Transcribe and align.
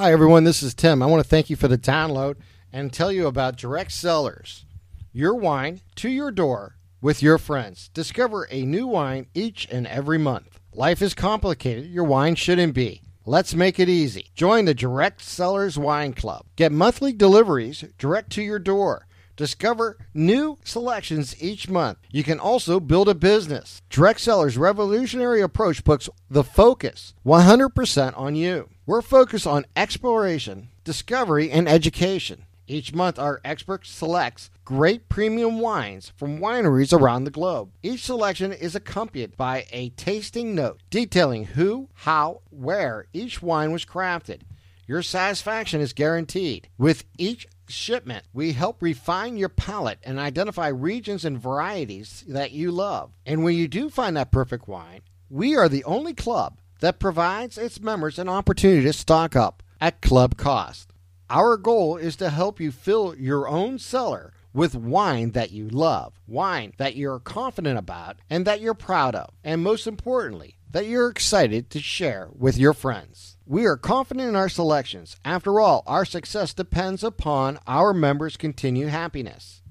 Hi, 0.00 0.12
everyone. 0.12 0.44
This 0.44 0.62
is 0.62 0.74
Tim. 0.74 1.02
I 1.02 1.06
want 1.06 1.24
to 1.24 1.28
thank 1.28 1.50
you 1.50 1.56
for 1.56 1.66
the 1.66 1.76
download 1.76 2.36
and 2.72 2.92
tell 2.92 3.10
you 3.10 3.26
about 3.26 3.56
Direct 3.56 3.90
Cellars. 3.90 4.64
Your 5.12 5.34
wine 5.34 5.80
to 5.96 6.08
your 6.08 6.30
door 6.30 6.76
with 7.00 7.20
your 7.20 7.36
friends. 7.36 7.90
Discover 7.94 8.46
a 8.48 8.64
new 8.64 8.86
wine 8.86 9.26
each 9.34 9.66
and 9.72 9.88
every 9.88 10.16
month. 10.16 10.60
Life 10.72 11.02
is 11.02 11.14
complicated. 11.14 11.86
Your 11.86 12.04
wine 12.04 12.36
shouldn't 12.36 12.74
be. 12.74 13.02
Let's 13.26 13.56
make 13.56 13.80
it 13.80 13.88
easy. 13.88 14.30
Join 14.36 14.66
the 14.66 14.72
Direct 14.72 15.20
Cellars 15.20 15.76
Wine 15.76 16.12
Club. 16.12 16.46
Get 16.54 16.70
monthly 16.70 17.12
deliveries 17.12 17.84
direct 17.98 18.30
to 18.34 18.42
your 18.42 18.60
door. 18.60 19.07
Discover 19.38 19.98
new 20.12 20.58
selections 20.64 21.40
each 21.40 21.68
month. 21.68 21.98
You 22.10 22.24
can 22.24 22.40
also 22.40 22.80
build 22.80 23.08
a 23.08 23.14
business. 23.14 23.80
Direct 23.88 24.18
Cellars' 24.18 24.58
revolutionary 24.58 25.40
approach 25.40 25.84
puts 25.84 26.10
the 26.28 26.42
focus 26.42 27.14
100% 27.24 28.18
on 28.18 28.34
you. 28.34 28.68
We're 28.84 29.00
focused 29.00 29.46
on 29.46 29.64
exploration, 29.76 30.70
discovery, 30.82 31.52
and 31.52 31.68
education. 31.68 32.46
Each 32.66 32.92
month, 32.92 33.16
our 33.16 33.40
expert 33.44 33.86
selects 33.86 34.50
great 34.64 35.08
premium 35.08 35.60
wines 35.60 36.12
from 36.16 36.40
wineries 36.40 36.92
around 36.92 37.22
the 37.22 37.30
globe. 37.30 37.70
Each 37.80 38.02
selection 38.02 38.52
is 38.52 38.74
accompanied 38.74 39.36
by 39.36 39.66
a 39.70 39.90
tasting 39.90 40.56
note 40.56 40.82
detailing 40.90 41.44
who, 41.44 41.90
how, 41.94 42.40
where 42.50 43.06
each 43.12 43.40
wine 43.40 43.70
was 43.70 43.84
crafted. 43.84 44.40
Your 44.88 45.02
satisfaction 45.02 45.80
is 45.80 45.92
guaranteed. 45.92 46.70
With 46.76 47.04
each 47.18 47.46
shipment, 47.68 48.24
we 48.32 48.52
help 48.52 48.82
refine 48.82 49.36
your 49.36 49.48
palate 49.48 49.98
and 50.02 50.18
identify 50.18 50.68
regions 50.68 51.24
and 51.24 51.38
varieties 51.38 52.24
that 52.28 52.52
you 52.52 52.70
love. 52.70 53.12
And 53.24 53.44
when 53.44 53.54
you 53.54 53.68
do 53.68 53.90
find 53.90 54.16
that 54.16 54.32
perfect 54.32 54.68
wine, 54.68 55.02
we 55.30 55.56
are 55.56 55.68
the 55.68 55.84
only 55.84 56.14
club 56.14 56.60
that 56.80 56.98
provides 56.98 57.58
its 57.58 57.80
members 57.80 58.18
an 58.18 58.28
opportunity 58.28 58.82
to 58.82 58.92
stock 58.92 59.34
up 59.36 59.62
at 59.80 60.00
club 60.00 60.36
cost. 60.36 60.92
Our 61.30 61.56
goal 61.56 61.96
is 61.96 62.16
to 62.16 62.30
help 62.30 62.60
you 62.60 62.72
fill 62.72 63.14
your 63.14 63.48
own 63.48 63.78
cellar 63.78 64.32
with 64.54 64.74
wine 64.74 65.32
that 65.32 65.50
you 65.50 65.68
love, 65.68 66.20
wine 66.26 66.72
that 66.78 66.96
you're 66.96 67.20
confident 67.20 67.78
about 67.78 68.16
and 68.30 68.44
that 68.46 68.60
you're 68.60 68.74
proud 68.74 69.14
of, 69.14 69.30
and 69.44 69.62
most 69.62 69.86
importantly, 69.86 70.57
that 70.70 70.86
you're 70.86 71.08
excited 71.08 71.70
to 71.70 71.80
share 71.80 72.28
with 72.32 72.58
your 72.58 72.74
friends. 72.74 73.36
We 73.46 73.64
are 73.64 73.76
confident 73.76 74.28
in 74.28 74.36
our 74.36 74.48
selections. 74.48 75.16
After 75.24 75.60
all, 75.60 75.82
our 75.86 76.04
success 76.04 76.52
depends 76.52 77.02
upon 77.02 77.58
our 77.66 77.94
members' 77.94 78.36
continued 78.36 78.90
happiness. 78.90 79.62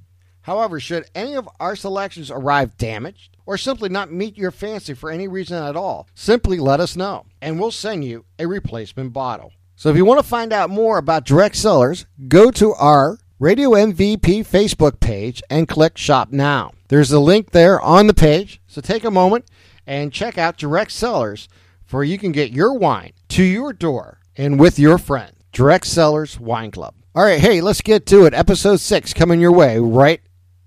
However, 0.41 0.79
should 0.79 1.09
any 1.13 1.35
of 1.35 1.49
our 1.59 1.75
selections 1.75 2.31
arrive 2.31 2.77
damaged 2.77 3.35
or 3.45 3.57
simply 3.57 3.89
not 3.89 4.11
meet 4.11 4.37
your 4.37 4.51
fancy 4.51 4.93
for 4.93 5.11
any 5.11 5.27
reason 5.27 5.61
at 5.61 5.75
all, 5.75 6.07
simply 6.15 6.57
let 6.57 6.79
us 6.79 6.95
know 6.95 7.25
and 7.41 7.59
we'll 7.59 7.69
send 7.69 8.05
you 8.05 8.25
a 8.39 8.47
replacement 8.47 9.13
bottle. 9.13 9.51
So 9.75 9.89
if 9.89 9.95
you 9.95 10.05
want 10.05 10.19
to 10.19 10.27
find 10.27 10.53
out 10.53 10.69
more 10.69 10.97
about 10.97 11.25
Direct 11.25 11.55
Cellars, 11.55 12.07
go 12.27 12.49
to 12.51 12.73
our 12.73 13.19
Radio 13.39 13.71
MVP 13.71 14.47
Facebook 14.47 14.99
page 14.99 15.43
and 15.51 15.67
click 15.67 15.97
Shop 15.97 16.31
Now. 16.31 16.71
There's 16.87 17.11
a 17.11 17.19
link 17.19 17.51
there 17.51 17.79
on 17.79 18.07
the 18.07 18.13
page, 18.15 18.59
so 18.65 18.81
take 18.81 19.03
a 19.03 19.11
moment 19.11 19.45
and 19.87 20.13
check 20.13 20.37
out 20.37 20.57
Direct 20.57 20.91
Cellars, 20.91 21.47
for 21.85 22.03
you 22.03 22.19
can 22.19 22.31
get 22.31 22.51
your 22.51 22.73
wine 22.73 23.13
to 23.29 23.43
your 23.43 23.73
door 23.73 24.19
and 24.35 24.59
with 24.59 24.77
your 24.77 24.97
friend. 24.99 25.31
Direct 25.51 25.87
Cellars 25.87 26.39
Wine 26.39 26.69
Club. 26.69 26.93
All 27.15 27.23
right, 27.23 27.39
hey, 27.39 27.61
let's 27.61 27.81
get 27.81 28.05
to 28.07 28.25
it. 28.25 28.35
Episode 28.35 28.79
6 28.79 29.13
coming 29.15 29.39
your 29.39 29.53
way 29.53 29.79
right 29.79 30.21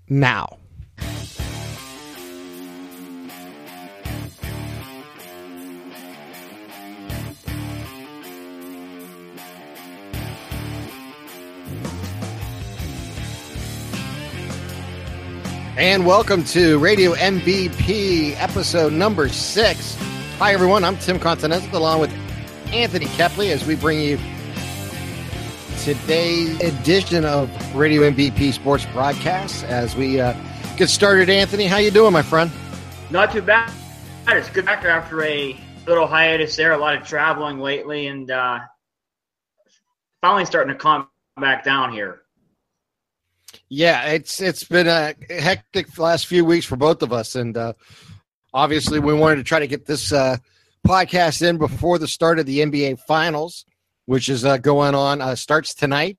now. 0.09 0.57
And 15.81 16.05
welcome 16.05 16.43
to 16.43 16.77
Radio 16.77 17.15
MVP 17.15 18.35
episode 18.39 18.93
number 18.93 19.27
six. 19.29 19.95
Hi, 20.37 20.53
everyone. 20.53 20.83
I'm 20.83 20.95
Tim 20.97 21.17
Continental 21.17 21.75
along 21.75 22.01
with 22.01 22.11
Anthony 22.71 23.07
Kepley 23.07 23.49
as 23.49 23.65
we 23.65 23.75
bring 23.75 23.99
you 23.99 24.19
today's 25.81 26.61
edition 26.61 27.25
of 27.25 27.49
Radio 27.75 28.07
MVP 28.07 28.53
Sports 28.53 28.85
Broadcast. 28.93 29.63
As 29.63 29.95
we 29.95 30.21
uh, 30.21 30.35
get 30.77 30.87
started, 30.87 31.31
Anthony, 31.31 31.65
how 31.65 31.77
you 31.77 31.89
doing, 31.89 32.13
my 32.13 32.21
friend? 32.21 32.51
Not 33.09 33.31
too 33.31 33.41
bad. 33.41 33.73
It's 34.27 34.51
good 34.51 34.67
back 34.67 34.85
after 34.85 35.23
a 35.23 35.59
little 35.87 36.05
hiatus 36.05 36.55
there. 36.55 36.73
A 36.73 36.77
lot 36.77 36.95
of 36.95 37.07
traveling 37.07 37.57
lately, 37.57 38.05
and 38.05 38.29
uh, 38.29 38.59
finally 40.21 40.45
starting 40.45 40.73
to 40.73 40.79
calm 40.79 41.07
back 41.37 41.63
down 41.63 41.91
here. 41.91 42.20
Yeah, 43.69 44.05
it's 44.07 44.41
it's 44.41 44.63
been 44.63 44.87
a 44.87 45.13
hectic 45.29 45.97
last 45.97 46.27
few 46.27 46.45
weeks 46.45 46.65
for 46.65 46.75
both 46.75 47.01
of 47.01 47.13
us, 47.13 47.35
and 47.35 47.55
uh, 47.55 47.73
obviously 48.53 48.99
we 48.99 49.13
wanted 49.13 49.37
to 49.37 49.43
try 49.43 49.59
to 49.59 49.67
get 49.67 49.85
this 49.85 50.11
uh, 50.11 50.37
podcast 50.85 51.47
in 51.47 51.57
before 51.57 51.97
the 51.97 52.07
start 52.07 52.39
of 52.39 52.45
the 52.45 52.59
NBA 52.59 52.99
Finals, 53.01 53.65
which 54.05 54.29
is 54.29 54.45
uh, 54.45 54.57
going 54.57 54.95
on. 54.95 55.21
Uh, 55.21 55.35
starts 55.35 55.73
tonight 55.73 56.17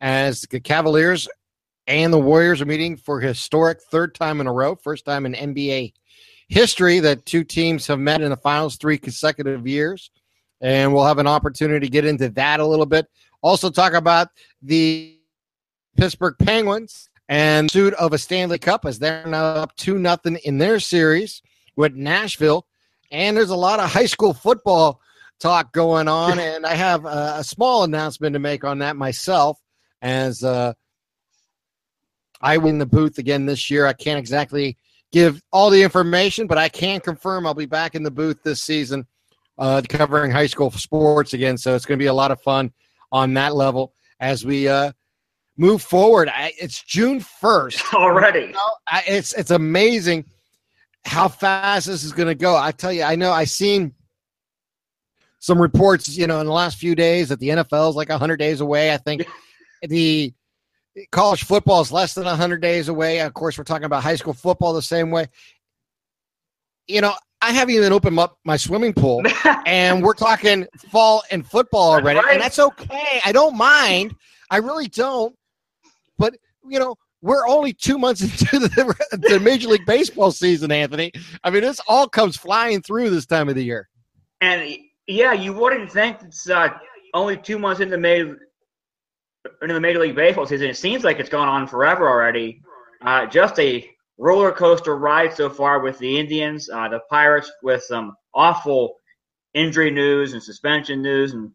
as 0.00 0.42
the 0.50 0.60
Cavaliers 0.60 1.28
and 1.86 2.12
the 2.12 2.18
Warriors 2.18 2.60
are 2.60 2.66
meeting 2.66 2.96
for 2.96 3.20
historic 3.20 3.80
third 3.82 4.14
time 4.14 4.40
in 4.40 4.46
a 4.46 4.52
row, 4.52 4.74
first 4.74 5.04
time 5.04 5.26
in 5.26 5.34
NBA 5.34 5.92
history 6.48 7.00
that 7.00 7.24
two 7.26 7.44
teams 7.44 7.86
have 7.86 7.98
met 7.98 8.20
in 8.20 8.30
the 8.30 8.36
finals 8.36 8.76
three 8.76 8.98
consecutive 8.98 9.66
years. 9.66 10.10
And 10.60 10.94
we'll 10.94 11.06
have 11.06 11.18
an 11.18 11.26
opportunity 11.26 11.86
to 11.86 11.90
get 11.90 12.04
into 12.04 12.28
that 12.30 12.60
a 12.60 12.66
little 12.66 12.86
bit. 12.86 13.06
Also, 13.42 13.68
talk 13.68 13.94
about 13.94 14.28
the 14.60 15.18
Pittsburgh 15.96 16.34
Penguins 16.38 17.08
and 17.28 17.70
suit 17.70 17.94
of 17.94 18.12
a 18.12 18.18
Stanley 18.18 18.58
Cup 18.58 18.84
as 18.84 18.98
they're 18.98 19.26
now 19.26 19.44
up 19.44 19.76
two 19.76 19.98
nothing 19.98 20.36
in 20.44 20.58
their 20.58 20.80
series 20.80 21.42
with 21.76 21.94
Nashville. 21.94 22.66
And 23.10 23.36
there's 23.36 23.50
a 23.50 23.56
lot 23.56 23.80
of 23.80 23.90
high 23.90 24.06
school 24.06 24.34
football 24.34 25.00
talk 25.38 25.72
going 25.72 26.08
on, 26.08 26.38
and 26.38 26.64
I 26.64 26.74
have 26.74 27.04
a, 27.04 27.34
a 27.38 27.44
small 27.44 27.84
announcement 27.84 28.34
to 28.34 28.38
make 28.38 28.64
on 28.64 28.78
that 28.78 28.96
myself. 28.96 29.58
As 30.00 30.42
uh, 30.42 30.72
I 32.40 32.58
win 32.58 32.78
the 32.78 32.86
booth 32.86 33.18
again 33.18 33.46
this 33.46 33.70
year, 33.70 33.86
I 33.86 33.92
can't 33.92 34.18
exactly 34.18 34.76
give 35.12 35.42
all 35.52 35.70
the 35.70 35.82
information, 35.82 36.46
but 36.46 36.58
I 36.58 36.68
can 36.68 37.00
confirm 37.00 37.46
I'll 37.46 37.54
be 37.54 37.66
back 37.66 37.94
in 37.94 38.02
the 38.02 38.10
booth 38.10 38.42
this 38.42 38.62
season, 38.62 39.06
uh, 39.58 39.82
covering 39.88 40.30
high 40.30 40.46
school 40.46 40.70
sports 40.70 41.34
again. 41.34 41.58
So 41.58 41.74
it's 41.74 41.86
going 41.86 41.98
to 41.98 42.02
be 42.02 42.08
a 42.08 42.14
lot 42.14 42.30
of 42.30 42.40
fun 42.40 42.72
on 43.10 43.34
that 43.34 43.54
level 43.54 43.94
as 44.18 44.44
we 44.44 44.68
uh, 44.68 44.92
move 45.56 45.82
forward. 45.82 46.28
I, 46.28 46.52
it's 46.60 46.82
June 46.82 47.20
first 47.20 47.92
already. 47.94 48.40
You 48.46 48.52
know, 48.52 48.70
I, 48.88 49.02
it's 49.06 49.32
it's 49.34 49.50
amazing 49.50 50.24
how 51.04 51.28
fast 51.28 51.86
this 51.86 52.04
is 52.04 52.12
going 52.12 52.28
to 52.28 52.34
go. 52.34 52.56
I 52.56 52.70
tell 52.72 52.92
you, 52.92 53.02
I 53.02 53.16
know 53.16 53.32
I 53.32 53.44
seen 53.44 53.92
some 55.40 55.60
reports, 55.60 56.16
you 56.16 56.26
know, 56.28 56.40
in 56.40 56.46
the 56.46 56.52
last 56.52 56.78
few 56.78 56.94
days 56.94 57.28
that 57.30 57.40
the 57.40 57.48
NFL 57.48 57.90
is 57.90 57.96
like 57.96 58.08
hundred 58.10 58.36
days 58.36 58.60
away. 58.60 58.92
I 58.94 58.96
think 58.96 59.26
the 59.82 60.32
college 61.10 61.44
football 61.44 61.80
is 61.80 61.90
less 61.90 62.14
than 62.14 62.24
hundred 62.24 62.62
days 62.62 62.88
away. 62.88 63.20
Of 63.20 63.34
course, 63.34 63.58
we're 63.58 63.64
talking 63.64 63.84
about 63.86 64.02
high 64.02 64.16
school 64.16 64.34
football 64.34 64.72
the 64.72 64.82
same 64.82 65.10
way. 65.10 65.26
You 66.86 67.00
know, 67.00 67.14
I 67.40 67.50
haven't 67.52 67.74
even 67.74 67.92
opened 67.92 68.18
up 68.18 68.38
my 68.44 68.56
swimming 68.56 68.92
pool, 68.92 69.22
and 69.66 70.02
we're 70.02 70.14
talking 70.14 70.66
fall 70.90 71.22
and 71.32 71.44
football 71.46 71.92
already, 71.92 72.20
Right. 72.20 72.34
and 72.34 72.40
that's 72.40 72.58
okay. 72.60 73.20
I 73.24 73.32
don't 73.32 73.56
mind. 73.56 74.14
I 74.50 74.58
really 74.58 74.86
don't. 74.88 75.34
But 76.22 76.36
you 76.68 76.78
know, 76.78 76.94
we're 77.20 77.48
only 77.48 77.72
two 77.72 77.98
months 77.98 78.22
into 78.52 78.60
the, 78.60 79.18
the 79.28 79.40
Major 79.40 79.66
League 79.66 79.84
Baseball 79.84 80.30
season, 80.30 80.70
Anthony. 80.70 81.10
I 81.42 81.50
mean, 81.50 81.62
this 81.62 81.80
all 81.88 82.08
comes 82.08 82.36
flying 82.36 82.80
through 82.80 83.10
this 83.10 83.26
time 83.26 83.48
of 83.48 83.56
the 83.56 83.64
year. 83.64 83.88
And 84.40 84.76
yeah, 85.08 85.32
you 85.32 85.52
wouldn't 85.52 85.90
think 85.90 86.18
it's 86.22 86.48
uh, 86.48 86.68
only 87.12 87.36
two 87.36 87.58
months 87.58 87.80
into 87.80 87.98
May 87.98 88.20
into 88.20 89.74
the 89.74 89.80
Major 89.80 89.98
League 89.98 90.14
Baseball 90.14 90.46
season. 90.46 90.68
It 90.68 90.76
seems 90.76 91.02
like 91.02 91.18
it's 91.18 91.28
gone 91.28 91.48
on 91.48 91.66
forever 91.66 92.08
already. 92.08 92.62
Uh, 93.04 93.26
just 93.26 93.58
a 93.58 93.90
roller 94.16 94.52
coaster 94.52 94.96
ride 94.96 95.34
so 95.34 95.50
far 95.50 95.80
with 95.80 95.98
the 95.98 96.20
Indians, 96.20 96.70
uh, 96.70 96.86
the 96.86 97.00
Pirates 97.10 97.50
with 97.64 97.82
some 97.82 98.14
awful 98.32 98.94
injury 99.54 99.90
news 99.90 100.34
and 100.34 100.42
suspension 100.42 101.02
news, 101.02 101.32
and 101.32 101.50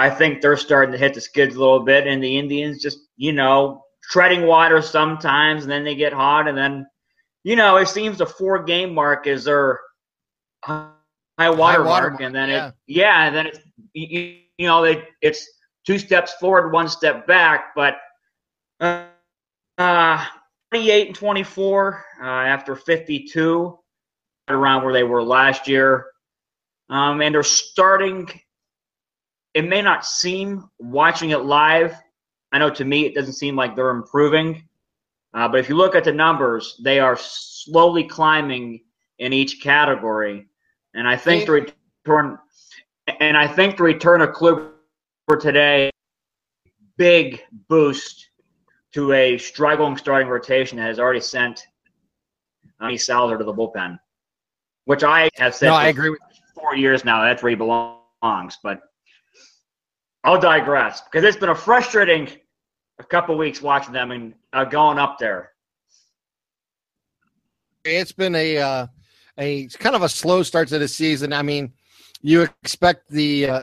I 0.00 0.10
think 0.10 0.40
they're 0.40 0.56
starting 0.56 0.92
to 0.92 0.98
hit 0.98 1.14
the 1.14 1.20
skids 1.20 1.54
a 1.54 1.58
little 1.58 1.80
bit. 1.80 2.06
And 2.06 2.22
the 2.22 2.38
Indians 2.38 2.82
just, 2.82 2.98
you 3.16 3.32
know, 3.32 3.84
treading 4.02 4.46
water 4.46 4.82
sometimes, 4.82 5.62
and 5.62 5.70
then 5.70 5.84
they 5.84 5.94
get 5.94 6.12
hot, 6.12 6.48
and 6.48 6.56
then, 6.56 6.86
you 7.44 7.54
know, 7.54 7.76
it 7.76 7.88
seems 7.88 8.18
the 8.18 8.26
four 8.26 8.62
game 8.64 8.94
mark 8.94 9.26
is 9.26 9.44
their 9.44 9.80
high 10.64 10.88
water, 11.38 11.56
water 11.56 11.84
mark, 11.84 12.12
mark, 12.12 12.20
and 12.20 12.34
then 12.34 12.48
yeah. 12.48 12.68
it, 12.68 12.74
yeah, 12.86 13.26
and 13.26 13.36
then 13.36 13.46
it's, 13.46 13.58
you, 13.92 14.36
you 14.58 14.66
know, 14.66 14.82
they, 14.82 15.04
it's 15.22 15.46
two 15.86 15.98
steps 15.98 16.32
forward, 16.40 16.72
one 16.72 16.88
step 16.88 17.26
back, 17.26 17.74
but. 17.74 17.96
Uh, 18.80 19.04
uh, 19.78 20.24
28 20.72 21.06
and 21.08 21.16
24 21.16 22.04
uh, 22.20 22.24
after 22.24 22.76
52, 22.76 23.78
around 24.48 24.84
where 24.84 24.92
they 24.92 25.02
were 25.02 25.22
last 25.22 25.66
year. 25.66 26.06
Um, 26.90 27.22
and 27.22 27.34
they're 27.34 27.42
starting 27.42 28.28
it 29.54 29.68
may 29.68 29.82
not 29.82 30.04
seem 30.04 30.68
watching 30.78 31.30
it 31.30 31.44
live. 31.44 31.94
I 32.52 32.58
know 32.58 32.70
to 32.70 32.84
me 32.84 33.06
it 33.06 33.14
doesn't 33.14 33.34
seem 33.34 33.56
like 33.56 33.76
they're 33.76 33.90
improving, 33.90 34.68
uh, 35.34 35.48
but 35.48 35.60
if 35.60 35.68
you 35.68 35.76
look 35.76 35.94
at 35.94 36.04
the 36.04 36.12
numbers, 36.12 36.80
they 36.82 36.98
are 36.98 37.16
slowly 37.16 38.04
climbing 38.04 38.80
in 39.18 39.32
each 39.32 39.60
category. 39.60 40.46
And 40.94 41.06
I 41.06 41.16
think 41.16 41.46
the 41.46 41.52
return, 41.52 42.38
and 43.20 43.36
I 43.36 43.46
think 43.46 43.76
the 43.76 43.84
return 43.84 44.20
of 44.20 44.30
Kluber 44.30 44.70
today, 45.38 45.90
big 46.96 47.42
boost 47.68 48.30
to 48.92 49.12
a 49.12 49.38
struggling 49.38 49.96
starting 49.96 50.28
rotation 50.28 50.78
that 50.78 50.86
has 50.86 50.98
already 50.98 51.20
sent 51.20 51.66
Anthony 52.80 52.98
Salazar 52.98 53.38
to 53.38 53.44
the 53.44 53.54
bullpen, 53.54 53.98
which 54.86 55.04
I 55.04 55.28
have 55.36 55.54
said. 55.54 55.68
No, 55.68 55.74
I 55.74 55.88
agree 55.88 56.10
with 56.10 56.20
four 56.54 56.74
years 56.74 57.04
now. 57.04 57.22
That's 57.22 57.42
where 57.42 57.50
he 57.50 57.56
belongs. 57.56 58.58
But 58.62 58.80
I'll 60.24 60.40
digress 60.40 61.00
because 61.02 61.24
it's 61.24 61.38
been 61.38 61.48
a 61.48 61.54
frustrating 61.54 62.28
a 62.98 63.04
couple 63.04 63.36
weeks 63.36 63.62
watching 63.62 63.92
them 63.92 64.10
and 64.10 64.34
uh, 64.52 64.64
going 64.64 64.98
up 64.98 65.18
there. 65.18 65.52
It's 67.84 68.12
been 68.12 68.34
a 68.34 68.58
uh, 68.58 68.86
a 69.38 69.66
kind 69.68 69.96
of 69.96 70.02
a 70.02 70.08
slow 70.08 70.42
start 70.42 70.68
to 70.68 70.78
the 70.78 70.88
season. 70.88 71.32
I 71.32 71.42
mean, 71.42 71.72
you 72.20 72.42
expect 72.42 73.08
the 73.08 73.46
uh, 73.48 73.62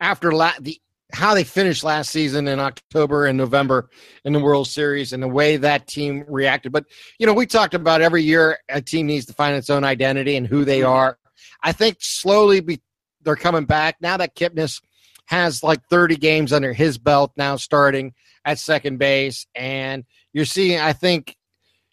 after 0.00 0.32
la- 0.32 0.58
the 0.60 0.80
how 1.12 1.34
they 1.34 1.44
finished 1.44 1.84
last 1.84 2.10
season 2.10 2.48
in 2.48 2.60
October 2.60 3.26
and 3.26 3.38
November 3.38 3.88
in 4.24 4.32
the 4.32 4.40
World 4.40 4.66
Series 4.66 5.12
and 5.12 5.22
the 5.22 5.28
way 5.28 5.56
that 5.56 5.86
team 5.86 6.24
reacted. 6.28 6.72
But 6.72 6.84
you 7.18 7.26
know, 7.26 7.32
we 7.32 7.46
talked 7.46 7.74
about 7.74 8.02
every 8.02 8.22
year 8.22 8.58
a 8.68 8.82
team 8.82 9.06
needs 9.06 9.26
to 9.26 9.32
find 9.32 9.56
its 9.56 9.70
own 9.70 9.84
identity 9.84 10.36
and 10.36 10.46
who 10.46 10.64
they 10.64 10.82
are. 10.82 11.18
I 11.62 11.72
think 11.72 11.98
slowly 12.00 12.60
be, 12.60 12.80
they're 13.22 13.36
coming 13.36 13.64
back 13.64 13.96
now 14.00 14.16
that 14.16 14.36
Kipnis 14.36 14.80
has 15.28 15.62
like 15.62 15.80
30 15.90 16.16
games 16.16 16.52
under 16.54 16.72
his 16.72 16.96
belt 16.96 17.32
now, 17.36 17.56
starting 17.56 18.14
at 18.46 18.58
second 18.58 18.98
base, 18.98 19.46
and 19.54 20.04
you're 20.32 20.46
seeing. 20.46 20.80
I 20.80 20.94
think 20.94 21.36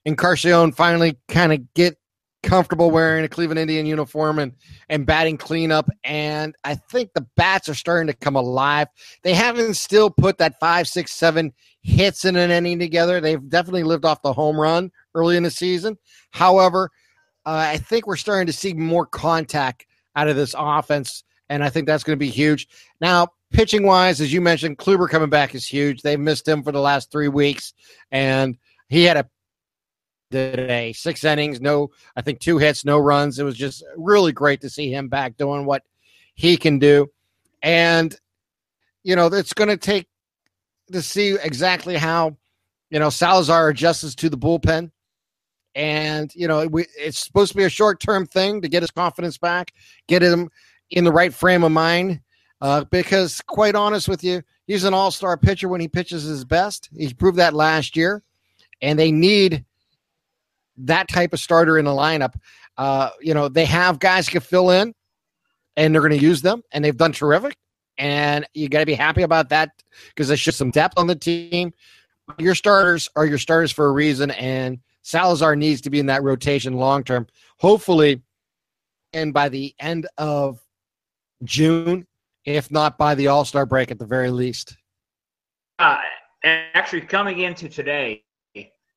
Encarnacion 0.05 0.71
finally 0.71 1.17
kind 1.27 1.51
of 1.51 1.73
get 1.73 1.97
comfortable 2.43 2.91
wearing 2.91 3.25
a 3.25 3.27
Cleveland 3.27 3.59
Indian 3.59 3.85
uniform 3.85 4.39
and 4.39 4.53
and 4.87 5.05
batting 5.05 5.35
cleanup. 5.35 5.89
And 6.05 6.55
I 6.63 6.75
think 6.75 7.11
the 7.13 7.27
bats 7.35 7.67
are 7.67 7.73
starting 7.73 8.07
to 8.07 8.13
come 8.13 8.37
alive. 8.37 8.87
They 9.23 9.33
haven't 9.33 9.73
still 9.73 10.09
put 10.09 10.37
that 10.37 10.59
five, 10.61 10.87
six, 10.87 11.11
seven 11.11 11.51
hits 11.81 12.23
in 12.23 12.37
an 12.37 12.51
inning 12.51 12.79
together. 12.79 13.19
They've 13.19 13.49
definitely 13.49 13.83
lived 13.83 14.05
off 14.05 14.21
the 14.21 14.31
home 14.31 14.57
run 14.57 14.91
early 15.13 15.35
in 15.35 15.43
the 15.43 15.51
season. 15.51 15.97
However, 16.31 16.89
uh, 17.45 17.67
I 17.73 17.77
think 17.77 18.07
we're 18.07 18.15
starting 18.15 18.47
to 18.47 18.53
see 18.53 18.73
more 18.73 19.05
contact 19.05 19.85
out 20.15 20.29
of 20.29 20.37
this 20.37 20.55
offense, 20.57 21.23
and 21.49 21.63
I 21.63 21.69
think 21.69 21.87
that's 21.87 22.03
going 22.03 22.17
to 22.17 22.25
be 22.25 22.29
huge. 22.29 22.67
Now, 22.99 23.29
pitching 23.51 23.85
wise, 23.85 24.21
as 24.21 24.33
you 24.33 24.41
mentioned, 24.41 24.77
Kluber 24.77 25.09
coming 25.09 25.29
back 25.29 25.55
is 25.55 25.65
huge. 25.65 26.01
They've 26.01 26.19
missed 26.19 26.47
him 26.47 26.63
for 26.63 26.71
the 26.71 26.79
last 26.79 27.11
three 27.11 27.27
weeks, 27.27 27.73
and 28.11 28.57
he 28.89 29.03
had 29.03 29.17
a 29.17 29.29
today. 30.31 30.93
Six 30.93 31.23
innings, 31.23 31.61
no, 31.61 31.91
I 32.15 32.21
think 32.21 32.39
two 32.39 32.57
hits, 32.57 32.85
no 32.85 32.97
runs. 32.97 33.39
It 33.39 33.43
was 33.43 33.55
just 33.55 33.83
really 33.95 34.31
great 34.31 34.61
to 34.61 34.69
see 34.69 34.91
him 34.91 35.07
back 35.07 35.37
doing 35.37 35.65
what 35.65 35.83
he 36.33 36.57
can 36.57 36.79
do. 36.79 37.07
And, 37.61 38.15
you 39.03 39.15
know, 39.15 39.27
it's 39.27 39.53
going 39.53 39.69
to 39.69 39.77
take 39.77 40.07
to 40.91 41.01
see 41.01 41.37
exactly 41.41 41.95
how, 41.95 42.37
you 42.89 42.99
know, 42.99 43.09
Salazar 43.09 43.69
adjusts 43.69 44.15
to 44.15 44.29
the 44.29 44.37
bullpen. 44.37 44.91
And, 45.73 46.33
you 46.35 46.47
know, 46.47 46.67
we, 46.67 46.85
it's 46.97 47.19
supposed 47.19 47.51
to 47.51 47.57
be 47.57 47.63
a 47.63 47.69
short 47.69 47.99
term 47.99 48.25
thing 48.25 48.61
to 48.61 48.69
get 48.69 48.83
his 48.83 48.91
confidence 48.91 49.37
back, 49.37 49.73
get 50.07 50.23
him 50.23 50.49
in 50.91 51.03
the 51.03 51.11
right 51.11 51.33
frame 51.33 51.63
of 51.63 51.71
mind. 51.71 52.21
Uh, 52.61 52.83
because, 52.85 53.41
quite 53.41 53.75
honest 53.75 54.07
with 54.07 54.23
you, 54.23 54.41
he's 54.65 54.85
an 54.85 54.93
all 54.93 55.11
star 55.11 55.37
pitcher 55.37 55.67
when 55.67 55.81
he 55.81 55.87
pitches 55.87 56.23
his 56.23 56.45
best. 56.45 56.89
He 56.95 57.13
proved 57.13 57.37
that 57.37 57.53
last 57.53 57.95
year. 57.95 58.23
And 58.81 58.97
they 58.97 59.11
need 59.11 59.65
that 60.77 61.07
type 61.07 61.33
of 61.33 61.39
starter 61.39 61.77
in 61.77 61.85
the 61.85 61.91
lineup. 61.91 62.35
Uh, 62.77 63.09
you 63.21 63.33
know, 63.33 63.47
they 63.47 63.65
have 63.65 63.99
guys 63.99 64.27
can 64.27 64.41
fill 64.41 64.69
in 64.69 64.93
and 65.77 65.93
they're 65.93 66.01
going 66.01 66.17
to 66.17 66.25
use 66.25 66.41
them, 66.41 66.63
and 66.71 66.83
they've 66.83 66.95
done 66.95 67.11
terrific. 67.11 67.57
And 67.97 68.45
you 68.53 68.69
got 68.69 68.79
to 68.79 68.85
be 68.85 68.93
happy 68.93 69.23
about 69.23 69.49
that 69.49 69.71
because 70.09 70.27
there's 70.27 70.41
just 70.41 70.57
some 70.57 70.71
depth 70.71 70.97
on 70.97 71.07
the 71.07 71.15
team. 71.15 71.73
Your 72.37 72.55
starters 72.55 73.09
are 73.15 73.25
your 73.25 73.37
starters 73.37 73.71
for 73.71 73.85
a 73.85 73.91
reason, 73.91 74.31
and 74.31 74.79
Salazar 75.01 75.55
needs 75.55 75.81
to 75.81 75.89
be 75.89 75.99
in 75.99 76.05
that 76.07 76.23
rotation 76.23 76.73
long 76.73 77.03
term. 77.03 77.27
Hopefully, 77.57 78.21
and 79.13 79.33
by 79.33 79.49
the 79.49 79.73
end 79.79 80.07
of 80.17 80.59
June, 81.43 82.05
if 82.45 82.71
not 82.71 82.97
by 82.97 83.15
the 83.15 83.27
All 83.27 83.45
Star 83.45 83.65
break 83.65 83.91
at 83.91 83.99
the 83.99 84.05
very 84.05 84.29
least. 84.29 84.75
Uh, 85.79 85.97
actually, 86.43 87.01
coming 87.01 87.39
into 87.39 87.67
today, 87.67 88.23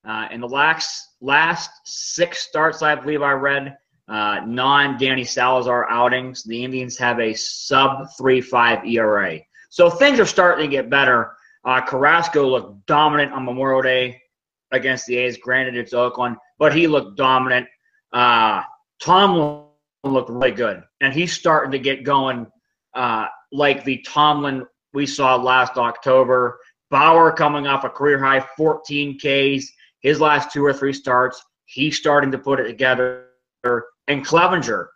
uh, 0.04 0.28
in 0.30 0.40
the 0.40 0.48
last 0.48 1.14
last 1.20 1.70
six 1.84 2.38
starts, 2.38 2.82
I 2.82 2.94
believe 2.94 3.22
I 3.22 3.32
read 3.32 3.76
uh, 4.08 4.40
non 4.46 4.96
Danny 4.98 5.24
Salazar 5.24 5.88
outings, 5.90 6.42
the 6.44 6.64
Indians 6.64 6.96
have 6.98 7.20
a 7.20 7.34
sub 7.34 8.06
three 8.16 8.40
five 8.40 8.84
ERA. 8.86 9.38
So 9.70 9.90
things 9.90 10.18
are 10.18 10.26
starting 10.26 10.70
to 10.70 10.76
get 10.76 10.88
better. 10.88 11.32
Uh, 11.64 11.82
Carrasco 11.82 12.48
looked 12.48 12.86
dominant 12.86 13.32
on 13.32 13.44
Memorial 13.44 13.82
Day 13.82 14.22
against 14.70 15.06
the 15.06 15.16
A's. 15.18 15.36
Granted, 15.36 15.76
it's 15.76 15.92
Oakland, 15.92 16.36
but 16.58 16.74
he 16.74 16.86
looked 16.86 17.18
dominant. 17.18 17.66
Uh, 18.12 18.62
Tomlin 19.00 19.67
looked 20.12 20.30
really 20.30 20.50
good, 20.50 20.82
and 21.00 21.12
he's 21.12 21.32
starting 21.32 21.72
to 21.72 21.78
get 21.78 22.04
going 22.04 22.46
uh, 22.94 23.26
like 23.52 23.84
the 23.84 24.04
Tomlin 24.06 24.66
we 24.92 25.06
saw 25.06 25.36
last 25.36 25.76
October. 25.76 26.58
Bauer 26.90 27.32
coming 27.32 27.66
off 27.66 27.84
a 27.84 27.90
career 27.90 28.18
high 28.18 28.44
14 28.56 29.18
Ks 29.18 29.70
his 30.00 30.20
last 30.20 30.52
two 30.52 30.64
or 30.64 30.72
three 30.72 30.92
starts, 30.92 31.44
he's 31.64 31.96
starting 31.96 32.30
to 32.30 32.38
put 32.38 32.60
it 32.60 32.64
together. 32.64 33.26
And 33.64 34.24
Clevinger, 34.24 34.86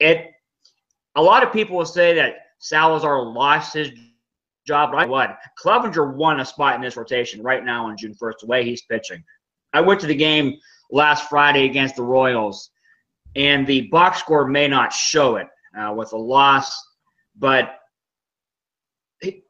it 0.00 0.30
a 1.14 1.22
lot 1.22 1.42
of 1.42 1.52
people 1.52 1.76
will 1.76 1.84
say 1.84 2.14
that 2.14 2.36
Salazar 2.58 3.22
lost 3.22 3.74
his 3.74 3.90
job, 4.66 4.92
but 4.92 4.98
I 4.98 5.06
what 5.06 5.38
Clevinger 5.62 6.14
won 6.14 6.40
a 6.40 6.44
spot 6.44 6.74
in 6.74 6.80
this 6.80 6.96
rotation 6.96 7.42
right 7.42 7.64
now 7.64 7.86
on 7.86 7.96
June 7.96 8.14
1st, 8.14 8.40
the 8.40 8.46
way 8.46 8.64
he's 8.64 8.82
pitching. 8.82 9.22
I 9.74 9.80
went 9.80 10.00
to 10.00 10.06
the 10.06 10.14
game 10.14 10.56
last 10.90 11.28
Friday 11.28 11.66
against 11.66 11.96
the 11.96 12.02
Royals, 12.02 12.70
and 13.36 13.66
the 13.66 13.88
box 13.88 14.18
score 14.18 14.46
may 14.46 14.68
not 14.68 14.92
show 14.92 15.36
it 15.36 15.48
uh, 15.76 15.92
with 15.92 16.12
a 16.12 16.16
loss, 16.16 16.74
but 17.36 17.78
he 19.20 19.44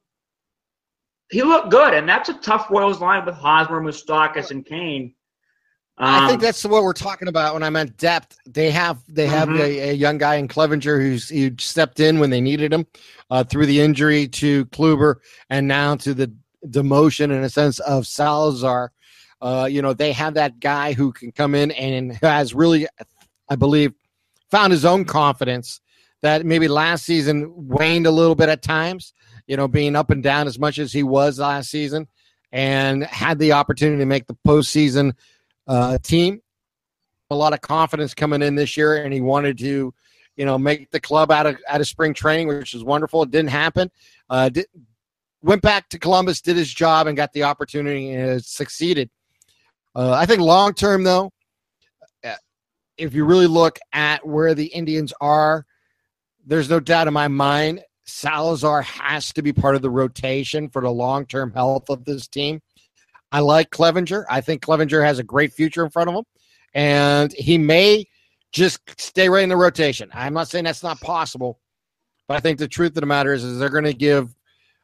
he 1.31 1.43
looked 1.43 1.71
good, 1.71 1.95
and 1.95 2.09
that's 2.09 2.29
a 2.29 2.35
tough 2.35 2.71
Royals 2.71 3.01
line 3.01 3.25
with 3.25 3.35
Hosmer, 3.35 3.81
Moustakas, 3.81 4.51
and 4.51 4.65
Cain. 4.65 5.15
Um, 5.99 6.25
I 6.25 6.29
think 6.29 6.41
um, 6.41 6.41
that's 6.41 6.65
what 6.65 6.83
we're 6.83 6.95
talking 6.95 7.29
about 7.29 7.55
when 7.55 7.63
I 7.63 7.71
meant 7.71 7.97
depth. 7.99 8.39
They 8.47 8.71
have 8.71 9.03
they 9.09 9.27
have 9.27 9.49
mm-hmm. 9.49 9.61
a, 9.61 9.91
a, 9.91 9.93
young 9.93 10.17
guy 10.17 10.37
in 10.37 10.49
Clevinger 10.49 11.01
who's 11.01 11.29
who 11.29 11.51
stepped 11.59 12.01
in 12.01 12.19
when 12.19 12.31
they 12.31 12.41
needed 12.41 12.73
him 12.73 12.87
uh, 13.31 13.45
through 13.45 13.67
the 13.67 13.81
injury 13.81 14.27
to 14.29 14.65
Kluber 14.67 15.17
and 15.51 15.69
now 15.69 15.97
to 15.97 16.15
the 16.15 16.33
demotion 16.67 17.25
in 17.25 17.45
a 17.45 17.51
sense 17.51 17.79
of 17.81 18.07
Salazar. 18.07 18.93
Uh, 19.43 19.69
you 19.71 19.83
know 19.83 19.93
they 19.93 20.13
have 20.13 20.35
that 20.35 20.61
guy 20.61 20.93
who 20.93 21.13
can 21.13 21.31
come 21.31 21.55
in 21.55 21.71
and 21.73 22.13
has 22.23 22.55
really, 22.55 22.87
I 23.53 23.57
believe, 23.57 23.93
found 24.51 24.73
his 24.73 24.85
own 24.85 25.05
confidence 25.05 25.81
that 26.23 26.45
maybe 26.47 26.69
last 26.69 27.05
season 27.05 27.53
waned 27.69 28.07
a 28.07 28.11
little 28.11 28.35
bit 28.35 28.49
at 28.49 28.63
times 28.63 29.13
you 29.47 29.57
know, 29.57 29.69
being 29.69 29.97
up 29.97 30.11
and 30.11 30.23
down 30.23 30.47
as 30.47 30.59
much 30.59 30.79
as 30.79 30.93
he 30.93 31.03
was 31.03 31.39
last 31.39 31.71
season, 31.71 32.09
and 32.53 33.05
had 33.05 33.39
the 33.39 33.53
opportunity 33.53 33.99
to 33.99 34.07
make 34.07 34.27
the 34.27 34.37
postseason 34.47 35.13
uh, 35.67 35.99
team. 36.03 36.41
A 37.31 37.35
lot 37.35 37.55
of 37.55 37.61
confidence 37.63 38.15
coming 38.15 38.43
in 38.43 38.55
this 38.55 38.77
year, 38.77 39.03
and 39.03 39.13
he 39.13 39.21
wanted 39.21 39.59
to, 39.59 39.95
you 40.37 40.45
know, 40.45 40.59
make 40.59 40.91
the 40.91 41.01
club 41.01 41.31
out 41.31 41.47
of 41.47 41.57
out 41.69 41.81
of 41.81 41.89
spring 41.89 42.13
training, 42.15 42.49
which 42.49 42.75
is 42.75 42.85
wonderful. 42.85 43.23
It 43.23 43.31
didn't 43.31 43.51
happen. 43.51 43.91
Uh, 44.29 44.49
did, 44.51 44.67
went 45.43 45.63
back 45.63 45.89
to 45.91 45.99
Columbus, 45.99 46.41
did 46.41 46.57
his 46.57 46.73
job, 46.73 47.07
and 47.07 47.17
got 47.17 47.33
the 47.33 47.45
opportunity 47.45 48.13
and 48.13 48.45
succeeded. 48.45 49.11
Uh, 49.95 50.13
I 50.13 50.27
think 50.27 50.41
long 50.41 50.75
term, 50.75 51.05
though, 51.05 51.33
if 52.99 53.15
you 53.15 53.25
really 53.25 53.47
look 53.47 53.79
at 53.93 54.27
where 54.27 54.55
the 54.55 54.67
Indians 54.67 55.13
are, 55.21 55.67
there's 56.47 56.71
no 56.71 56.81
doubt 56.81 57.09
in 57.09 57.15
my 57.15 57.29
mind 57.29 57.83
Salazar 58.05 58.83
has 58.83 59.33
to 59.33 59.43
be 59.43 59.53
part 59.53 59.77
of 59.77 59.83
the 59.83 59.91
rotation 59.91 60.69
for 60.69 60.83
the 60.83 60.91
long 60.91 61.27
term 61.27 61.53
health 61.53 61.89
of 61.89 62.05
this 62.05 62.27
team. 62.27 62.61
I 63.31 63.41
like 63.41 63.71
Clevinger. 63.71 64.25
I 64.29 64.41
think 64.41 64.63
Clevinger 64.63 65.05
has 65.05 65.19
a 65.19 65.25
great 65.25 65.53
future 65.53 65.85
in 65.85 65.91
front 65.91 66.11
of 66.11 66.17
him, 66.17 66.25
and 66.75 67.33
he 67.33 67.57
may 67.59 68.05
just 68.53 68.81
stay 69.01 69.29
right 69.29 69.43
in 69.43 69.49
the 69.49 69.57
rotation. 69.57 70.11
I'm 70.13 70.35
not 70.35 70.49
saying 70.49 70.65
that's 70.65 70.83
not 70.83 71.01
possible, 71.01 71.61
but 72.29 72.37
I 72.37 72.41
think 72.41 72.59
the 72.59 72.69
truth 72.69 72.91
of 72.91 73.01
the 73.01 73.07
matter 73.07 73.33
is, 73.33 73.45
is 73.45 73.59
they're 73.59 73.71
going 73.71 73.85
to 73.85 73.95
give 73.95 74.35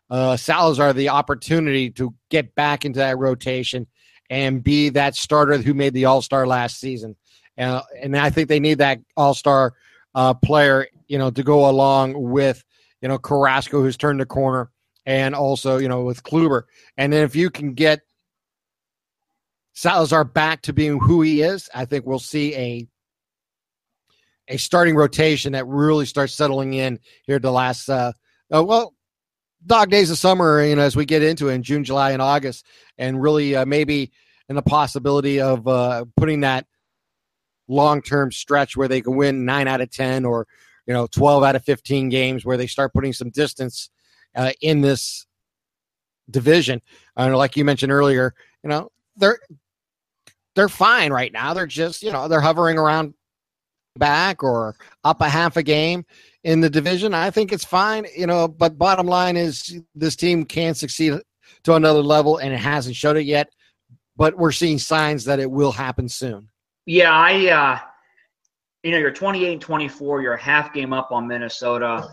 uh, 0.08 0.36
Salazar 0.36 0.94
the 0.94 1.10
opportunity 1.10 1.90
to 1.90 2.14
get 2.30 2.54
back 2.54 2.86
into 2.86 3.00
that 3.00 3.18
rotation 3.18 3.86
and 4.30 4.64
be 4.64 4.88
that 4.90 5.14
starter 5.14 5.58
who 5.58 5.74
made 5.74 5.92
the 5.92 6.06
All 6.06 6.22
Star 6.22 6.46
last 6.46 6.80
season. 6.80 7.16
Uh, 7.58 7.82
and 8.00 8.16
I 8.16 8.30
think 8.30 8.48
they 8.48 8.60
need 8.60 8.78
that 8.78 9.00
All 9.16 9.34
Star 9.34 9.74
uh, 10.14 10.34
player, 10.34 10.86
you 11.06 11.18
know, 11.18 11.30
to 11.30 11.42
go 11.42 11.68
along 11.68 12.14
with 12.30 12.64
you 13.00 13.08
know, 13.08 13.18
Carrasco, 13.18 13.80
who's 13.80 13.96
turned 13.96 14.20
the 14.20 14.26
corner, 14.26 14.70
and 15.06 15.34
also, 15.34 15.78
you 15.78 15.88
know, 15.88 16.02
with 16.02 16.22
Kluber. 16.22 16.62
And 16.96 17.12
then 17.12 17.24
if 17.24 17.36
you 17.36 17.50
can 17.50 17.74
get 17.74 18.00
Salazar 19.74 20.24
back 20.24 20.62
to 20.62 20.72
being 20.72 20.98
who 20.98 21.22
he 21.22 21.42
is, 21.42 21.68
I 21.74 21.84
think 21.84 22.06
we'll 22.06 22.18
see 22.18 22.54
a 22.54 22.88
a 24.50 24.56
starting 24.56 24.96
rotation 24.96 25.52
that 25.52 25.66
really 25.66 26.06
starts 26.06 26.32
settling 26.32 26.72
in 26.72 26.98
here 27.24 27.38
the 27.38 27.52
last 27.52 27.88
uh, 27.90 28.12
uh 28.54 28.64
well 28.64 28.94
dog 29.66 29.90
days 29.90 30.10
of 30.10 30.16
summer 30.16 30.64
you 30.64 30.74
know 30.74 30.80
as 30.80 30.96
we 30.96 31.04
get 31.04 31.22
into 31.22 31.50
it 31.50 31.54
in 31.54 31.62
june 31.62 31.84
july 31.84 32.12
and 32.12 32.22
august 32.22 32.64
and 32.96 33.20
really 33.20 33.54
uh, 33.54 33.66
maybe 33.66 34.10
in 34.48 34.56
the 34.56 34.62
possibility 34.62 35.38
of 35.38 35.68
uh, 35.68 36.06
putting 36.16 36.40
that 36.40 36.64
long-term 37.68 38.32
stretch 38.32 38.76
where 38.76 38.88
they 38.88 39.00
can 39.00 39.16
win 39.16 39.44
9 39.44 39.68
out 39.68 39.80
of 39.80 39.90
10 39.90 40.24
or 40.24 40.46
you 40.86 40.94
know 40.94 41.06
12 41.06 41.44
out 41.44 41.56
of 41.56 41.64
15 41.64 42.08
games 42.08 42.44
where 42.44 42.56
they 42.56 42.66
start 42.66 42.92
putting 42.92 43.12
some 43.12 43.30
distance 43.30 43.90
uh, 44.34 44.52
in 44.60 44.80
this 44.80 45.26
division. 46.30 46.80
And 47.16 47.36
like 47.36 47.56
you 47.56 47.64
mentioned 47.64 47.92
earlier 47.92 48.34
you 48.62 48.70
know 48.70 48.90
they're 49.16 49.38
they're 50.54 50.68
fine 50.68 51.12
right 51.12 51.32
now. 51.32 51.54
They're 51.54 51.66
just 51.66 52.02
you 52.02 52.12
know 52.12 52.28
they're 52.28 52.40
hovering 52.40 52.78
around 52.78 53.14
back 53.96 54.42
or 54.42 54.76
up 55.04 55.20
a 55.20 55.28
half 55.28 55.56
a 55.56 55.62
game 55.62 56.04
in 56.44 56.60
the 56.60 56.70
division. 56.70 57.14
I 57.14 57.30
think 57.30 57.52
it's 57.52 57.64
fine 57.64 58.06
you 58.16 58.26
know 58.26 58.48
but 58.48 58.78
bottom 58.78 59.06
line 59.06 59.36
is 59.36 59.80
this 59.94 60.16
team 60.16 60.44
can 60.44 60.74
succeed 60.74 61.20
to 61.64 61.74
another 61.74 62.02
level 62.02 62.38
and 62.38 62.52
it 62.52 62.58
hasn't 62.58 62.96
showed 62.96 63.16
it 63.16 63.24
yet 63.24 63.50
but 64.16 64.36
we're 64.36 64.52
seeing 64.52 64.78
signs 64.78 65.24
that 65.24 65.38
it 65.38 65.50
will 65.50 65.72
happen 65.72 66.08
soon 66.08 66.48
yeah, 66.88 67.12
I, 67.12 67.48
uh, 67.50 67.78
you 68.82 68.92
know, 68.92 68.96
you're 68.96 69.10
28 69.10 69.52
and 69.52 69.60
24, 69.60 70.22
you're 70.22 70.32
a 70.32 70.40
half 70.40 70.72
game 70.72 70.94
up 70.94 71.12
on 71.12 71.28
Minnesota, 71.28 72.08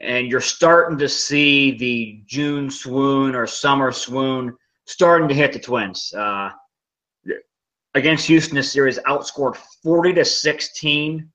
and 0.00 0.26
you're 0.26 0.40
starting 0.40 0.98
to 0.98 1.08
see 1.08 1.78
the 1.78 2.20
June 2.26 2.68
swoon 2.68 3.36
or 3.36 3.46
summer 3.46 3.92
swoon 3.92 4.56
starting 4.86 5.28
to 5.28 5.34
hit 5.34 5.52
the 5.52 5.60
Twins. 5.60 6.12
Uh, 6.12 6.50
against 7.94 8.26
Houston, 8.26 8.56
this 8.56 8.72
series 8.72 8.98
outscored 9.06 9.56
40 9.84 10.14
to 10.14 10.24
16. 10.24 11.30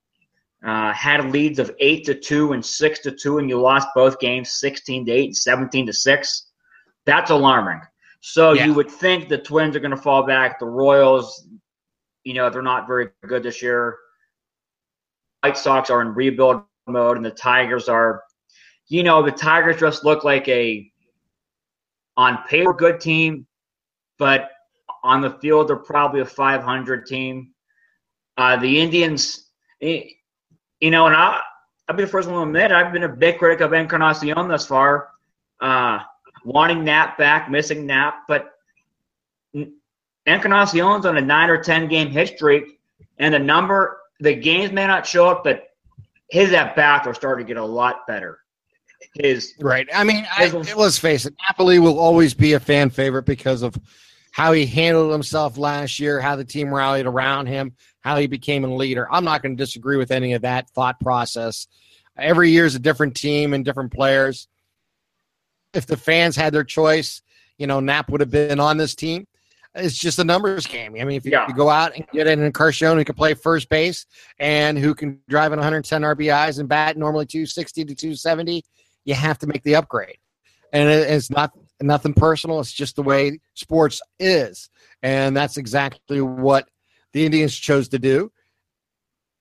Uh, 0.65 0.91
had 0.91 1.31
leads 1.31 1.59
of 1.59 1.73
eight 1.79 2.03
to 2.03 2.13
two 2.13 2.51
and 2.51 2.65
six 2.65 2.99
to 2.99 3.11
two, 3.11 3.37
and 3.37 3.47
you 3.47 3.61
lost 3.61 3.87
both 3.95 4.19
games 4.19 4.59
16 4.59 5.05
to 5.05 5.11
eight 5.13 5.27
and 5.27 5.37
17 5.37 5.85
to 5.85 5.93
six. 5.93 6.51
That's 7.05 7.31
alarming. 7.31 7.79
So 8.19 8.51
yeah. 8.51 8.65
you 8.65 8.73
would 8.73 8.91
think 8.91 9.29
the 9.29 9.37
Twins 9.37 9.73
are 9.77 9.79
going 9.79 9.91
to 9.91 9.97
fall 9.97 10.25
back. 10.25 10.59
The 10.59 10.65
Royals, 10.65 11.47
you 12.23 12.33
know, 12.33 12.49
they're 12.49 12.61
not 12.61 12.87
very 12.87 13.09
good 13.27 13.43
this 13.43 13.61
year. 13.61 13.97
White 15.41 15.57
Sox 15.57 15.89
are 15.89 16.01
in 16.01 16.13
rebuild 16.13 16.63
mode, 16.87 17.17
and 17.17 17.25
the 17.25 17.31
Tigers 17.31 17.89
are, 17.89 18.23
you 18.87 19.03
know, 19.03 19.23
the 19.23 19.31
Tigers 19.31 19.79
just 19.79 20.05
look 20.05 20.23
like 20.23 20.47
a, 20.47 20.89
on 22.15 22.37
paper, 22.47 22.73
good 22.73 22.99
team, 22.99 23.45
but 24.17 24.49
on 25.03 25.21
the 25.21 25.31
field, 25.31 25.67
they're 25.67 25.75
probably 25.75 26.21
a 26.21 26.25
500 26.25 27.05
team. 27.05 27.51
Uh, 28.37 28.55
the 28.55 28.79
Indians, 28.79 29.49
eh, 29.81 30.03
you 30.79 30.91
know, 30.91 31.07
and 31.07 31.15
I, 31.15 31.41
I'll 31.87 31.95
be 31.95 32.03
the 32.03 32.09
first 32.09 32.29
one 32.29 32.37
to 32.37 32.43
admit 32.43 32.71
I've 32.71 32.93
been 32.93 33.03
a 33.03 33.09
big 33.09 33.37
critic 33.37 33.61
of 33.61 33.73
Encarnacion 33.73 34.47
thus 34.47 34.65
far, 34.65 35.09
uh, 35.59 35.99
wanting 36.45 36.83
Nap 36.83 37.17
back, 37.17 37.51
missing 37.51 37.85
Nap, 37.85 38.23
but 38.27 38.52
Encarnacion's 40.25 41.05
on 41.05 41.17
a 41.17 41.21
nine 41.21 41.49
or 41.49 41.61
ten 41.61 41.87
game 41.87 42.09
hit 42.09 42.29
streak, 42.29 42.79
and 43.17 43.33
the 43.33 43.39
number 43.39 43.99
the 44.19 44.33
games 44.33 44.71
may 44.71 44.87
not 44.87 45.05
show 45.05 45.27
up, 45.27 45.43
but 45.43 45.69
his 46.29 46.53
at 46.53 46.75
bat 46.75 47.05
are 47.05 47.13
starting 47.13 47.45
to 47.45 47.53
get 47.53 47.61
a 47.61 47.65
lot 47.65 48.07
better. 48.07 48.39
His 49.15 49.53
right. 49.59 49.87
I 49.93 50.03
mean, 50.03 50.25
I, 50.31 50.47
let's 50.75 50.97
face 50.97 51.25
it, 51.25 51.35
Napoli 51.47 51.77
will 51.77 51.99
always 51.99 52.33
be 52.33 52.53
a 52.53 52.59
fan 52.59 52.89
favorite 52.89 53.25
because 53.25 53.61
of 53.61 53.75
how 54.31 54.53
he 54.53 54.65
handled 54.65 55.11
himself 55.11 55.57
last 55.57 55.99
year, 55.99 56.19
how 56.19 56.35
the 56.35 56.45
team 56.45 56.73
rallied 56.73 57.05
around 57.05 57.47
him, 57.47 57.73
how 58.01 58.17
he 58.17 58.25
became 58.25 58.63
a 58.63 58.75
leader. 58.75 59.07
I'm 59.11 59.23
not 59.23 59.43
going 59.43 59.55
to 59.55 59.63
disagree 59.63 59.97
with 59.97 60.09
any 60.09 60.33
of 60.33 60.41
that 60.41 60.69
thought 60.71 60.99
process. 60.99 61.67
Every 62.17 62.49
year 62.49 62.65
is 62.65 62.75
a 62.75 62.79
different 62.79 63.15
team 63.15 63.53
and 63.53 63.63
different 63.63 63.93
players. 63.93 64.47
If 65.73 65.85
the 65.85 65.97
fans 65.97 66.35
had 66.35 66.53
their 66.53 66.63
choice, 66.63 67.21
you 67.57 67.67
know, 67.67 67.79
Nap 67.79 68.09
would 68.09 68.21
have 68.21 68.31
been 68.31 68.59
on 68.59 68.77
this 68.77 68.95
team 68.95 69.27
it's 69.75 69.97
just 69.97 70.19
a 70.19 70.23
numbers 70.23 70.67
game. 70.67 70.95
I 70.99 71.03
mean, 71.03 71.17
if 71.17 71.25
you, 71.25 71.31
yeah. 71.31 71.47
you 71.47 71.53
go 71.53 71.69
out 71.69 71.95
and 71.95 72.05
get 72.11 72.27
Encarnacion 72.27 72.97
who 72.97 73.03
can 73.03 73.15
play 73.15 73.33
first 73.33 73.69
base 73.69 74.05
and 74.37 74.77
who 74.77 74.93
can 74.93 75.19
drive 75.27 75.51
in 75.51 75.59
110 75.59 76.01
RBIs 76.01 76.59
and 76.59 76.69
bat 76.69 76.97
normally 76.97 77.25
260 77.25 77.85
to 77.85 77.95
270, 77.95 78.63
you 79.05 79.13
have 79.13 79.39
to 79.39 79.47
make 79.47 79.63
the 79.63 79.75
upgrade. 79.75 80.17
And 80.71 80.89
it's 80.89 81.29
not 81.29 81.51
nothing 81.81 82.13
personal. 82.13 82.59
It's 82.59 82.71
just 82.71 82.95
the 82.95 83.03
way 83.03 83.39
sports 83.53 84.01
is, 84.19 84.69
and 85.01 85.35
that's 85.35 85.57
exactly 85.57 86.21
what 86.21 86.67
the 87.11 87.25
Indians 87.25 87.55
chose 87.55 87.89
to 87.89 87.99
do. 87.99 88.31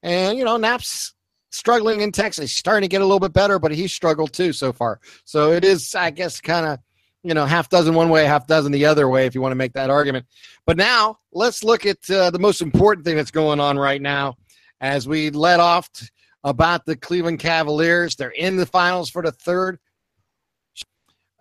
And 0.02 0.36
you 0.36 0.44
know, 0.44 0.56
Nap's 0.56 1.14
struggling 1.50 2.00
in 2.00 2.12
Texas. 2.12 2.50
He's 2.50 2.58
starting 2.58 2.82
to 2.82 2.88
get 2.88 3.00
a 3.00 3.04
little 3.04 3.20
bit 3.20 3.32
better, 3.32 3.58
but 3.58 3.72
he 3.72 3.88
struggled 3.88 4.32
too 4.32 4.52
so 4.52 4.72
far. 4.72 5.00
So 5.24 5.52
it 5.52 5.64
is, 5.64 5.94
I 5.94 6.10
guess, 6.10 6.40
kind 6.40 6.66
of 6.66 6.78
you 7.22 7.34
know, 7.34 7.46
half 7.46 7.68
dozen 7.68 7.94
one 7.94 8.08
way, 8.08 8.24
half 8.24 8.46
dozen 8.46 8.72
the 8.72 8.86
other 8.86 9.08
way, 9.08 9.26
if 9.26 9.34
you 9.34 9.40
want 9.40 9.52
to 9.52 9.56
make 9.56 9.74
that 9.74 9.90
argument. 9.90 10.26
But 10.66 10.76
now 10.76 11.18
let's 11.32 11.62
look 11.62 11.86
at 11.86 12.08
uh, 12.10 12.30
the 12.30 12.38
most 12.38 12.60
important 12.60 13.06
thing 13.06 13.16
that's 13.16 13.30
going 13.30 13.60
on 13.60 13.78
right 13.78 14.02
now 14.02 14.36
as 14.80 15.06
we 15.06 15.30
let 15.30 15.60
off 15.60 15.90
t- 15.92 16.06
about 16.42 16.84
the 16.84 16.96
Cleveland 16.96 17.38
Cavaliers. 17.38 18.16
They're 18.16 18.30
in 18.30 18.56
the 18.56 18.66
finals 18.66 19.08
for 19.08 19.22
the 19.22 19.32
third 19.32 19.78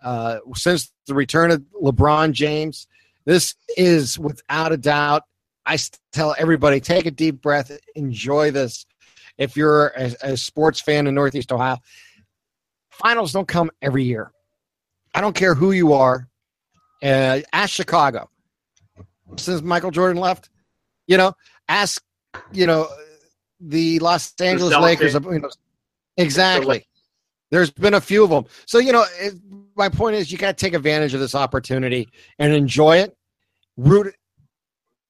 uh, 0.02 0.38
since 0.54 0.92
the 1.06 1.14
return 1.14 1.50
of 1.50 1.62
LeBron 1.80 2.32
James. 2.32 2.86
This 3.24 3.54
is 3.76 4.18
without 4.18 4.72
a 4.72 4.76
doubt. 4.76 5.24
I 5.66 5.78
tell 6.12 6.34
everybody 6.38 6.80
take 6.80 7.06
a 7.06 7.10
deep 7.10 7.40
breath, 7.40 7.76
enjoy 7.94 8.50
this. 8.50 8.86
If 9.38 9.56
you're 9.56 9.88
a, 9.96 10.14
a 10.22 10.36
sports 10.36 10.80
fan 10.80 11.06
in 11.06 11.14
Northeast 11.14 11.52
Ohio, 11.52 11.78
finals 12.90 13.32
don't 13.32 13.48
come 13.48 13.70
every 13.80 14.04
year 14.04 14.32
I 15.14 15.20
don't 15.20 15.34
care 15.34 15.54
who 15.54 15.72
you 15.72 15.92
are. 15.92 16.28
Uh, 17.02 17.40
ask 17.52 17.70
Chicago 17.70 18.28
since 19.36 19.62
Michael 19.62 19.90
Jordan 19.90 20.20
left. 20.20 20.50
You 21.06 21.16
know, 21.16 21.32
ask 21.68 22.02
you 22.52 22.66
know 22.66 22.88
the 23.60 23.98
Los 23.98 24.32
Angeles 24.40 24.76
Lakers. 24.76 25.14
You 25.14 25.40
know, 25.40 25.50
exactly. 26.16 26.86
There's 27.50 27.70
been 27.70 27.94
a 27.94 28.00
few 28.00 28.24
of 28.24 28.30
them. 28.30 28.46
So 28.66 28.78
you 28.78 28.92
know, 28.92 29.04
it, 29.18 29.34
my 29.76 29.88
point 29.88 30.16
is, 30.16 30.30
you 30.30 30.38
got 30.38 30.56
to 30.56 30.64
take 30.64 30.74
advantage 30.74 31.12
of 31.14 31.20
this 31.20 31.34
opportunity 31.34 32.08
and 32.38 32.52
enjoy 32.52 32.98
it. 32.98 33.16
Root 33.76 34.14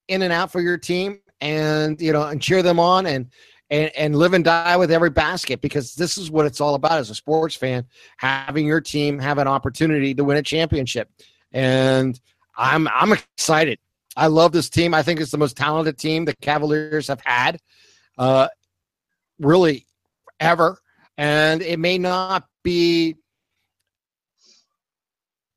in 0.07 0.21
and 0.21 0.33
out 0.33 0.51
for 0.51 0.61
your 0.61 0.77
team, 0.77 1.19
and 1.41 1.99
you 2.01 2.11
know, 2.11 2.23
and 2.23 2.41
cheer 2.41 2.61
them 2.61 2.79
on, 2.79 3.05
and 3.05 3.29
and, 3.73 3.91
and 3.95 4.15
live 4.15 4.33
and 4.33 4.45
die 4.45 4.77
with 4.77 4.91
every 4.91 5.09
basket 5.09 5.59
because 5.59 5.95
this 5.95 6.15
is 6.15 6.29
what 6.29 6.45
it's 6.45 6.61
all 6.61 6.75
about 6.75 6.99
as 6.99 7.09
a 7.09 7.15
sports 7.15 7.55
fan 7.55 7.85
having 8.17 8.67
your 8.67 8.79
team 8.79 9.17
have 9.17 9.39
an 9.39 9.47
opportunity 9.47 10.13
to 10.13 10.23
win 10.23 10.37
a 10.37 10.43
championship. 10.43 11.09
And 11.51 12.19
i'm 12.55 12.87
i'm 12.87 13.13
excited. 13.13 13.79
I 14.15 14.27
love 14.27 14.51
this 14.51 14.69
team. 14.69 14.93
I 14.93 15.01
think 15.01 15.19
it's 15.19 15.31
the 15.31 15.39
most 15.39 15.57
talented 15.57 15.97
team 15.97 16.25
the 16.25 16.35
cavaliers 16.35 17.07
have 17.07 17.21
had 17.21 17.59
uh 18.19 18.47
really 19.39 19.87
ever. 20.39 20.77
And 21.17 21.63
it 21.63 21.79
may 21.79 21.97
not 21.97 22.47
be 22.63 23.15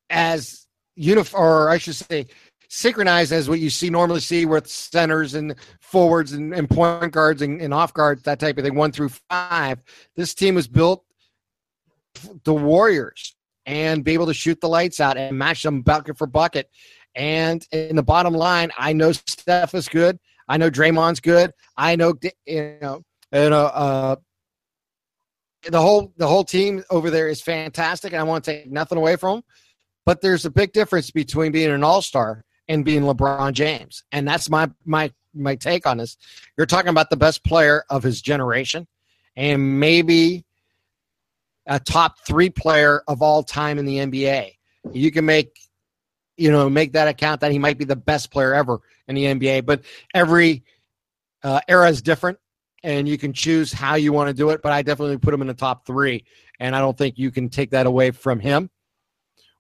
as 0.09 0.67
uniform 0.95 1.43
or 1.43 1.69
i 1.69 1.77
should 1.77 1.95
say 1.95 2.25
synchronized 2.69 3.33
as 3.33 3.49
what 3.49 3.61
you 3.61 3.71
see 3.71 3.91
normally 3.91 4.21
see 4.21 4.47
with 4.47 4.67
centers 4.67 5.35
and 5.35 5.55
forwards 5.81 6.33
and, 6.33 6.55
and 6.55 6.69
point 6.69 7.13
guards 7.13 7.43
and, 7.43 7.61
and, 7.61 7.73
off 7.73 7.93
guards, 7.95 8.23
that 8.23 8.41
type 8.41 8.59
of 8.59 8.65
thing, 8.65 8.75
one 8.75 8.93
through 8.93 9.11
five. 9.31 9.83
This 10.17 10.35
team 10.35 10.55
was 10.55 10.69
built 10.69 11.05
the 12.45 12.55
Warriors 12.55 13.35
and 13.67 14.05
be 14.05 14.15
able 14.15 14.27
to 14.27 14.35
shoot 14.35 14.61
the 14.61 14.69
lights 14.69 15.01
out 15.01 15.17
and 15.17 15.37
match 15.37 15.63
them 15.63 15.83
bucket 15.83 16.17
for 16.17 16.27
bucket. 16.27 16.71
And 17.15 17.67
in 17.73 17.97
the 17.97 18.03
bottom 18.03 18.35
line, 18.35 18.71
I 18.77 18.93
know 18.93 19.13
Steph 19.13 19.75
is 19.75 19.89
good. 19.89 20.19
I 20.49 20.57
know 20.57 20.71
Draymond's 20.71 21.21
good. 21.21 21.53
I 21.77 21.97
know 21.97 22.15
you 22.47 22.79
know, 22.81 23.03
you 23.33 23.51
know 23.51 23.65
uh, 23.67 24.17
the 25.69 25.81
whole 25.81 26.13
the 26.17 26.29
whole 26.29 26.45
team 26.45 26.85
over 26.91 27.11
there 27.11 27.29
is 27.29 27.41
fantastic, 27.43 28.13
and 28.13 28.21
I 28.21 28.25
want 28.25 28.45
to 28.45 28.53
take 28.53 28.71
nothing 28.71 28.99
away 28.99 29.17
from 29.17 29.37
them. 29.37 29.45
But 30.05 30.21
there's 30.21 30.45
a 30.45 30.51
big 30.51 30.73
difference 30.73 31.11
between 31.11 31.51
being 31.51 31.71
an 31.71 31.83
all 31.83 32.03
star 32.03 32.45
and 32.69 32.85
being 32.85 33.03
LeBron 33.03 33.53
James. 33.53 34.05
And 34.13 34.27
that's 34.27 34.51
my 34.51 34.71
my 34.85 35.13
my 35.35 35.55
take 35.55 35.87
on 35.87 35.99
this. 35.99 36.17
You're 36.57 36.67
talking 36.67 36.89
about 36.89 37.11
the 37.11 37.17
best 37.17 37.45
player 37.45 37.85
of 37.91 38.03
his 38.03 38.23
generation 38.23 38.87
and 39.37 39.81
maybe 39.81 40.45
a 41.67 41.79
top 41.79 42.21
3 42.27 42.49
player 42.51 43.03
of 43.09 43.23
all 43.23 43.43
time 43.43 43.79
in 43.79 43.85
the 43.85 43.99
NBA. 43.99 44.53
You 44.93 45.11
can 45.11 45.25
make 45.25 45.59
you 46.37 46.51
know 46.51 46.69
make 46.69 46.93
that 46.93 47.09
account 47.09 47.41
that 47.41 47.53
he 47.53 47.59
might 47.59 47.79
be 47.79 47.85
the 47.85 47.97
best 47.97 48.31
player 48.31 48.55
ever 48.55 48.81
in 49.09 49.15
the 49.15 49.25
NBA, 49.25 49.67
but 49.67 49.85
every 50.15 50.65
uh, 51.43 51.61
era 51.69 51.89
is 51.89 52.03
different 52.03 52.39
and 52.83 53.09
you 53.09 53.19
can 53.19 53.33
choose 53.33 53.73
how 53.73 53.95
you 53.95 54.13
want 54.13 54.29
to 54.29 54.35
do 54.35 54.51
it, 54.51 54.63
but 54.63 54.73
I 54.73 54.83
definitely 54.83 55.19
put 55.19 55.35
him 55.35 55.41
in 55.41 55.49
the 55.49 55.55
top 55.55 55.87
3 55.87 56.25
and 56.61 56.75
I 56.75 56.81
don't 56.81 56.97
think 56.97 57.19
you 57.19 57.31
can 57.31 57.49
take 57.49 57.71
that 57.71 57.87
away 57.87 58.11
from 58.11 58.41
him 58.41 58.71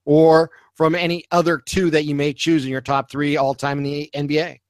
or 0.07 0.51
from 0.75 0.95
any 0.95 1.25
other 1.31 1.59
two 1.59 1.91
that 1.91 2.05
you 2.05 2.15
may 2.15 2.33
choose 2.33 2.65
in 2.65 2.71
your 2.71 2.81
top 2.81 3.11
three 3.11 3.37
all 3.37 3.55
time 3.55 3.79
in 3.79 3.85
the 3.85 4.11
NBA. 4.15 4.61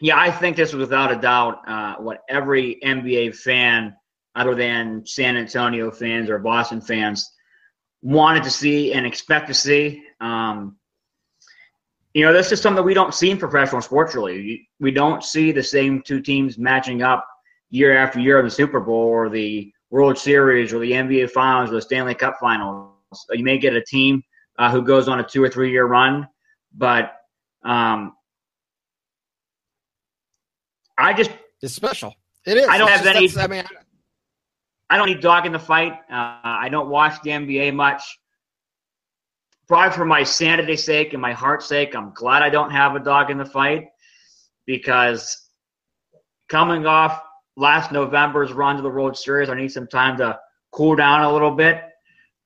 Yeah, 0.00 0.18
I 0.18 0.30
think 0.30 0.56
this 0.56 0.70
is 0.70 0.74
without 0.74 1.12
a 1.12 1.16
doubt 1.16 1.68
uh, 1.68 1.94
what 1.96 2.22
every 2.28 2.78
NBA 2.84 3.36
fan, 3.36 3.96
other 4.36 4.54
than 4.54 5.06
San 5.06 5.36
Antonio 5.36 5.90
fans 5.90 6.28
or 6.28 6.38
Boston 6.38 6.80
fans, 6.80 7.32
wanted 8.02 8.42
to 8.42 8.50
see 8.50 8.92
and 8.92 9.06
expect 9.06 9.46
to 9.48 9.54
see. 9.54 10.02
Um, 10.20 10.76
you 12.12 12.24
know, 12.24 12.32
this 12.32 12.52
is 12.52 12.60
something 12.60 12.76
that 12.76 12.82
we 12.82 12.94
don't 12.94 13.14
see 13.14 13.30
in 13.30 13.38
professional 13.38 13.80
sports 13.80 14.14
really. 14.14 14.68
We 14.78 14.90
don't 14.90 15.22
see 15.22 15.52
the 15.52 15.62
same 15.62 16.02
two 16.02 16.20
teams 16.20 16.58
matching 16.58 17.02
up 17.02 17.26
year 17.70 17.96
after 17.96 18.20
year 18.20 18.38
in 18.38 18.44
the 18.44 18.50
Super 18.50 18.80
Bowl 18.80 19.06
or 19.06 19.28
the 19.28 19.72
World 19.90 20.18
Series 20.18 20.72
or 20.72 20.80
the 20.80 20.92
NBA 20.92 21.30
Finals 21.30 21.70
or 21.70 21.74
the 21.74 21.82
Stanley 21.82 22.14
Cup 22.14 22.36
Finals. 22.40 22.92
You 23.30 23.44
may 23.44 23.58
get 23.58 23.74
a 23.74 23.82
team 23.82 24.22
uh, 24.58 24.70
who 24.70 24.82
goes 24.82 25.08
on 25.08 25.20
a 25.20 25.24
two 25.24 25.42
or 25.42 25.48
three 25.48 25.70
year 25.70 25.86
run, 25.86 26.28
but 26.72 27.12
um, 27.64 28.14
I 30.98 31.12
just 31.12 31.30
it's 31.62 31.74
special. 31.74 32.14
It 32.46 32.58
is. 32.58 32.68
I 32.68 32.78
don't 32.78 32.88
it's 32.88 33.04
have 33.04 33.14
just, 33.14 33.36
any. 33.36 33.44
I 33.44 33.46
mean, 33.46 33.64
I 34.90 34.96
don't 34.96 35.06
need 35.06 35.20
dog 35.20 35.46
in 35.46 35.52
the 35.52 35.58
fight. 35.58 35.92
Uh, 36.10 36.38
I 36.42 36.68
don't 36.70 36.88
watch 36.88 37.20
the 37.22 37.30
NBA 37.30 37.74
much. 37.74 38.02
Probably 39.66 39.96
for 39.96 40.04
my 40.04 40.22
sanity's 40.22 40.84
sake 40.84 41.14
and 41.14 41.22
my 41.22 41.32
heart's 41.32 41.66
sake, 41.66 41.96
I'm 41.96 42.12
glad 42.12 42.42
I 42.42 42.50
don't 42.50 42.70
have 42.70 42.94
a 42.96 43.00
dog 43.00 43.30
in 43.30 43.38
the 43.38 43.46
fight 43.46 43.88
because 44.66 45.48
coming 46.48 46.86
off 46.86 47.22
last 47.56 47.90
November's 47.90 48.52
run 48.52 48.76
to 48.76 48.82
the 48.82 48.90
World 48.90 49.16
Series, 49.16 49.48
I 49.48 49.54
need 49.54 49.72
some 49.72 49.86
time 49.86 50.18
to 50.18 50.38
cool 50.70 50.96
down 50.96 51.22
a 51.22 51.32
little 51.32 51.52
bit. 51.52 51.82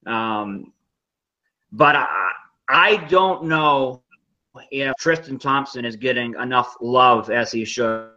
Um, 0.07 0.73
but 1.73 1.97
I, 1.97 2.33
I 2.69 2.97
don't 3.09 3.45
know 3.45 4.03
if 4.71 4.95
Tristan 4.97 5.39
Thompson 5.39 5.85
is 5.85 5.97
getting 5.97 6.35
enough 6.35 6.75
love 6.81 7.31
as 7.31 7.53
he 7.53 7.65
should. 7.65 8.11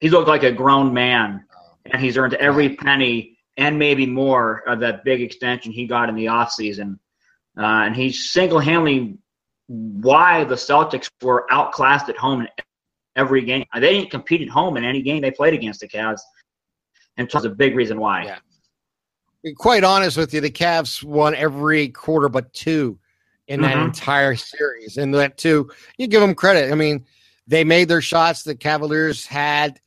He's 0.00 0.12
looked 0.12 0.28
like 0.28 0.42
a 0.42 0.52
grown 0.52 0.92
man, 0.92 1.44
and 1.86 2.02
he's 2.02 2.16
earned 2.16 2.34
every 2.34 2.76
penny 2.76 3.38
and 3.56 3.78
maybe 3.78 4.06
more 4.06 4.62
of 4.66 4.80
that 4.80 5.04
big 5.04 5.20
extension 5.20 5.72
he 5.72 5.86
got 5.86 6.08
in 6.08 6.14
the 6.14 6.26
offseason. 6.26 6.98
Uh, 7.58 7.84
and 7.84 7.94
he's 7.94 8.30
single-handedly 8.30 9.18
why 9.66 10.44
the 10.44 10.54
Celtics 10.54 11.10
were 11.20 11.46
outclassed 11.50 12.08
at 12.08 12.16
home 12.16 12.42
in 12.42 12.48
every 13.16 13.42
game. 13.42 13.64
They 13.74 13.80
didn't 13.92 14.10
compete 14.10 14.40
at 14.40 14.48
home 14.48 14.76
in 14.76 14.84
any 14.84 15.02
game 15.02 15.20
they 15.20 15.30
played 15.30 15.52
against 15.52 15.80
the 15.80 15.88
Cavs, 15.88 16.20
and 17.16 17.28
that's 17.30 17.44
a 17.44 17.50
big 17.50 17.76
reason 17.76 18.00
why. 18.00 18.24
Yeah 18.24 18.38
quite 19.56 19.84
honest 19.84 20.16
with 20.16 20.32
you, 20.34 20.40
the 20.40 20.50
Cavs 20.50 21.02
won 21.02 21.34
every 21.34 21.88
quarter 21.88 22.28
but 22.28 22.52
two 22.52 22.98
in 23.48 23.62
that 23.62 23.76
mm-hmm. 23.76 23.86
entire 23.86 24.36
series. 24.36 24.96
And 24.96 25.14
that 25.14 25.38
two, 25.38 25.70
you 25.98 26.06
give 26.06 26.20
them 26.20 26.34
credit. 26.34 26.72
I 26.72 26.74
mean, 26.74 27.04
they 27.46 27.64
made 27.64 27.88
their 27.88 28.00
shots. 28.00 28.42
The 28.42 28.54
Cavaliers 28.54 29.26
had 29.26 29.80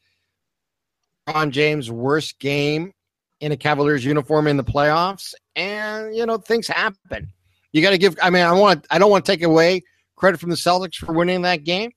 Ron 1.27 1.51
James' 1.51 1.89
worst 1.89 2.39
game 2.39 2.93
in 3.39 3.51
a 3.51 3.57
Cavaliers 3.57 4.03
uniform 4.03 4.47
in 4.47 4.57
the 4.57 4.63
playoffs, 4.63 5.33
and 5.55 6.15
you 6.15 6.25
know 6.25 6.37
things 6.37 6.67
happen. 6.67 7.31
You 7.71 7.81
got 7.81 7.91
to 7.91 7.97
give. 7.97 8.17
I 8.21 8.29
mean, 8.29 8.43
I 8.43 8.51
want. 8.51 8.85
I 8.91 8.99
don't 8.99 9.11
want 9.11 9.25
to 9.25 9.31
take 9.31 9.43
away 9.43 9.83
credit 10.15 10.39
from 10.39 10.49
the 10.49 10.55
Celtics 10.55 10.95
for 10.95 11.13
winning 11.13 11.43
that 11.43 11.63
game, 11.63 11.91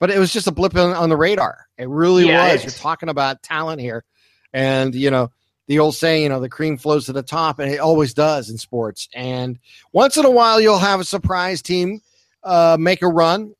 but 0.00 0.10
it 0.10 0.18
was 0.18 0.32
just 0.32 0.46
a 0.46 0.52
blip 0.52 0.76
on, 0.76 0.94
on 0.94 1.08
the 1.08 1.16
radar. 1.16 1.66
It 1.78 1.88
really 1.88 2.26
yeah, 2.26 2.52
was. 2.52 2.64
You're 2.64 2.72
talking 2.72 3.08
about 3.08 3.42
talent 3.42 3.80
here, 3.80 4.04
and 4.52 4.94
you 4.94 5.10
know 5.10 5.30
the 5.70 5.78
old 5.78 5.94
saying, 5.94 6.24
you 6.24 6.28
know, 6.28 6.40
the 6.40 6.48
cream 6.48 6.76
flows 6.76 7.06
to 7.06 7.12
the 7.12 7.22
top, 7.22 7.60
and 7.60 7.72
it 7.72 7.78
always 7.78 8.12
does 8.12 8.50
in 8.50 8.58
sports. 8.58 9.08
And 9.14 9.56
once 9.92 10.16
in 10.16 10.24
a 10.24 10.30
while, 10.30 10.60
you'll 10.60 10.80
have 10.80 10.98
a 10.98 11.04
surprise 11.04 11.62
team 11.62 12.00
uh, 12.42 12.76
make 12.78 13.02
a 13.02 13.06
run 13.06 13.54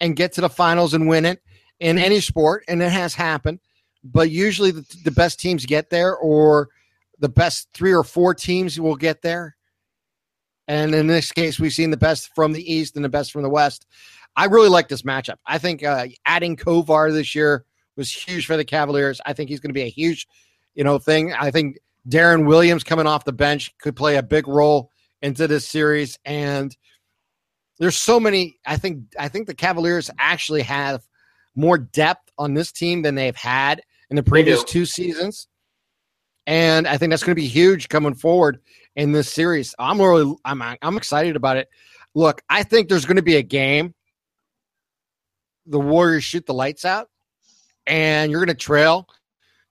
and 0.00 0.14
get 0.14 0.34
to 0.34 0.40
the 0.40 0.48
finals 0.48 0.94
and 0.94 1.08
win 1.08 1.24
it 1.24 1.42
in 1.80 1.98
any 1.98 2.20
sport, 2.20 2.62
and 2.68 2.80
it 2.80 2.92
has 2.92 3.12
happened. 3.12 3.58
But 4.04 4.30
usually, 4.30 4.70
the, 4.70 4.86
the 5.02 5.10
best 5.10 5.40
teams 5.40 5.66
get 5.66 5.90
there, 5.90 6.14
or 6.14 6.68
the 7.18 7.28
best 7.28 7.66
three 7.74 7.92
or 7.92 8.04
four 8.04 8.32
teams 8.32 8.78
will 8.78 8.94
get 8.94 9.20
there. 9.20 9.56
And 10.68 10.94
in 10.94 11.08
this 11.08 11.32
case, 11.32 11.58
we've 11.58 11.72
seen 11.72 11.90
the 11.90 11.96
best 11.96 12.32
from 12.36 12.52
the 12.52 12.72
East 12.72 12.94
and 12.94 13.04
the 13.04 13.08
best 13.08 13.32
from 13.32 13.42
the 13.42 13.50
West. 13.50 13.84
I 14.36 14.44
really 14.44 14.68
like 14.68 14.86
this 14.86 15.02
matchup. 15.02 15.38
I 15.44 15.58
think 15.58 15.82
uh, 15.82 16.06
adding 16.24 16.56
Korver 16.56 17.12
this 17.12 17.34
year 17.34 17.64
was 17.96 18.12
huge 18.12 18.46
for 18.46 18.56
the 18.56 18.64
Cavaliers. 18.64 19.20
I 19.26 19.32
think 19.32 19.50
he's 19.50 19.58
going 19.58 19.70
to 19.70 19.74
be 19.74 19.82
a 19.82 19.90
huge 19.90 20.28
you 20.74 20.84
know, 20.84 20.98
thing. 20.98 21.32
I 21.32 21.50
think 21.50 21.78
Deron 22.08 22.46
Williams 22.46 22.84
coming 22.84 23.06
off 23.06 23.24
the 23.24 23.32
bench 23.32 23.72
could 23.78 23.96
play 23.96 24.16
a 24.16 24.22
big 24.22 24.46
role 24.48 24.90
into 25.22 25.48
this 25.48 25.66
series. 25.66 26.18
And 26.24 26.76
there's 27.78 27.96
so 27.96 28.20
many. 28.20 28.58
I 28.66 28.76
think 28.76 29.04
I 29.18 29.28
think 29.28 29.46
the 29.46 29.54
Cavaliers 29.54 30.10
actually 30.18 30.62
have 30.62 31.06
more 31.54 31.78
depth 31.78 32.30
on 32.38 32.54
this 32.54 32.72
team 32.72 33.02
than 33.02 33.14
they've 33.14 33.36
had 33.36 33.82
in 34.10 34.16
the 34.16 34.22
previous 34.22 34.62
two 34.64 34.86
seasons. 34.86 35.48
And 36.46 36.86
I 36.86 36.98
think 36.98 37.10
that's 37.10 37.22
going 37.22 37.34
to 37.34 37.40
be 37.40 37.48
huge 37.48 37.88
coming 37.88 38.14
forward 38.14 38.60
in 38.96 39.12
this 39.12 39.32
series. 39.32 39.74
I'm 39.78 40.00
really 40.00 40.34
I'm 40.44 40.62
I'm 40.62 40.96
excited 40.96 41.36
about 41.36 41.56
it. 41.56 41.68
Look, 42.14 42.42
I 42.48 42.62
think 42.62 42.88
there's 42.88 43.06
going 43.06 43.16
to 43.16 43.22
be 43.22 43.36
a 43.36 43.42
game. 43.42 43.94
The 45.66 45.80
Warriors 45.80 46.22
shoot 46.22 46.44
the 46.44 46.54
lights 46.54 46.84
out, 46.84 47.08
and 47.86 48.30
you're 48.30 48.44
going 48.44 48.54
to 48.54 48.62
trail 48.62 49.08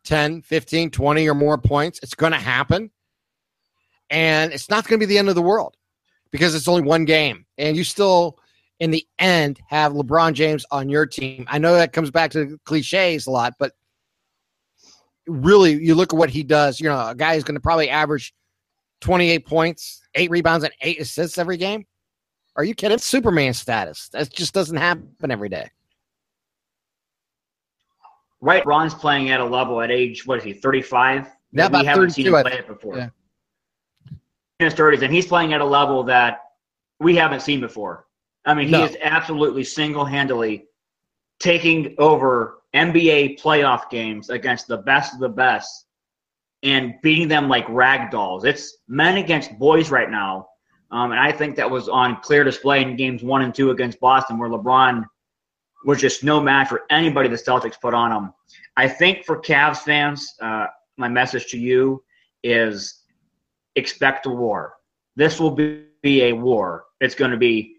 10, 0.04 0.42
15, 0.42 0.92
20 0.92 1.30
or 1.30 1.34
more 1.34 1.58
points. 1.58 2.00
It's 2.04 2.16
going 2.16 2.34
to 2.34 2.40
happen. 2.40 2.92
And 4.10 4.52
it's 4.54 4.70
not 4.70 4.88
going 4.88 5.00
to 5.00 5.06
be 5.06 5.10
the 5.10 5.18
end 5.18 5.30
of 5.30 5.36
the 5.36 5.42
world 5.42 5.76
because 6.32 6.54
it's 6.56 6.68
only 6.68 6.82
one 6.82 7.06
game. 7.06 7.46
And 7.58 7.76
you 7.76 7.84
still, 7.84 8.38
in 8.80 8.92
the 8.92 9.06
end, 9.20 9.60
have 9.68 9.94
LeBron 9.94 10.34
James 10.34 10.66
on 10.72 10.90
your 10.90 11.06
team. 11.06 11.46
I 11.48 11.58
know 11.58 11.74
that 11.76 11.94
comes 11.94 12.12
back 12.12 12.32
to 12.32 12.60
cliches 12.66 13.28
a 13.28 13.32
lot, 13.32 13.54
but 13.58 13.74
really, 15.26 15.74
you 15.74 15.96
look 15.96 16.14
at 16.14 16.20
what 16.20 16.30
he 16.30 16.44
does. 16.44 16.80
You 16.80 16.90
know, 16.90 17.08
a 17.08 17.16
guy 17.16 17.36
is 17.36 17.44
going 17.44 17.56
to 17.56 17.62
probably 17.62 17.90
average 17.90 18.34
28 19.02 19.46
points, 19.46 20.02
eight 20.16 20.30
rebounds, 20.30 20.64
and 20.64 20.74
eight 20.82 21.00
assists 21.00 21.38
every 21.38 21.58
game. 21.58 21.86
Are 22.56 22.64
you 22.64 22.76
kidding? 22.76 23.00
Superman 23.00 23.54
status. 23.54 24.10
That 24.10 24.32
just 24.32 24.54
doesn't 24.54 24.78
happen 24.78 25.32
every 25.32 25.50
day 25.50 25.70
right 28.44 28.66
Ron's 28.66 28.94
playing 28.94 29.30
at 29.30 29.40
a 29.40 29.46
level 29.46 29.82
at 29.82 29.90
age 29.90 30.28
what 30.28 30.38
is 30.38 30.44
he 30.44 30.54
35 30.54 31.32
yeah, 31.54 31.70
we 31.70 31.86
haven't 31.86 32.12
seen 32.12 32.28
him 32.28 32.34
play 32.34 32.54
it 32.54 32.68
before. 32.68 32.98
yeah. 32.98 33.10
in 34.60 34.66
his 34.66 34.74
30s 34.74 35.02
and 35.02 35.14
he's 35.14 35.26
playing 35.26 35.54
at 35.54 35.62
a 35.62 35.66
level 35.66 36.04
that 36.04 36.42
we 37.00 37.16
haven't 37.16 37.42
seen 37.42 37.60
before. 37.60 38.06
I 38.46 38.54
mean 38.54 38.68
he 38.68 38.74
no. 38.74 38.84
is 38.84 38.98
absolutely 39.02 39.64
single-handedly 39.64 40.66
taking 41.40 41.96
over 41.98 42.60
NBA 42.76 43.42
playoff 43.42 43.90
games 43.90 44.30
against 44.30 44.68
the 44.68 44.78
best 44.78 45.14
of 45.14 45.20
the 45.20 45.30
best 45.30 45.86
and 46.64 46.96
beating 47.02 47.28
them 47.28 47.48
like 47.48 47.66
rag 47.70 48.12
dolls 48.12 48.44
it's 48.44 48.78
men 48.88 49.18
against 49.18 49.58
boys 49.58 49.90
right 49.90 50.12
now. 50.12 50.48
Um, 50.92 51.12
and 51.12 51.20
I 51.20 51.32
think 51.32 51.56
that 51.56 51.72
was 51.72 51.88
on 51.88 52.20
clear 52.22 52.44
display 52.44 52.82
in 52.82 52.98
games 52.98 53.24
one 53.24 53.42
and 53.42 53.56
two 53.56 53.72
against 53.72 54.00
Boston 54.00 54.38
where 54.38 54.50
LeBron 54.50 55.06
was 55.86 56.00
just 56.00 56.24
no 56.24 56.40
match 56.40 56.70
for 56.70 56.84
anybody 56.90 57.30
the 57.30 57.36
Celtics 57.36 57.80
put 57.80 57.94
on 57.94 58.10
them. 58.10 58.34
I 58.78 58.88
think 58.88 59.26
for 59.26 59.40
Cavs 59.40 59.80
fans, 59.80 60.34
uh, 60.42 60.68
my 60.98 61.08
message 61.08 61.48
to 61.52 61.58
you 61.58 62.04
is 62.44 63.02
expect 63.76 64.26
a 64.26 64.30
war. 64.30 64.74
This 65.16 65.40
will 65.40 65.52
be 65.52 65.86
a 66.06 66.34
war. 66.34 66.86
It's 67.00 67.16
going 67.16 67.32
to 67.32 67.38
be 67.38 67.76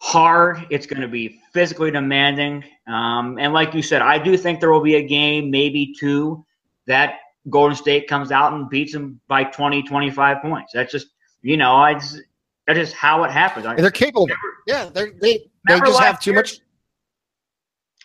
hard. 0.00 0.66
It's 0.70 0.86
going 0.86 1.02
to 1.02 1.08
be 1.08 1.40
physically 1.52 1.90
demanding. 1.90 2.64
Um, 2.88 3.38
and 3.38 3.52
like 3.52 3.74
you 3.74 3.82
said, 3.82 4.02
I 4.02 4.18
do 4.18 4.36
think 4.36 4.60
there 4.60 4.72
will 4.72 4.82
be 4.82 4.96
a 4.96 5.06
game, 5.06 5.50
maybe 5.50 5.94
two, 5.98 6.44
that 6.86 7.20
Golden 7.50 7.76
State 7.76 8.08
comes 8.08 8.32
out 8.32 8.52
and 8.52 8.68
beats 8.68 8.92
them 8.92 9.20
by 9.28 9.44
20, 9.44 9.82
25 9.84 10.42
points. 10.42 10.72
That's 10.72 10.90
just, 10.90 11.08
you 11.42 11.56
know, 11.56 11.84
it's, 11.84 12.20
that's 12.66 12.78
just 12.78 12.94
how 12.94 13.24
it 13.24 13.30
happens. 13.30 13.64
They're 13.76 13.90
capable. 13.90 14.26
Remember, 14.26 14.56
yeah, 14.66 14.90
they're, 14.92 15.12
they 15.20 15.50
they 15.68 15.78
just 15.80 16.00
have 16.00 16.20
too 16.20 16.32
much 16.32 16.60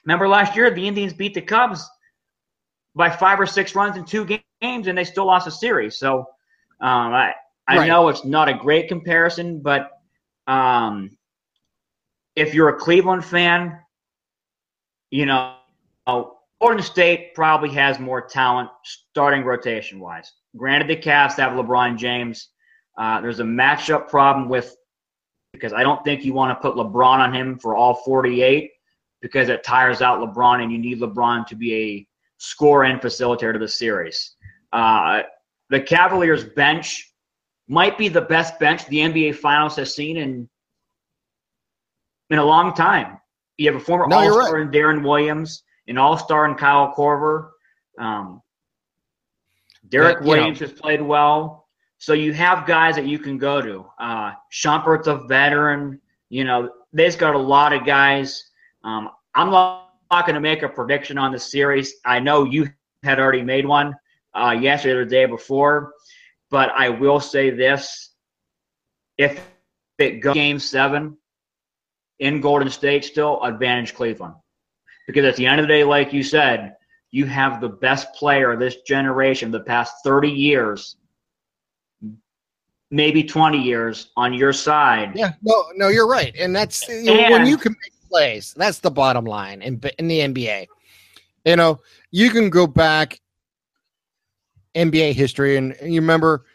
Remember 0.07 0.29
last 0.29 0.55
year, 0.55 0.71
the 0.71 0.87
Indians 0.87 1.11
beat 1.11 1.33
the 1.33 1.41
Cubs 1.41 1.85
by 2.95 3.09
five 3.09 3.41
or 3.41 3.45
six 3.45 3.75
runs 3.75 3.97
in 3.97 4.05
two 4.05 4.25
games, 4.61 4.87
and 4.87 4.97
they 4.97 5.03
still 5.03 5.25
lost 5.25 5.47
a 5.47 5.51
series. 5.51 5.97
So 5.97 6.19
um, 6.79 7.13
I 7.13 7.33
I 7.67 7.79
right. 7.79 7.87
know 7.87 8.07
it's 8.07 8.23
not 8.23 8.47
a 8.47 8.53
great 8.53 8.87
comparison, 8.87 9.59
but 9.59 9.91
um, 10.47 11.17
if 12.37 12.53
you're 12.53 12.69
a 12.69 12.77
Cleveland 12.77 13.25
fan, 13.25 13.79
you 15.11 15.25
know, 15.25 15.55
Golden 16.61 16.81
State 16.81 17.35
probably 17.35 17.69
has 17.71 17.99
more 17.99 18.21
talent 18.21 18.69
starting 18.85 19.43
rotation 19.43 19.99
wise. 19.99 20.31
Granted, 20.55 20.87
the 20.87 20.95
Cavs 20.95 21.33
have 21.33 21.51
LeBron 21.51 21.97
James. 21.97 22.47
Uh, 22.97 23.19
there's 23.19 23.41
a 23.41 23.43
matchup 23.43 24.07
problem 24.07 24.47
with 24.47 24.73
because 25.51 25.73
I 25.73 25.83
don't 25.83 26.01
think 26.05 26.23
you 26.23 26.33
want 26.33 26.57
to 26.57 26.61
put 26.61 26.77
LeBron 26.77 27.19
on 27.19 27.35
him 27.35 27.59
for 27.59 27.75
all 27.75 27.95
48 28.05 28.71
because 29.21 29.49
it 29.49 29.63
tires 29.63 30.01
out 30.01 30.19
LeBron, 30.19 30.61
and 30.61 30.71
you 30.71 30.77
need 30.77 30.99
LeBron 30.99 31.45
to 31.47 31.55
be 31.55 31.75
a 31.75 32.07
score 32.37 32.83
and 32.83 33.01
facilitator 33.01 33.55
of 33.55 33.61
the 33.61 33.67
series. 33.67 34.35
Uh, 34.71 35.23
the 35.69 35.81
Cavaliers 35.81 36.43
bench 36.43 37.11
might 37.67 37.97
be 37.97 38.07
the 38.07 38.21
best 38.21 38.59
bench 38.59 38.85
the 38.87 38.97
NBA 38.97 39.35
Finals 39.35 39.75
has 39.75 39.93
seen 39.93 40.17
in 40.17 40.49
in 42.29 42.39
a 42.39 42.43
long 42.43 42.73
time. 42.73 43.19
You 43.57 43.71
have 43.71 43.81
a 43.81 43.83
former 43.83 44.07
No, 44.07 44.17
All 44.17 44.45
Star 44.45 44.61
in 44.61 44.69
Deron 44.69 45.03
Williams, 45.03 45.63
an 45.87 45.97
All 45.97 46.17
Star 46.17 46.45
in 46.45 46.55
Kyle 46.55 46.93
Korver. 46.93 47.49
Um, 47.97 48.41
Derrick 49.89 50.17
Yeah, 50.17 50.19
you 50.19 50.25
know. 50.25 50.31
Williams 50.37 50.59
has 50.59 50.71
played 50.71 51.01
well, 51.01 51.67
so 51.97 52.13
you 52.13 52.33
have 52.33 52.67
guys 52.67 52.95
that 52.95 53.05
you 53.05 53.19
can 53.19 53.37
go 53.37 53.61
to. 53.61 53.85
Uh, 53.99 54.33
Shumpert's 54.51 55.07
a 55.07 55.15
veteran. 55.27 55.99
You 56.29 56.43
know, 56.43 56.69
they've 56.93 57.17
got 57.17 57.35
a 57.35 57.39
lot 57.39 57.73
of 57.73 57.85
guys. 57.85 58.46
Um, 58.87 59.09
I'm 59.35 59.51
not, 59.51 59.89
not 60.09 60.25
going 60.25 60.35
to 60.35 60.39
make 60.39 60.63
a 60.63 60.69
prediction 60.69 61.17
on 61.17 61.33
the 61.33 61.39
series. 61.39 61.95
I 62.05 62.21
know 62.21 62.45
you 62.45 62.69
had 63.03 63.19
already 63.19 63.43
made 63.43 63.65
one 63.65 63.93
uh, 64.33 64.51
yesterday 64.51 64.93
or 64.93 65.03
the 65.03 65.11
day 65.11 65.25
before, 65.25 65.91
but 66.49 66.69
I 66.69 66.87
will 66.87 67.19
say 67.19 67.49
this: 67.49 68.13
if 69.17 69.45
it 69.99 70.21
goes 70.21 70.33
Game 70.33 70.57
Seven 70.57 71.17
in 72.19 72.39
Golden 72.39 72.69
State, 72.69 73.03
still 73.03 73.43
advantage 73.43 73.93
Cleveland, 73.93 74.35
because 75.05 75.25
at 75.25 75.35
the 75.35 75.45
end 75.45 75.59
of 75.59 75.67
the 75.67 75.73
day, 75.73 75.83
like 75.83 76.13
you 76.13 76.23
said, 76.23 76.77
you 77.11 77.25
have 77.25 77.59
the 77.59 77.69
best 77.69 78.13
player 78.13 78.53
of 78.53 78.59
this 78.59 78.77
generation, 78.87 79.51
the 79.51 79.59
past 79.59 79.95
30 80.05 80.29
years, 80.29 80.95
maybe 82.89 83.21
20 83.21 83.61
years 83.61 84.11
on 84.15 84.33
your 84.33 84.53
side. 84.53 85.11
Yeah, 85.13 85.33
no, 85.41 85.65
no, 85.75 85.89
you're 85.89 86.07
right, 86.07 86.33
and 86.39 86.55
that's 86.55 86.87
you 86.87 87.03
know, 87.03 87.31
when 87.31 87.45
you 87.45 87.57
can 87.57 87.73
make 87.73 87.96
plays. 88.07 88.53
That's 88.57 88.79
the 88.79 88.91
bottom 88.91 89.25
line 89.25 89.61
in 89.61 89.81
in 89.99 90.07
the 90.07 90.19
NBA. 90.19 90.67
You 91.45 91.55
know, 91.55 91.79
you 92.11 92.29
can 92.29 92.49
go 92.49 92.67
back 92.67 93.19
NBA 94.75 95.13
history, 95.13 95.57
and 95.57 95.75
you 95.81 96.01
remember. 96.01 96.45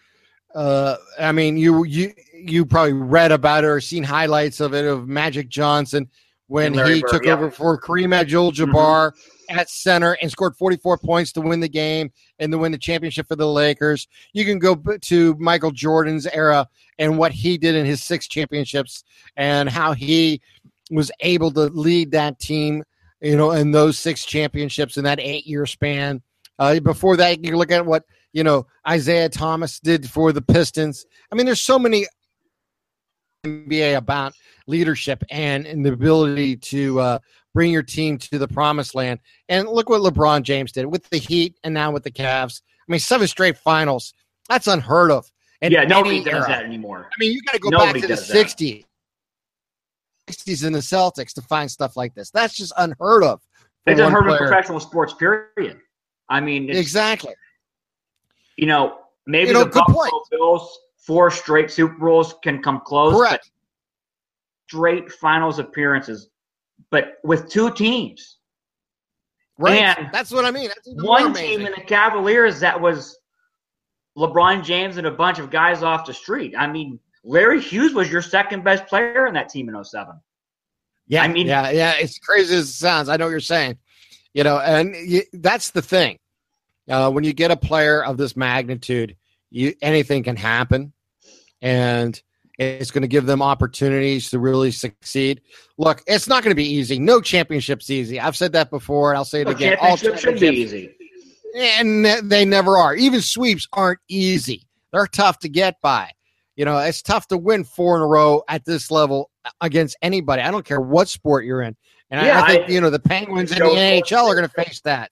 Uh, 0.55 0.97
I 1.19 1.33
mean, 1.33 1.57
you 1.57 1.85
you 1.85 2.13
you 2.35 2.67
probably 2.67 2.93
read 2.93 3.33
about 3.33 3.65
it 3.65 3.69
or 3.69 3.81
seen 3.81 4.03
highlights 4.03 4.61
of 4.61 4.75
it 4.75 4.85
of 4.85 5.09
Magic 5.09 5.49
Johnson 5.49 6.09
when 6.49 6.75
he 6.75 7.01
Bird, 7.01 7.05
took 7.09 7.25
yeah. 7.25 7.33
over 7.33 7.51
for 7.51 7.81
Kareem 7.81 8.15
Abdul-Jabbar 8.15 9.13
at 9.49 9.71
center 9.71 10.19
and 10.21 10.31
scored 10.31 10.55
44 10.57 10.99
points 10.99 11.33
to 11.33 11.41
win 11.41 11.61
the 11.61 11.69
game 11.69 12.13
and 12.39 12.53
to 12.53 12.59
win 12.59 12.73
the 12.73 12.79
championship 12.79 13.27
for 13.27 13.37
the 13.37 13.47
Lakers. 13.47 14.07
You 14.35 14.45
can 14.45 14.59
go 14.59 14.75
to 14.75 15.37
Michael 15.39 15.71
Jordan's 15.71 16.27
era 16.27 16.69
and 16.99 17.17
what 17.17 17.33
he 17.33 17.57
did 17.57 17.75
in 17.75 17.87
his 17.87 18.03
six 18.03 18.29
championships 18.29 19.05
and 19.37 19.69
how 19.69 19.93
he 19.93 20.43
was 20.93 21.11
able 21.21 21.51
to 21.53 21.63
lead 21.63 22.13
that 22.13 22.39
team, 22.39 22.85
you 23.21 23.37
know, 23.37 23.53
in 23.53 23.71
those 23.71 23.99
six 23.99 24.25
championships 24.25 24.97
in 24.97 25.05
that 25.05 25.21
eight 25.21 25.47
year 25.47 25.67
span. 25.67 26.23
Uh, 26.59 26.79
before 26.81 27.17
that, 27.17 27.45
you 27.45 27.57
look 27.57 27.73
at 27.73 27.85
what, 27.85 28.05
you 28.33 28.45
know, 28.45 28.67
Isiah 28.89 29.29
Thomas 29.29 29.81
did 29.81 30.09
for 30.09 30.33
the 30.33 30.43
Pistons. 30.43 31.07
I 31.31 31.35
mean, 31.35 31.47
there's 31.47 31.61
so 31.61 31.79
many 31.79 32.07
NBA 33.45 33.97
about 33.97 34.35
leadership 34.67 35.25
and, 35.31 35.67
and 35.67 35.85
the 35.85 35.93
ability 35.93 36.57
to 36.57 37.01
uh, 37.01 37.19
bring 37.55 37.73
your 37.73 37.83
team 37.83 38.19
to 38.19 38.39
the 38.39 38.49
promised 38.49 38.95
land. 38.95 39.21
And 39.49 39.69
look 39.69 39.89
what 39.89 40.01
LeBron 40.01 40.43
James 40.43 40.73
did 40.73 40.87
with 40.87 41.09
the 41.11 41.19
Heat 41.19 41.57
and 41.65 41.75
now 41.75 41.91
with 41.91 42.05
the 42.05 42.11
Cavs. 42.11 42.63
I 42.89 42.93
mean, 42.93 43.01
seven 43.01 43.27
straight 43.27 43.59
finals. 43.59 44.15
That's 44.49 44.67
unheard 44.67 45.11
of. 45.11 45.31
in 45.61 45.73
yeah, 45.73 45.85
nobody 45.85 46.23
does 46.23 46.35
era. 46.35 46.45
that 46.49 46.65
anymore. 46.65 47.09
I 47.13 47.15
mean, 47.19 47.33
you 47.33 47.43
got 47.43 47.53
to 47.53 47.59
go 47.59 47.71
Nobody 47.71 48.01
back 48.01 48.09
to 48.09 48.15
the 48.15 48.21
that. 48.21 48.47
60s. 48.47 48.85
60s 50.29 50.65
in 50.67 50.73
the 50.73 50.79
Celtics 50.81 51.33
to 51.35 51.43
find 51.43 51.71
stuff 51.71 51.97
like 51.97 52.15
this. 52.15 52.31
That's 52.31 52.55
just 52.55 52.73
unheard 52.77 53.25
of. 53.25 53.41
It's 53.87 54.01
unheard 54.01 54.29
of 54.29 54.39
professional 54.39 54.81
sports, 54.81 55.15
period. 55.15 55.81
I 56.29 56.41
mean, 56.41 56.71
Exactly. 56.71 57.35
you 58.57 58.67
know, 58.67 58.99
maybe 59.27 59.49
You 59.49 59.55
know, 59.55 59.65
the 59.65 59.71
Buffalo. 59.71 60.09
Bills 60.31 60.79
four 60.97 61.31
straight 61.31 61.71
Super 61.71 61.95
Bowls 61.95 62.35
can 62.45 62.63
come 62.63 62.81
close. 62.85 63.13
but 63.13 63.19
Correct. 63.19 63.51
Straight 64.69 65.11
finals 65.13 65.59
appearances, 65.59 66.29
but 66.91 67.15
with 67.25 67.51
two 67.51 67.71
teams. 67.73 68.39
Right. 69.59 69.81
And 69.99 70.09
That's 70.13 70.31
what 70.31 70.45
I 70.45 70.51
mean. 70.51 70.69
That's 70.69 70.89
even 70.89 71.03
more 71.03 71.11
One 71.21 71.35
team 71.35 71.67
in 71.67 71.73
the 71.73 71.83
Cavaliers 71.83 72.61
that 72.61 72.81
was 72.81 73.19
LeBron 74.17 74.65
James 74.65 74.97
and 74.97 75.07
a 75.07 75.11
bunch 75.11 75.39
of 75.39 75.51
guys 75.51 75.83
off 75.83 76.07
the 76.07 76.15
street. 76.15 76.55
I 76.57 76.67
mean, 76.67 76.99
Larry 77.25 77.61
Hughes 77.61 77.95
was 77.95 78.11
your 78.11 78.23
second 78.23 78.65
best 78.65 78.87
player 78.87 79.27
in 79.27 79.35
that 79.35 79.49
team 79.49 79.69
in 79.69 79.85
07. 79.85 80.15
Yeah, 81.07 81.23
I 81.23 81.29
mean- 81.29 81.47
yeah, 81.47 81.71
yeah. 81.71 81.95
It's 81.99 82.19
crazy 82.19 82.55
as 82.57 82.69
it 82.69 82.73
sounds. 82.73 83.09
I 83.09 83.17
know 83.17 83.27
what 83.27 83.31
you're 83.31 83.41
saying. 83.41 83.79
You 84.35 84.45
know, 84.45 84.59
and 84.59 84.95
you, 84.97 85.23
that's 85.33 85.71
the 85.71 85.83
thing. 85.83 86.19
Uh, 86.89 87.11
when 87.11 87.23
you 87.23 87.33
get 87.33 87.51
a 87.51 87.57
player 87.57 88.03
of 88.05 88.17
this 88.17 88.37
magnitude, 88.37 89.17
you 89.51 89.75
anything 89.83 90.23
can 90.25 90.37
happen, 90.37 90.93
and 91.61 92.21
it's 92.59 92.91
going 92.91 93.03
to 93.03 93.09
give 93.09 93.27
them 93.27 93.43
opportunities 93.43 94.31
to 94.31 94.39
really 94.39 94.71
succeed. 94.71 95.43
Look, 95.79 96.03
it's 96.07 96.29
not 96.29 96.43
going 96.43 96.51
to 96.51 96.57
be 96.57 96.67
easy. 96.67 96.99
No 96.99 97.21
championship's 97.21 97.91
easy. 97.91 98.19
I've 98.19 98.37
said 98.37 98.53
that 98.53 98.71
before, 98.71 99.11
and 99.11 99.19
I'll 99.19 99.25
say 99.25 99.43
it 99.43 99.45
The 99.45 99.51
again. 99.51 99.77
All 99.81 99.97
championship 99.97 100.19
should 100.21 100.41
be 100.41 100.49
easy. 100.49 100.95
and 101.55 102.05
they 102.31 102.45
never 102.45 102.79
are. 102.79 102.95
Even 102.95 103.21
sweeps 103.21 103.69
aren't 103.73 104.01
easy. 104.09 104.67
They're 104.93 105.07
tough 105.07 105.39
to 105.41 105.49
get 105.49 105.81
by. 105.83 106.11
You 106.63 106.67
know, 106.67 106.79
it's 106.79 107.03
tough 107.03 107.27
to 107.27 107.37
win 107.37 107.65
four 107.65 107.97
in 107.97 108.03
a 108.03 108.07
row 108.07 108.45
at 108.47 108.65
this 108.65 108.89
level 108.89 109.33
against 109.61 109.97
anybody. 110.01 110.43
I 110.43 110.53
don't 110.53 110.65
care 110.65 110.81
what 110.81 111.09
sport 111.09 111.45
you're 111.45 111.61
in. 111.61 111.75
And 112.09 112.21
I- 112.21 112.27
Yeah, 112.27 112.41
I 112.41 112.47
think 112.53 112.69
I- 112.69 112.71
you 112.73 112.81
know 112.81 112.89
the 112.89 113.01
Penguins 113.01 113.51
and 113.51 113.59
the 113.63 113.75
NHL 113.81 114.29
are 114.29 114.37
going 114.37 114.49
to 114.49 114.55
face 114.65 114.81
that. 114.83 115.11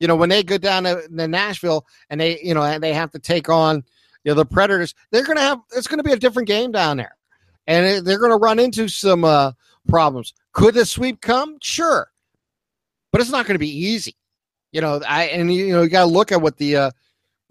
You 0.00 0.08
know, 0.08 0.16
when 0.16 0.30
they 0.30 0.42
go 0.42 0.56
down 0.56 0.84
to, 0.84 1.06
to 1.06 1.28
Nashville 1.28 1.84
and 2.08 2.18
they, 2.18 2.40
you 2.42 2.54
know, 2.54 2.62
and 2.62 2.82
they 2.82 2.94
have 2.94 3.10
to 3.10 3.18
take 3.18 3.50
on 3.50 3.84
you 4.24 4.30
know 4.30 4.34
the 4.34 4.46
Predators, 4.46 4.94
they're 5.10 5.24
going 5.26 5.36
to 5.36 5.42
have 5.42 5.58
it's 5.76 5.86
going 5.88 5.98
to 5.98 6.02
be 6.04 6.12
a 6.12 6.16
different 6.18 6.48
game 6.48 6.72
down 6.72 6.96
there, 6.96 7.18
and 7.66 8.06
they're 8.06 8.18
going 8.18 8.30
to 8.30 8.38
run 8.38 8.58
into 8.58 8.88
some 8.88 9.26
uh, 9.26 9.52
problems. 9.88 10.32
Could 10.54 10.72
the 10.72 10.86
sweep 10.86 11.20
come? 11.20 11.58
Sure, 11.60 12.08
but 13.12 13.20
it's 13.20 13.28
not 13.30 13.44
going 13.44 13.56
to 13.56 13.58
be 13.58 13.68
easy. 13.68 14.16
You 14.72 14.80
know, 14.80 15.02
I 15.06 15.24
and 15.24 15.52
you 15.52 15.74
know 15.74 15.82
you 15.82 15.90
got 15.90 16.04
to 16.06 16.10
look 16.10 16.32
at 16.32 16.40
what 16.40 16.56
the 16.56 16.76
uh, 16.76 16.90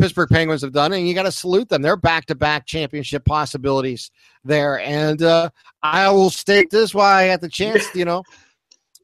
Pittsburgh 0.03 0.27
Penguins 0.27 0.61
have 0.63 0.73
done, 0.73 0.91
and 0.91 1.07
you 1.07 1.13
got 1.13 1.23
to 1.23 1.31
salute 1.31 1.69
them. 1.69 1.81
They're 1.81 1.95
back 1.95 2.25
to 2.25 2.35
back 2.35 2.65
championship 2.65 3.23
possibilities 3.23 4.11
there, 4.43 4.81
and 4.81 5.23
uh, 5.23 5.49
I 5.81 6.09
will 6.09 6.29
state 6.29 6.69
this 6.69 6.93
while 6.93 7.15
I 7.15 7.21
had 7.21 7.39
the 7.39 7.47
chance. 7.47 7.87
You 7.95 8.03
know, 8.03 8.21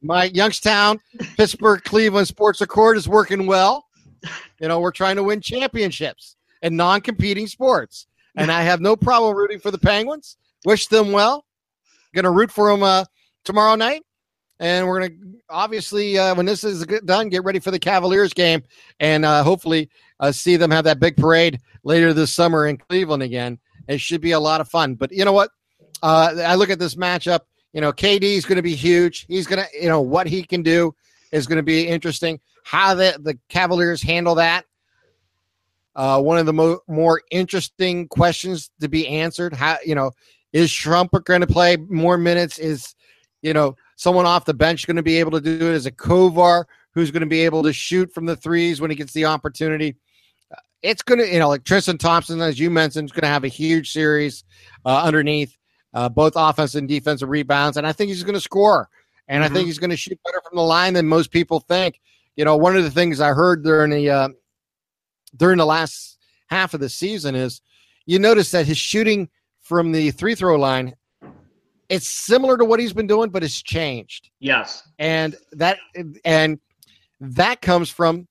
my 0.02 0.24
Youngstown 0.24 1.00
Pittsburgh 1.38 1.82
Cleveland 1.84 2.28
Sports 2.28 2.60
Accord 2.60 2.98
is 2.98 3.08
working 3.08 3.46
well. 3.46 3.86
You 4.60 4.68
know, 4.68 4.78
we're 4.78 4.90
trying 4.90 5.16
to 5.16 5.22
win 5.22 5.40
championships 5.40 6.36
in 6.60 6.76
non 6.76 7.00
competing 7.00 7.46
sports, 7.46 8.06
and 8.36 8.52
I 8.52 8.60
have 8.60 8.82
no 8.82 8.94
problem 8.94 9.34
rooting 9.34 9.58
for 9.58 9.70
the 9.70 9.78
Penguins. 9.78 10.36
Wish 10.66 10.88
them 10.88 11.12
well. 11.12 11.46
Going 12.14 12.26
to 12.26 12.30
root 12.30 12.50
for 12.50 12.70
them 12.70 12.82
uh, 12.82 13.06
tomorrow 13.46 13.74
night. 13.74 14.02
And 14.60 14.86
we're 14.86 15.00
going 15.00 15.10
to 15.10 15.40
obviously, 15.48 16.18
uh, 16.18 16.34
when 16.34 16.44
this 16.46 16.64
is 16.64 16.84
done, 17.04 17.30
get 17.30 17.44
ready 17.44 17.58
for 17.58 17.70
the 17.70 17.78
Cavaliers 17.78 18.34
game 18.34 18.62
and 19.00 19.24
uh, 19.24 19.42
hopefully 19.42 19.88
uh, 20.20 20.30
see 20.30 20.56
them 20.56 20.70
have 20.70 20.84
that 20.84 21.00
big 21.00 21.16
parade 21.16 21.60
later 21.82 22.12
this 22.12 22.32
summer 22.32 22.66
in 22.66 22.76
Cleveland 22.76 23.22
again. 23.22 23.58
It 23.88 24.00
should 24.00 24.20
be 24.20 24.32
a 24.32 24.40
lot 24.40 24.60
of 24.60 24.68
fun. 24.68 24.94
But 24.94 25.12
you 25.12 25.24
know 25.24 25.32
what? 25.32 25.50
Uh, 26.02 26.34
I 26.44 26.54
look 26.54 26.70
at 26.70 26.78
this 26.78 26.94
matchup. 26.94 27.40
You 27.72 27.80
know, 27.80 27.92
KD 27.92 28.22
is 28.22 28.44
going 28.44 28.56
to 28.56 28.62
be 28.62 28.74
huge. 28.74 29.26
He's 29.28 29.46
going 29.46 29.64
to, 29.64 29.68
you 29.80 29.88
know, 29.88 30.02
what 30.02 30.26
he 30.26 30.42
can 30.42 30.62
do 30.62 30.94
is 31.32 31.46
going 31.46 31.56
to 31.56 31.62
be 31.62 31.88
interesting. 31.88 32.38
How 32.62 32.94
the, 32.94 33.18
the 33.20 33.38
Cavaliers 33.48 34.02
handle 34.02 34.34
that. 34.36 34.66
Uh, 35.96 36.20
one 36.20 36.38
of 36.38 36.46
the 36.46 36.52
mo- 36.52 36.80
more 36.86 37.22
interesting 37.30 38.08
questions 38.08 38.70
to 38.80 38.88
be 38.88 39.08
answered. 39.08 39.54
How, 39.54 39.78
you 39.84 39.94
know, 39.94 40.12
is 40.52 40.72
Trump 40.72 41.12
going 41.24 41.40
to 41.40 41.46
play 41.46 41.76
more 41.76 42.18
minutes? 42.18 42.58
Is, 42.58 42.94
you 43.42 43.54
know, 43.54 43.76
someone 44.00 44.24
off 44.24 44.46
the 44.46 44.54
bench 44.54 44.86
going 44.86 44.96
to 44.96 45.02
be 45.02 45.18
able 45.18 45.32
to 45.32 45.42
do 45.42 45.66
it? 45.68 45.74
Is 45.74 45.84
it 45.84 45.98
Korver 45.98 46.64
who's 46.94 47.10
going 47.10 47.20
to 47.20 47.26
be 47.26 47.40
able 47.40 47.62
to 47.62 47.72
shoot 47.72 48.10
from 48.14 48.24
the 48.24 48.34
threes 48.34 48.80
when 48.80 48.90
he 48.90 48.96
gets 48.96 49.12
the 49.12 49.26
opportunity? 49.26 49.94
Uh, 50.50 50.56
It's 50.80 51.02
going 51.02 51.18
to, 51.18 51.30
you 51.30 51.38
know, 51.38 51.48
like 51.48 51.64
Tristan 51.64 51.98
Thompson, 51.98 52.40
as 52.40 52.58
you 52.58 52.70
mentioned, 52.70 53.04
is 53.04 53.12
going 53.12 53.24
to 53.24 53.28
have 53.28 53.44
a 53.44 53.48
huge 53.48 53.92
series 53.92 54.42
uh, 54.86 55.02
underneath 55.02 55.54
uh, 55.92 56.08
both 56.08 56.32
offense 56.34 56.74
and 56.76 56.88
defensive 56.88 57.28
rebounds. 57.28 57.76
And 57.76 57.86
I 57.86 57.92
think 57.92 58.08
he's 58.08 58.24
going 58.24 58.34
to 58.34 58.40
score. 58.40 58.88
And 59.28 59.44
I 59.44 59.48
think 59.48 59.66
he's 59.66 59.78
going 59.78 59.90
to 59.90 59.98
shoot 59.98 60.18
better 60.24 60.40
from 60.48 60.56
the 60.56 60.62
line 60.62 60.94
than 60.94 61.06
most 61.06 61.30
people 61.30 61.60
think. 61.60 62.00
You 62.36 62.46
know, 62.46 62.56
one 62.56 62.76
of 62.76 62.84
the 62.84 62.90
things 62.90 63.20
I 63.20 63.28
heard 63.28 63.62
during 63.62 63.90
the 63.90 64.08
uh, 64.08 64.28
during 65.36 65.58
the 65.58 65.66
last 65.66 66.18
half 66.46 66.72
of 66.72 66.80
the 66.80 66.88
season 66.88 67.34
is 67.34 67.60
you 68.06 68.18
notice 68.18 68.50
that 68.52 68.66
his 68.66 68.78
shooting 68.78 69.28
from 69.60 69.92
the 69.92 70.10
three 70.10 70.34
throw 70.34 70.56
line 70.56 70.96
it's 71.90 72.08
similar 72.08 72.56
to 72.56 72.64
what 72.64 72.80
he's 72.80 72.94
been 72.94 73.06
doing, 73.06 73.28
but 73.28 73.44
it's 73.44 73.60
changed 73.62 74.30
Yes. 74.40 74.82
and 74.98 75.36
that 75.52 75.78
and 76.24 76.58
that 77.20 77.60
comes 77.60 77.90
from 77.90 78.26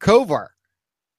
Korver. 0.00 0.48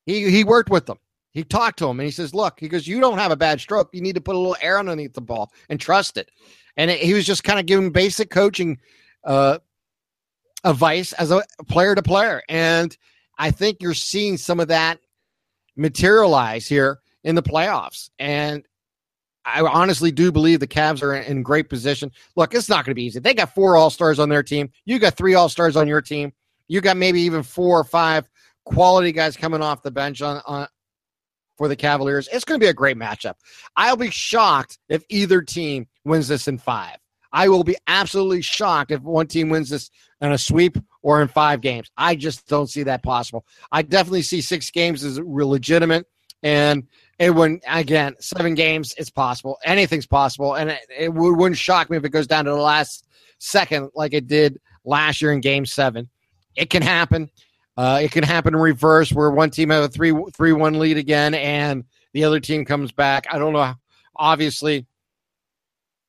He 0.06 0.30
he 0.30 0.44
worked 0.44 0.70
with 0.70 0.86
them. 0.86 0.98
He 1.32 1.44
talked 1.44 1.80
to 1.80 1.88
him 1.88 2.00
and 2.00 2.06
he 2.06 2.12
says, 2.12 2.34
"Look, 2.36 2.60
he 2.60 2.68
goes, 2.68 2.88
you 2.88 3.00
don't 3.00 3.18
have 3.18 3.32
a 3.32 3.36
bad 3.36 3.60
stroke. 3.60 3.90
You 3.94 4.02
need 4.02 4.16
to 4.16 4.22
put 4.22 4.36
a 4.36 4.38
little 4.38 4.58
air 4.62 4.78
underneath 4.80 5.14
the 5.14 5.22
ball 5.22 5.52
and 5.70 5.80
trust 5.80 6.18
it." 6.18 6.30
And 6.78 6.92
it, 6.92 7.00
he 7.00 7.14
was 7.14 7.26
just 7.26 7.44
kind 7.44 7.60
of 7.60 7.66
giving 7.66 7.90
basic 7.92 8.30
coaching 8.30 8.80
uh, 9.24 9.58
advice 10.64 11.14
as 11.14 11.32
a 11.32 11.44
player 11.68 11.96
to 11.96 12.04
player, 12.04 12.44
and 12.50 12.96
I 13.40 13.52
think 13.52 13.78
you're 13.82 13.94
seeing 13.94 14.38
some 14.38 14.60
of 14.60 14.68
that 14.68 15.00
materialize 15.76 16.68
here 16.68 17.00
in 17.24 17.36
the 17.36 17.44
playoffs. 17.44 18.10
And 18.20 18.66
I 19.48 19.62
honestly 19.62 20.12
do 20.12 20.32
believe 20.32 20.60
the 20.60 20.68
Cavs 20.68 21.02
are 21.02 21.16
in 21.16 21.42
great 21.42 21.70
position. 21.70 22.12
Look, 22.36 22.54
it's 22.54 22.68
not 22.68 22.84
going 22.84 22.92
to 22.92 22.96
be 22.96 23.06
easy. 23.06 23.20
They 23.20 23.34
got 23.34 23.56
four 23.56 23.78
All 23.78 23.90
Stars 23.90 24.20
on 24.20 24.28
their 24.28 24.44
team. 24.44 24.70
You 24.86 25.00
got 25.00 25.16
three 25.16 25.36
All 25.36 25.48
Stars 25.48 25.78
on 25.78 25.88
your 25.88 26.02
team. 26.02 26.34
You 26.68 26.82
got 26.82 26.98
maybe 26.98 27.22
even 27.22 27.44
four 27.44 27.80
or 27.80 27.86
five 27.86 28.28
quality 28.66 29.14
guys 29.14 29.38
coming 29.38 29.62
off 29.62 29.84
the 29.84 29.92
bench 29.92 30.22
on, 30.22 30.42
on 30.46 30.68
for 31.58 31.70
the 31.70 31.78
Cavaliers. 31.78 32.28
It's 32.32 32.44
going 32.44 32.60
to 32.60 32.64
be 32.64 32.70
a 32.70 32.74
great 32.74 32.98
matchup. 32.98 33.36
I'll 33.78 33.96
be 33.96 34.12
shocked 34.12 34.80
if 34.90 35.04
either 35.10 35.42
team 35.42 35.88
wins 36.04 36.28
this 36.28 36.50
in 36.50 36.58
five. 36.58 36.98
I 37.32 37.48
will 37.50 37.64
be 37.64 37.78
absolutely 37.88 38.42
shocked 38.42 38.92
if 38.92 39.02
one 39.02 39.28
team 39.28 39.50
wins 39.50 39.70
this 39.70 39.90
in 40.22 40.32
a 40.32 40.38
sweep 40.38 40.78
or 41.02 41.22
in 41.22 41.30
five 41.30 41.62
games. 41.62 41.90
I 41.98 42.16
just 42.16 42.48
don't 42.48 42.70
see 42.70 42.84
that 42.84 43.04
possible. 43.04 43.46
I 43.72 43.82
definitely 43.82 44.24
see 44.24 44.42
six 44.42 44.72
games 44.72 45.04
as 45.04 45.20
legitimate. 45.20 46.06
And 46.44 46.88
it 47.20 47.32
wouldn't, 47.32 47.64
again, 47.68 48.16
seven 48.20 48.54
games, 48.54 48.94
it's 48.98 49.10
possible. 49.10 49.58
Anything's 49.66 50.06
possible. 50.06 50.54
And 50.54 50.70
it, 50.72 50.80
it 50.98 51.14
wouldn't 51.14 51.58
shock 51.58 51.90
me 51.90 51.98
if 51.98 52.06
it 52.06 52.10
goes 52.10 52.28
down 52.28 52.46
to 52.46 52.52
the 52.52 52.58
last 52.58 53.06
second 53.40 53.90
like 53.96 54.14
it 54.14 54.28
did 54.28 54.60
last 54.86 55.22
year 55.22 55.32
in 55.32 55.42
game 55.42 55.66
seven. 55.66 56.10
It 56.56 56.70
can 56.70 56.82
happen. 56.82 57.30
Uh, 57.76 58.00
it 58.02 58.12
can 58.12 58.24
happen 58.24 58.56
in 58.56 58.60
reverse 58.60 59.12
where 59.12 59.30
one 59.30 59.52
team 59.52 59.70
have 59.70 59.84
a 59.84 59.88
three 59.88 60.14
three 60.34 60.54
one 60.54 60.80
lead 60.80 60.98
again 60.98 61.36
and 61.36 61.84
the 62.14 62.24
other 62.24 62.40
team 62.40 62.66
comes 62.66 62.92
back. 62.92 63.28
I 63.30 63.38
don't 63.38 63.54
know. 63.54 63.76
Obviously, 64.16 64.88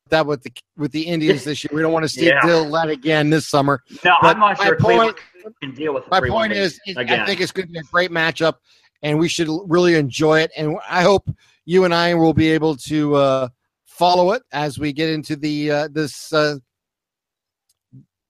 that 0.08 0.26
with 0.26 0.42
the 0.42 0.52
with 0.78 0.92
the 0.92 1.02
Indians 1.02 1.44
this 1.44 1.62
year, 1.62 1.70
we 1.74 1.82
don't 1.82 1.92
want 1.92 2.04
to 2.04 2.08
see 2.08 2.26
yeah. 2.26 2.40
deal 2.40 2.70
that 2.70 2.88
again 2.88 3.28
this 3.28 3.46
summer. 3.46 3.82
No, 4.04 4.14
but 4.22 4.36
I'm 4.36 4.40
not 4.40 4.62
sure. 4.62 4.76
Point, 4.78 5.16
can 5.62 5.74
deal 5.74 5.92
with 5.92 6.08
my 6.10 6.20
point 6.26 6.52
is, 6.52 6.80
again. 6.86 7.20
I 7.20 7.26
think 7.26 7.40
it's 7.40 7.52
going 7.52 7.66
to 7.66 7.72
be 7.72 7.78
a 7.78 7.82
great 7.82 8.10
matchup, 8.10 8.54
and 9.02 9.18
we 9.18 9.28
should 9.28 9.48
really 9.66 9.94
enjoy 9.94 10.40
it. 10.40 10.50
And 10.56 10.76
I 10.88 11.02
hope 11.02 11.28
you 11.64 11.84
and 11.84 11.94
I 11.94 12.14
will 12.14 12.34
be 12.34 12.48
able 12.50 12.76
to 12.76 13.14
uh, 13.14 13.48
follow 13.84 14.32
it 14.32 14.42
as 14.52 14.78
we 14.78 14.92
get 14.92 15.10
into 15.10 15.36
the 15.36 15.70
uh, 15.70 15.88
this 15.92 16.32
uh, 16.32 16.56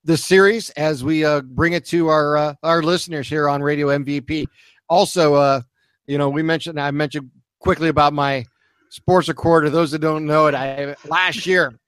this 0.04 0.24
series 0.24 0.70
as 0.70 1.04
we 1.04 1.24
uh, 1.24 1.42
bring 1.42 1.74
it 1.74 1.85
to 1.87 2.09
our 2.09 2.37
uh, 2.37 2.54
our 2.62 2.83
listeners 2.83 3.28
here 3.28 3.48
on 3.48 3.62
Radio 3.62 3.88
MVP. 3.88 4.46
Also, 4.88 5.35
uh, 5.35 5.61
you 6.07 6.18
know, 6.18 6.28
we 6.28 6.42
mentioned 6.42 6.81
I 6.81 6.90
mentioned 6.90 7.31
quickly 7.61 7.88
about 7.88 8.12
my 8.12 8.44
sports 8.90 9.28
recorder. 9.28 9.70
Those 9.70 9.90
that 9.90 10.00
don't 10.00 10.26
know 10.26 10.46
it, 10.46 10.54
I 10.54 10.96
last 11.07 11.46
year 11.46 11.78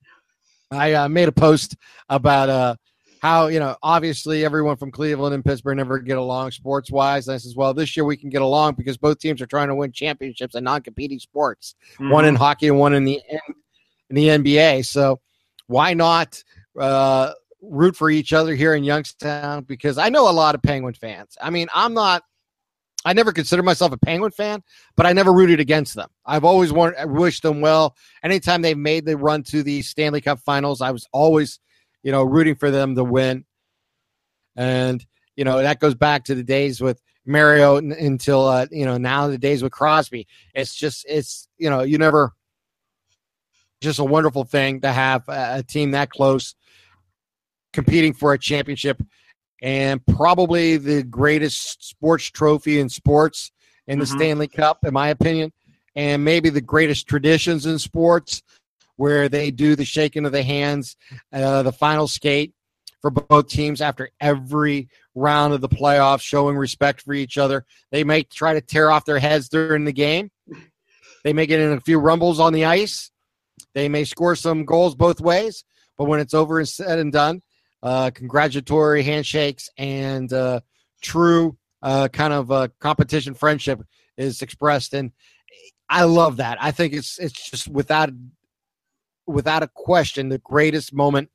I 0.70 0.92
uh, 0.92 1.08
made 1.08 1.28
a 1.28 1.32
post 1.32 1.76
about 2.08 2.48
uh, 2.48 2.76
how 3.20 3.46
you 3.46 3.60
know 3.60 3.76
obviously 3.82 4.44
everyone 4.44 4.76
from 4.76 4.90
Cleveland 4.90 5.34
and 5.34 5.44
Pittsburgh 5.44 5.76
never 5.76 5.98
get 5.98 6.18
along 6.18 6.50
sports 6.50 6.90
wise. 6.90 7.28
I 7.28 7.36
says, 7.36 7.54
well, 7.56 7.72
this 7.72 7.96
year 7.96 8.04
we 8.04 8.16
can 8.16 8.30
get 8.30 8.42
along 8.42 8.74
because 8.74 8.96
both 8.96 9.18
teams 9.18 9.40
are 9.40 9.46
trying 9.46 9.68
to 9.68 9.74
win 9.74 9.92
championships 9.92 10.54
in 10.54 10.64
non 10.64 10.82
competing 10.82 11.18
sports, 11.18 11.74
mm-hmm. 11.94 12.10
one 12.10 12.24
in 12.24 12.34
hockey 12.34 12.68
and 12.68 12.78
one 12.78 12.94
in 12.94 13.04
the 13.04 13.20
in 14.10 14.16
the 14.16 14.28
NBA. 14.28 14.84
So 14.86 15.20
why 15.66 15.94
not? 15.94 16.42
Uh, 16.78 17.32
root 17.62 17.96
for 17.96 18.10
each 18.10 18.32
other 18.32 18.54
here 18.54 18.74
in 18.74 18.84
Youngstown 18.84 19.64
because 19.64 19.98
I 19.98 20.08
know 20.08 20.28
a 20.28 20.32
lot 20.32 20.54
of 20.54 20.62
Penguin 20.62 20.94
fans. 20.94 21.36
I 21.40 21.50
mean, 21.50 21.68
I'm 21.74 21.94
not. 21.94 22.22
I 23.02 23.14
never 23.14 23.32
considered 23.32 23.62
myself 23.62 23.92
a 23.92 23.96
Penguin 23.96 24.30
fan, 24.30 24.62
but 24.94 25.06
I 25.06 25.14
never 25.14 25.32
rooted 25.32 25.58
against 25.58 25.94
them. 25.94 26.10
I've 26.26 26.44
always 26.44 26.70
wanted, 26.70 27.06
wished 27.06 27.42
them 27.42 27.62
well. 27.62 27.96
Anytime 28.22 28.60
they've 28.60 28.76
made 28.76 29.06
the 29.06 29.16
run 29.16 29.42
to 29.44 29.62
the 29.62 29.80
Stanley 29.80 30.20
Cup 30.20 30.38
Finals, 30.40 30.82
I 30.82 30.90
was 30.90 31.08
always, 31.10 31.60
you 32.02 32.12
know, 32.12 32.22
rooting 32.22 32.54
for 32.54 32.70
them 32.70 32.94
to 32.94 33.04
win. 33.04 33.44
And 34.56 35.04
you 35.36 35.44
know 35.44 35.62
that 35.62 35.80
goes 35.80 35.94
back 35.94 36.24
to 36.24 36.34
the 36.34 36.42
days 36.42 36.80
with 36.80 37.00
Mario 37.24 37.76
until 37.76 38.46
uh, 38.46 38.66
you 38.70 38.84
know 38.84 38.98
now 38.98 39.28
the 39.28 39.38
days 39.38 39.62
with 39.62 39.72
Crosby. 39.72 40.26
It's 40.54 40.74
just 40.74 41.06
it's 41.08 41.48
you 41.56 41.70
know 41.70 41.82
you 41.82 41.98
never 41.98 42.34
just 43.80 43.98
a 43.98 44.04
wonderful 44.04 44.44
thing 44.44 44.80
to 44.82 44.92
have 44.92 45.24
a 45.28 45.62
team 45.62 45.92
that 45.92 46.10
close 46.10 46.54
competing 47.72 48.12
for 48.12 48.34
a 48.34 48.38
championship 48.38 49.00
and 49.62 50.04
probably 50.06 50.76
the 50.76 51.02
greatest 51.02 51.88
sports 51.88 52.30
trophy 52.30 52.80
in 52.80 52.88
sports 52.88 53.52
in 53.86 53.98
the 53.98 54.04
mm-hmm. 54.04 54.16
Stanley 54.16 54.48
Cup, 54.48 54.84
in 54.84 54.92
my 54.92 55.08
opinion, 55.08 55.52
and 55.94 56.24
maybe 56.24 56.50
the 56.50 56.60
greatest 56.60 57.06
traditions 57.06 57.66
in 57.66 57.78
sports 57.78 58.42
where 59.00 59.30
they 59.30 59.50
do 59.50 59.74
the 59.74 59.84
shaking 59.86 60.26
of 60.26 60.32
the 60.32 60.42
hands, 60.42 60.94
uh, 61.32 61.62
the 61.62 61.72
final 61.72 62.06
skate 62.06 62.52
for 63.00 63.10
both 63.10 63.48
teams 63.48 63.80
after 63.80 64.10
every 64.20 64.90
round 65.14 65.54
of 65.54 65.62
the 65.62 65.70
playoffs, 65.70 66.20
showing 66.20 66.54
respect 66.54 67.00
for 67.00 67.14
each 67.14 67.38
other. 67.38 67.64
They 67.92 68.04
may 68.04 68.24
try 68.24 68.52
to 68.52 68.60
tear 68.60 68.90
off 68.90 69.06
their 69.06 69.18
heads 69.18 69.48
during 69.48 69.86
the 69.86 69.92
game. 69.92 70.30
They 71.24 71.32
may 71.32 71.46
get 71.46 71.60
in 71.60 71.72
a 71.72 71.80
few 71.80 71.98
rumbles 71.98 72.40
on 72.40 72.52
the 72.52 72.66
ice. 72.66 73.10
They 73.72 73.88
may 73.88 74.04
score 74.04 74.36
some 74.36 74.66
goals 74.66 74.94
both 74.94 75.18
ways, 75.18 75.64
but 75.96 76.04
when 76.04 76.20
it's 76.20 76.34
over 76.34 76.58
and 76.58 76.68
said 76.68 76.98
and 76.98 77.10
done, 77.10 77.40
uh, 77.82 78.10
congratulatory 78.10 79.02
handshakes 79.02 79.70
and 79.78 80.30
uh, 80.30 80.60
true 81.00 81.56
uh, 81.82 82.08
kind 82.08 82.34
of 82.34 82.52
uh, 82.52 82.68
competition 82.80 83.32
friendship 83.32 83.80
is 84.18 84.42
expressed, 84.42 84.92
and 84.92 85.12
I 85.88 86.04
love 86.04 86.36
that. 86.36 86.62
I 86.62 86.70
think 86.70 86.92
it's 86.92 87.18
it's 87.18 87.50
just 87.50 87.66
without 87.66 88.10
without 89.30 89.62
a 89.62 89.68
question 89.68 90.28
the 90.28 90.38
greatest 90.38 90.92
moment 90.92 91.30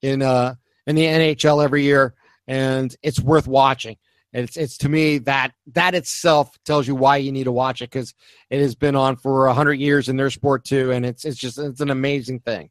in 0.00 0.22
uh 0.22 0.54
in 0.86 0.96
the 0.96 1.04
NHL 1.04 1.62
every 1.62 1.82
year, 1.82 2.14
and 2.46 2.94
it's 3.02 3.20
worth 3.20 3.46
watching. 3.46 3.96
It's 4.32 4.56
it's 4.56 4.78
to 4.78 4.88
me 4.88 5.18
that 5.18 5.52
that 5.72 5.94
itself 5.94 6.58
tells 6.64 6.86
you 6.88 6.94
why 6.94 7.18
you 7.18 7.32
need 7.32 7.44
to 7.44 7.52
watch 7.52 7.82
it 7.82 7.90
because 7.90 8.14
it 8.48 8.60
has 8.60 8.74
been 8.74 8.96
on 8.96 9.16
for 9.16 9.46
a 9.46 9.54
hundred 9.54 9.74
years 9.74 10.08
in 10.08 10.16
their 10.16 10.30
sport 10.30 10.64
too, 10.64 10.90
and 10.90 11.04
it's 11.04 11.24
it's 11.24 11.36
just 11.36 11.58
it's 11.58 11.80
an 11.80 11.90
amazing 11.90 12.40
thing. 12.40 12.70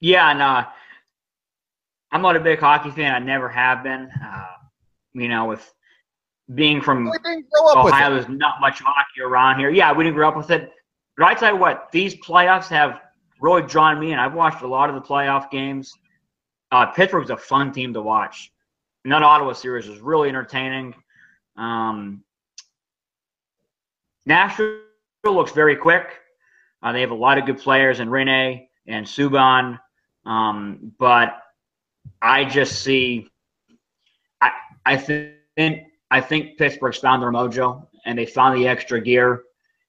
Yeah, 0.00 0.30
and 0.30 0.42
uh, 0.42 0.66
I'm 2.12 2.22
not 2.22 2.36
a 2.36 2.40
big 2.40 2.58
hockey 2.60 2.90
fan. 2.90 3.14
I 3.14 3.18
never 3.18 3.48
have 3.48 3.82
been. 3.82 4.10
Uh, 4.22 4.46
you 5.14 5.28
know, 5.28 5.46
with 5.46 5.72
being 6.54 6.80
from 6.80 7.10
Ohio, 7.74 8.14
there's 8.14 8.28
not 8.28 8.60
much 8.60 8.80
hockey 8.80 9.22
around 9.22 9.58
here. 9.58 9.70
Yeah, 9.70 9.92
we 9.92 10.04
didn't 10.04 10.16
grow 10.16 10.28
up 10.28 10.36
with 10.36 10.50
it. 10.50 10.70
But 11.16 11.26
I 11.26 11.34
tell 11.34 11.54
you 11.54 11.58
what, 11.58 11.90
these 11.90 12.14
playoffs 12.16 12.68
have 12.68 13.00
really 13.40 13.62
drawn 13.62 13.98
me 13.98 14.12
in. 14.12 14.18
I've 14.18 14.34
watched 14.34 14.62
a 14.62 14.66
lot 14.66 14.88
of 14.88 14.94
the 14.94 15.00
playoff 15.00 15.50
games. 15.50 15.92
Uh, 16.70 16.86
Pittsburgh's 16.86 17.30
a 17.30 17.36
fun 17.36 17.72
team 17.72 17.92
to 17.94 18.02
watch. 18.02 18.52
That 19.04 19.22
Ottawa 19.22 19.54
series 19.54 19.88
was 19.88 20.00
really 20.00 20.28
entertaining. 20.28 20.94
Um, 21.56 22.22
Nashville 24.26 24.80
looks 25.24 25.52
very 25.52 25.76
quick. 25.76 26.06
Uh, 26.82 26.92
they 26.92 27.00
have 27.00 27.10
a 27.10 27.14
lot 27.14 27.38
of 27.38 27.46
good 27.46 27.58
players 27.58 28.00
in 28.00 28.08
Rinne 28.08 28.68
and 28.86 29.06
Subban. 29.06 29.78
Um, 30.26 30.92
but 30.98 31.40
I 32.20 32.44
just 32.44 32.82
see. 32.82 33.30
I 34.40 34.50
I 34.84 34.96
think 34.96 35.84
I 36.10 36.20
think 36.20 36.58
Pittsburgh's 36.58 36.98
found 36.98 37.22
their 37.22 37.32
mojo 37.32 37.86
and 38.04 38.18
they 38.18 38.26
found 38.26 38.58
the 38.58 38.68
extra 38.68 39.00
gear, 39.00 39.44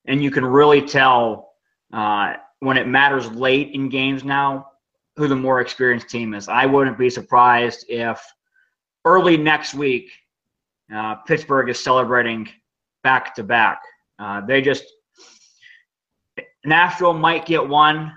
and 0.06 0.24
you 0.24 0.32
can 0.32 0.46
really 0.46 0.82
tell 0.82 1.54
uh, 1.92 2.34
when 2.60 2.78
it 2.78 2.88
matters 2.88 3.30
late 3.32 3.72
in 3.74 3.90
games 3.90 4.24
now 4.24 4.68
who 5.16 5.28
the 5.28 5.36
more 5.36 5.62
experienced 5.62 6.10
team 6.10 6.34
is. 6.34 6.48
I 6.48 6.66
wouldn't 6.66 6.98
be 6.98 7.10
surprised 7.10 7.86
if 7.90 8.22
early 9.06 9.38
next 9.38 9.74
week 9.74 10.10
uh, 10.94 11.16
Pittsburgh 11.16 11.70
is 11.70 11.80
celebrating 11.80 12.50
back 13.04 13.36
to 13.36 13.44
back. 13.44 13.82
Uh, 14.18 14.42
they 14.46 14.62
just 14.62 14.86
Nashville 16.66 17.14
might 17.14 17.46
get 17.46 17.68
one, 17.68 18.14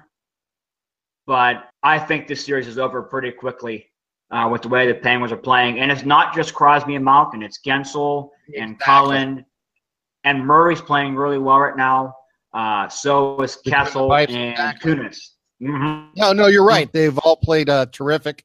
but 1.26 1.68
I 1.82 1.98
think 1.98 2.26
this 2.26 2.44
series 2.44 2.66
is 2.66 2.78
over 2.78 3.02
pretty 3.02 3.30
quickly 3.30 3.86
uh, 4.30 4.48
with 4.50 4.62
the 4.62 4.68
way 4.68 4.86
the 4.86 4.94
Penguins 4.94 5.32
are 5.32 5.36
playing. 5.36 5.78
And 5.78 5.92
it's 5.92 6.04
not 6.04 6.34
just 6.34 6.54
Crosby 6.54 6.96
and 6.96 7.04
Malkin, 7.04 7.42
it's 7.42 7.60
Guentzel 7.64 8.30
and 8.56 8.72
exactly. 8.72 8.84
Cullen. 8.84 9.46
And 10.24 10.46
Murray's 10.46 10.80
playing 10.80 11.16
really 11.16 11.38
well 11.38 11.58
right 11.58 11.76
now. 11.76 12.14
Uh, 12.52 12.88
so 12.88 13.40
is 13.40 13.56
Kessel 13.56 14.12
and 14.14 14.30
exactly. 14.30 14.94
Kunitz. 14.94 15.30
Mm-hmm. 15.60 16.10
No, 16.16 16.32
no, 16.32 16.46
you're 16.48 16.64
right. 16.64 16.92
They've 16.92 17.16
all 17.18 17.36
played 17.36 17.68
uh, 17.68 17.86
terrific. 17.92 18.44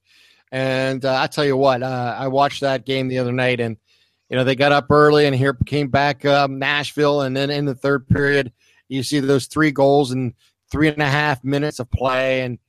And 0.52 1.04
uh, 1.04 1.22
I 1.22 1.28
tell 1.28 1.46
you 1.46 1.58
what, 1.58 1.84
uh, 1.84 2.16
I 2.18 2.28
watched 2.28 2.62
that 2.62 2.86
game 2.86 3.10
the 3.10 3.20
other 3.20 3.34
night, 3.34 3.60
and 3.60 3.76
you 4.30 4.38
know 4.38 4.46
they 4.46 4.56
got 4.56 4.72
up 4.72 4.90
early, 4.90 5.26
and 5.26 5.36
here 5.36 5.58
came 5.66 5.90
back 5.90 6.24
um, 6.24 6.58
Nashville, 6.58 7.22
and 7.22 7.36
then 7.36 7.50
in 7.50 7.66
the 7.66 7.76
third 7.76 8.08
period, 8.08 8.54
you 8.88 9.04
see 9.04 9.20
those 9.20 9.48
three 9.48 9.72
goals 9.72 10.14
in 10.14 10.34
three 10.72 10.88
and 10.88 11.02
a 11.02 11.08
half 11.08 11.44
minutes 11.44 11.80
of 11.80 11.92
play, 11.92 12.42
and 12.42 12.60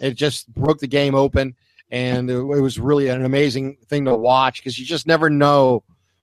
it 0.00 0.14
just 0.14 0.48
broke 0.54 0.78
the 0.78 0.86
game 0.86 1.14
open 1.14 1.54
and 1.90 2.30
it, 2.30 2.42
was 2.42 2.78
really 2.78 3.08
an 3.08 3.24
amazing 3.24 3.76
thing 3.88 4.04
to 4.04 4.14
watch 4.14 4.60
because 4.60 4.78
you 4.78 4.86
just 4.86 5.06
never 5.06 5.28
know 5.28 5.82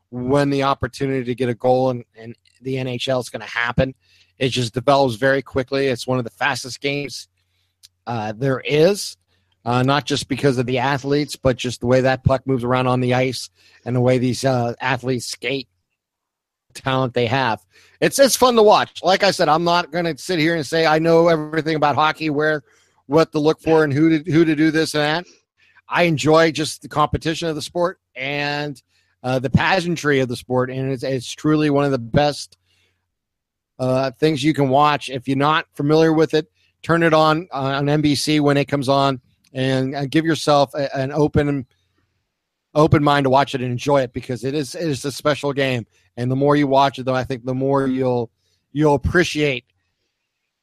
when 0.10 0.50
the 0.50 0.64
opportunity 0.64 1.26
to 1.26 1.36
get 1.36 1.50
a 1.50 1.54
goal 1.54 1.90
and, 1.90 2.06
in 2.16 2.34
the 2.62 2.76
NHL 2.76 3.20
is 3.20 3.30
going 3.30 3.42
to 3.42 3.48
happen. 3.48 3.94
It 4.38 4.50
just 4.50 4.74
develops 4.74 5.16
very 5.16 5.42
quickly. 5.42 5.88
It's 5.88 6.08
one 6.08 6.20
of 6.20 6.24
the 6.24 6.32
fastest 6.32 6.82
games 6.82 7.28
uh, 8.06 8.34
there 8.36 8.62
is, 8.62 9.18
uh, 9.66 9.84
not 9.84 10.06
just 10.06 10.30
because 10.30 10.58
of 10.58 10.66
the 10.66 10.78
athletes, 10.78 11.36
but 11.36 11.58
just 11.58 11.82
the 11.82 11.88
way 11.88 12.02
that 12.02 12.24
puck 12.24 12.48
moves 12.48 12.64
around 12.64 12.88
on 12.88 13.02
the 13.02 13.14
ice 13.14 13.50
and 13.86 13.96
the 13.96 14.02
way 14.02 14.18
these 14.18 14.46
uh, 14.46 14.74
athletes 14.80 15.26
skate. 15.26 15.68
talent 16.74 17.14
they 17.14 17.26
have. 17.26 17.60
It's 18.00 18.20
it's 18.20 18.36
fun 18.36 18.56
to 18.56 18.64
watch. 18.64 19.02
Like 19.04 19.24
I 19.24 19.32
said, 19.32 19.50
I'm 19.50 19.64
not 19.64 19.92
going 19.92 20.06
to 20.06 20.18
sit 20.18 20.40
here 20.40 20.56
and 20.56 20.66
say 20.66 20.86
I 20.86 21.00
know 21.00 21.28
everything 21.28 21.76
about 21.76 21.96
hockey, 21.96 22.30
where 22.30 22.64
what 23.08 23.32
to 23.32 23.40
look 23.40 23.60
for, 23.62 23.84
and 23.84 23.92
who 23.92 24.20
to 24.20 24.32
who 24.32 24.46
to 24.46 24.56
do 24.56 24.72
this 24.72 24.96
and 24.96 25.26
that. 25.26 25.34
I 25.90 26.04
enjoy 26.04 26.52
just 26.52 26.82
the 26.82 26.90
competition 26.90 27.48
of 27.48 27.56
the 27.56 27.62
sport 27.62 28.00
and 28.16 28.82
uh, 29.24 29.40
the 29.40 29.50
pageantry 29.50 30.20
of 30.20 30.28
the 30.28 30.36
sport, 30.36 30.70
and 30.70 30.92
it's, 30.92 31.04
it's 31.04 31.32
truly 31.32 31.70
one 31.70 31.86
of 31.86 31.92
the 31.92 31.98
best 31.98 32.58
uh, 33.80 34.12
things 34.12 34.44
you 34.44 34.54
can 34.54 34.70
watch. 34.70 35.10
If 35.10 35.28
you're 35.28 35.38
not 35.38 35.66
familiar 35.74 36.14
with 36.14 36.34
it, 36.34 36.48
turn 36.84 37.04
it 37.04 37.14
on 37.14 37.48
uh, 37.52 37.76
on 37.78 37.86
NBC 37.86 38.40
when 38.40 38.58
it 38.58 38.66
comes 38.66 38.90
on, 38.90 39.22
and 39.54 39.96
uh, 39.96 40.06
give 40.06 40.26
yourself 40.26 40.74
a, 40.74 40.96
an 40.96 41.12
open 41.12 41.66
open 42.76 43.04
mind 43.04 43.24
to 43.24 43.30
watch 43.30 43.56
it 43.56 43.62
and 43.62 43.72
enjoy 43.72 44.02
it 44.02 44.14
because 44.14 44.44
it 44.44 44.54
is 44.54 44.76
it 44.76 44.88
is 44.88 45.04
a 45.06 45.12
special 45.12 45.54
game. 45.54 45.86
And 46.16 46.32
the 46.32 46.36
more 46.36 46.56
you 46.56 46.68
watch 46.68 47.00
it, 47.00 47.04
though, 47.04 47.16
I 47.16 47.24
think 47.24 47.46
the 47.46 47.56
more 47.56 47.88
you'll 47.88 48.32
you'll 48.72 48.96
appreciate 48.96 49.66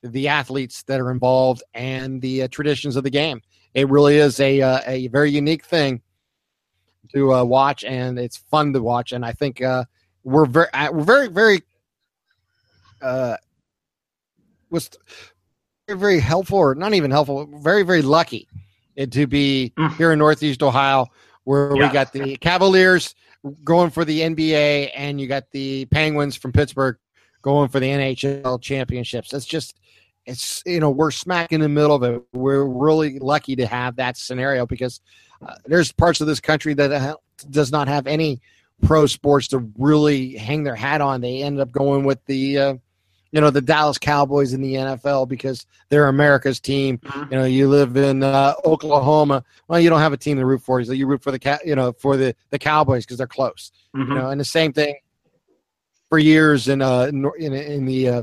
the 0.03 0.29
athletes 0.29 0.83
that 0.85 1.01
are 1.01 1.11
involved 1.11 1.63
and 1.73 2.21
the 2.21 2.43
uh, 2.43 2.49
traditions 2.49 2.97
of 2.97 3.05
the 3.05 3.11
game. 3.11 3.41
It 3.73 3.89
really 3.89 4.17
is 4.17 4.39
a 4.41 4.61
uh, 4.61 4.81
a 4.87 5.09
very 5.09 5.31
unique 5.31 5.65
thing 5.65 6.03
to 7.15 7.33
uh, 7.35 7.45
watch, 7.45 7.85
and 7.85 8.19
it's 8.19 8.37
fun 8.37 8.73
to 8.73 8.83
watch. 8.83 9.13
And 9.13 9.25
I 9.25 9.33
think 9.33 9.63
uh, 9.63 9.85
we're 10.23 10.47
very 10.47 10.69
we're 10.93 11.05
very 11.05 11.29
very 11.29 11.63
uh, 13.03 13.37
was 14.71 14.91
very, 15.87 15.99
very 15.99 16.21
helpful, 16.21 16.59
or 16.59 16.75
not 16.75 16.95
even 16.95 17.11
helpful, 17.11 17.49
very 17.61 17.83
very 17.83 18.03
lucky 18.03 18.49
to 19.11 19.27
be 19.27 19.73
mm. 19.77 19.97
here 19.97 20.13
in 20.13 20.19
Northeast 20.19 20.63
Ohio, 20.63 21.07
where 21.45 21.75
yeah. 21.77 21.87
we 21.87 21.93
got 21.93 22.13
the 22.13 22.37
Cavaliers 22.37 23.15
going 23.63 23.91
for 23.91 24.05
the 24.05 24.21
NBA, 24.21 24.91
and 24.95 25.21
you 25.21 25.27
got 25.27 25.51
the 25.53 25.87
Penguins 25.87 26.37
from 26.37 26.53
Pittsburgh 26.53 26.97
going 27.43 27.69
for 27.69 27.81
the 27.81 27.87
NHL 27.87 28.61
championships. 28.61 29.31
That's 29.31 29.47
just 29.47 29.79
it's 30.27 30.63
you 30.65 30.81
know 30.81 30.91
we're 30.91 31.11
smack 31.11 31.53
in 31.53 31.61
the 31.61 31.69
middle 31.69 31.95
of 31.95 32.03
it. 32.03 32.23
We're 32.33 32.65
really 32.65 33.19
lucky 33.19 33.57
to 33.57 33.67
have 33.67 33.97
that 33.97 34.17
scenario 34.17 34.67
because 34.67 35.01
uh, 35.43 35.55
there's 35.65 35.93
parts 35.93 36.21
of 36.21 36.27
this 36.27 36.41
country 36.41 36.75
that 36.75 37.17
does 37.51 37.73
not 37.73 37.89
have 37.89 38.07
any 38.07 38.41
pro 38.83 39.07
sports 39.07 39.49
to 39.49 39.71
really 39.79 40.37
hang 40.37 40.65
their 40.65 40.75
hat 40.75 41.01
on. 41.01 41.21
They 41.21 41.43
end 41.43 41.61
up 41.61 41.71
going 41.73 42.05
with 42.05 42.25
the 42.27 42.59
uh, 42.59 42.75
you 43.33 43.41
know 43.41 43.51
the 43.51 43.61
Dallas 43.61 43.99
Cowboys 43.99 44.53
in 44.53 44.61
the 44.61 44.75
NFL 44.75 45.29
because 45.29 45.67
they're 45.89 46.09
America's 46.09 46.61
team. 46.61 46.99
Mm-hmm. 46.99 47.33
You 47.33 47.39
know, 47.39 47.45
you 47.45 47.69
live 47.69 47.97
in 47.97 48.23
uh, 48.23 48.55
Oklahoma. 48.65 49.45
Well, 49.69 49.81
you 49.81 49.91
don't 49.91 50.01
have 50.01 50.13
a 50.13 50.17
team 50.17 50.39
to 50.39 50.47
root 50.47 50.63
for. 50.63 50.83
So 50.85 50.93
you 50.93 51.07
root 51.07 51.23
for 51.23 51.33
the 51.33 51.61
you 51.65 51.75
know 51.75 51.93
for 51.93 52.17
the 52.17 52.35
the 52.51 52.59
Cowboys 52.59 53.05
because 53.05 53.19
they're 53.19 53.27
close. 53.27 53.73
Mm-hmm. 53.97 54.13
You 54.13 54.19
know, 54.19 54.31
and 54.31 54.41
the 54.41 54.45
same 54.45 54.73
thing 54.73 54.97
for 56.09 56.19
years 56.19 56.69
in 56.69 56.81
uh 56.81 57.07
in 57.07 57.53
in 57.53 57.87
the 57.87 58.09
uh, 58.09 58.23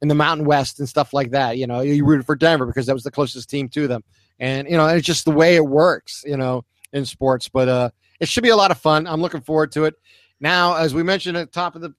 in 0.00 0.08
the 0.08 0.14
Mountain 0.14 0.46
West 0.46 0.78
and 0.78 0.88
stuff 0.88 1.12
like 1.12 1.30
that. 1.32 1.58
You 1.58 1.66
know, 1.66 1.80
you 1.80 2.04
rooted 2.04 2.26
for 2.26 2.36
Denver 2.36 2.66
because 2.66 2.86
that 2.86 2.94
was 2.94 3.04
the 3.04 3.10
closest 3.10 3.50
team 3.50 3.68
to 3.70 3.88
them, 3.88 4.04
and 4.38 4.68
you 4.68 4.76
know, 4.76 4.86
it's 4.86 5.06
just 5.06 5.24
the 5.24 5.30
way 5.30 5.56
it 5.56 5.64
works. 5.64 6.24
You 6.26 6.36
know, 6.36 6.64
in 6.92 7.04
sports, 7.04 7.48
but 7.48 7.68
uh, 7.68 7.90
it 8.20 8.28
should 8.28 8.42
be 8.42 8.48
a 8.48 8.56
lot 8.56 8.70
of 8.70 8.78
fun. 8.78 9.06
I'm 9.06 9.20
looking 9.20 9.40
forward 9.40 9.72
to 9.72 9.84
it. 9.84 9.94
Now, 10.40 10.76
as 10.76 10.94
we 10.94 11.02
mentioned 11.02 11.36
at 11.36 11.52
the 11.52 11.52
top 11.52 11.74
of 11.74 11.82
the 11.82 11.94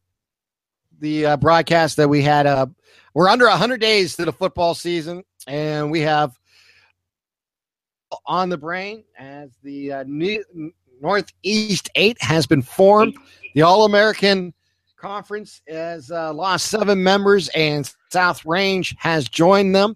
the 1.00 1.26
uh, 1.26 1.38
broadcast, 1.38 1.96
that 1.98 2.10
we 2.10 2.22
had, 2.22 2.46
uh, 2.46 2.66
we're 3.14 3.30
under 3.30 3.48
100 3.48 3.80
days 3.80 4.18
to 4.18 4.26
the 4.26 4.34
football 4.34 4.74
season, 4.74 5.24
and 5.48 5.90
we 5.90 6.02
have 6.02 6.38
on 8.26 8.50
the 8.50 8.58
brain 8.58 9.06
as 9.18 9.52
the 9.64 9.94
uh, 9.94 10.04
New- 10.06 10.44
Northeast 11.02 11.90
Eight 11.96 12.18
has 12.22 12.46
been 12.46 12.62
formed. 12.62 13.16
The 13.54 13.62
All 13.62 13.86
American 13.86 14.54
Conference 14.98 15.62
has 15.70 16.12
uh, 16.12 16.34
lost 16.34 16.68
seven 16.68 17.02
members, 17.02 17.48
and 17.50 17.90
South 18.12 18.46
Range 18.46 18.94
has 19.00 19.30
joined 19.30 19.74
them 19.74 19.96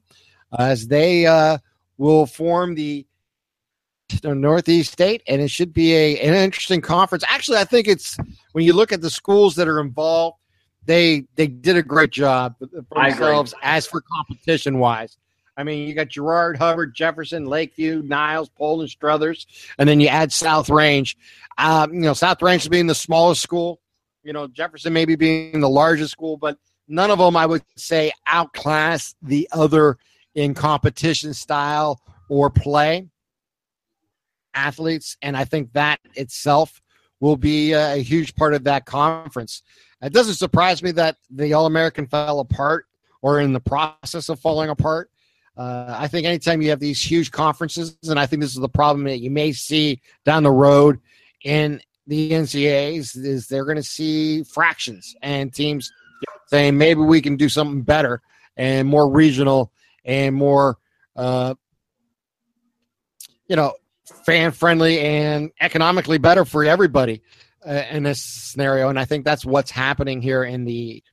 as 0.58 0.88
they 0.88 1.25
uh, 1.25 1.58
will 1.97 2.25
form 2.25 2.75
the 2.75 3.06
Northeast 4.23 4.99
Eight, 5.01 5.23
and 5.27 5.41
it 5.41 5.49
should 5.49 5.73
be 5.73 5.93
a 5.93 6.19
an 6.19 6.34
interesting 6.34 6.82
conference. 6.82 7.23
Actually, 7.27 7.58
I 7.58 7.63
think 7.63 7.88
it's 7.88 8.17
when 8.51 8.63
you 8.63 8.73
look 8.73 8.91
at 8.91 9.01
the 9.01 9.10
schools 9.10 9.56
that 9.56 9.67
are 9.67 9.79
involved, 9.79 10.38
they 10.86 11.25
they 11.36 11.47
did 11.47 11.77
a 11.77 11.84
great 11.84 12.12
job 12.12 12.56
themselves 12.91 13.53
as 13.62 13.88
for 13.88 14.01
competition 14.01 14.79
wise. 14.79 15.17
I 15.56 15.63
mean, 15.63 15.88
you 15.88 15.93
got 15.93 16.10
Girard, 16.10 16.58
Hubbard, 16.58 16.95
Jefferson, 16.95 17.45
Lakeview, 17.45 18.01
Niles, 18.03 18.49
Poland, 18.49 18.89
Struthers, 18.89 19.45
and 19.77 19.88
then 19.88 19.99
you 19.99 20.08
add 20.08 20.32
South 20.32 20.69
Range. 20.69 21.15
Um, 21.60 21.93
you 21.93 22.01
know, 22.01 22.13
South 22.13 22.41
Range 22.41 22.67
being 22.69 22.88
the 22.88 22.95
smallest 22.95 23.41
school, 23.41 23.79
you 24.23 24.34
know, 24.34 24.47
Jefferson 24.47 24.93
maybe 24.93 25.15
being 25.15 25.60
the 25.60 25.69
largest 25.69 26.12
school, 26.12 26.38
but 26.38 26.58
none 26.88 27.12
of 27.12 27.19
them, 27.19 27.38
I 27.38 27.45
would 27.45 27.63
say, 27.75 28.12
outclass 28.25 29.13
the 29.21 29.47
other 29.51 29.97
in 30.35 30.53
competition 30.53 31.33
style 31.33 32.01
or 32.29 32.49
play 32.49 33.07
athletes. 34.53 35.17
And 35.21 35.35
I 35.35 35.45
think 35.45 35.73
that 35.73 35.99
itself 36.15 36.81
will 37.19 37.37
be 37.37 37.73
a 37.73 37.97
huge 37.97 38.35
part 38.35 38.53
of 38.53 38.65
that 38.65 38.85
conference. 38.85 39.63
It 40.01 40.13
doesn't 40.13 40.35
surprise 40.35 40.83
me 40.83 40.91
that 40.91 41.17
the 41.29 41.53
All 41.53 41.65
American 41.65 42.07
fell 42.07 42.39
apart 42.39 42.85
or 43.21 43.39
in 43.39 43.53
the 43.53 43.59
process 43.59 44.29
of 44.29 44.39
falling 44.39 44.69
apart. 44.69 45.09
Uh, 45.55 45.95
I 45.97 46.07
think 46.07 46.25
anytime 46.25 46.61
you 46.61 46.69
have 46.71 46.79
these 46.79 47.01
huge 47.01 47.31
conferences, 47.31 47.95
and 48.09 48.19
I 48.19 48.25
think 48.25 48.41
this 48.41 48.55
is 48.55 48.59
the 48.61 48.67
problem 48.67 49.05
that 49.05 49.19
you 49.19 49.31
may 49.31 49.53
see 49.53 50.01
down 50.25 50.43
the 50.43 50.51
road 50.51 50.99
in 51.43 51.79
the 52.07 52.31
NCAAs 52.31 53.15
is 53.15 53.47
they're 53.47 53.65
going 53.65 53.77
to 53.77 53.83
see 53.83 54.43
fractions 54.43 55.15
and 55.21 55.53
teams 55.53 55.91
saying 56.47 56.77
maybe 56.77 57.01
we 57.01 57.21
can 57.21 57.37
do 57.37 57.47
something 57.47 57.81
better 57.81 58.21
and 58.57 58.87
more 58.87 59.09
regional 59.09 59.71
and 60.05 60.35
more, 60.35 60.77
uh, 61.15 61.53
you 63.47 63.55
know, 63.55 63.73
fan 64.25 64.51
friendly 64.51 64.99
and 64.99 65.51
economically 65.61 66.17
better 66.17 66.45
for 66.45 66.63
everybody 66.63 67.21
uh, 67.65 67.83
in 67.91 68.03
this 68.03 68.23
scenario. 68.23 68.89
And 68.89 68.99
I 68.99 69.05
think 69.05 69.25
that's 69.25 69.45
what's 69.45 69.71
happening 69.71 70.21
here 70.21 70.43
in 70.43 70.65
the 70.65 71.03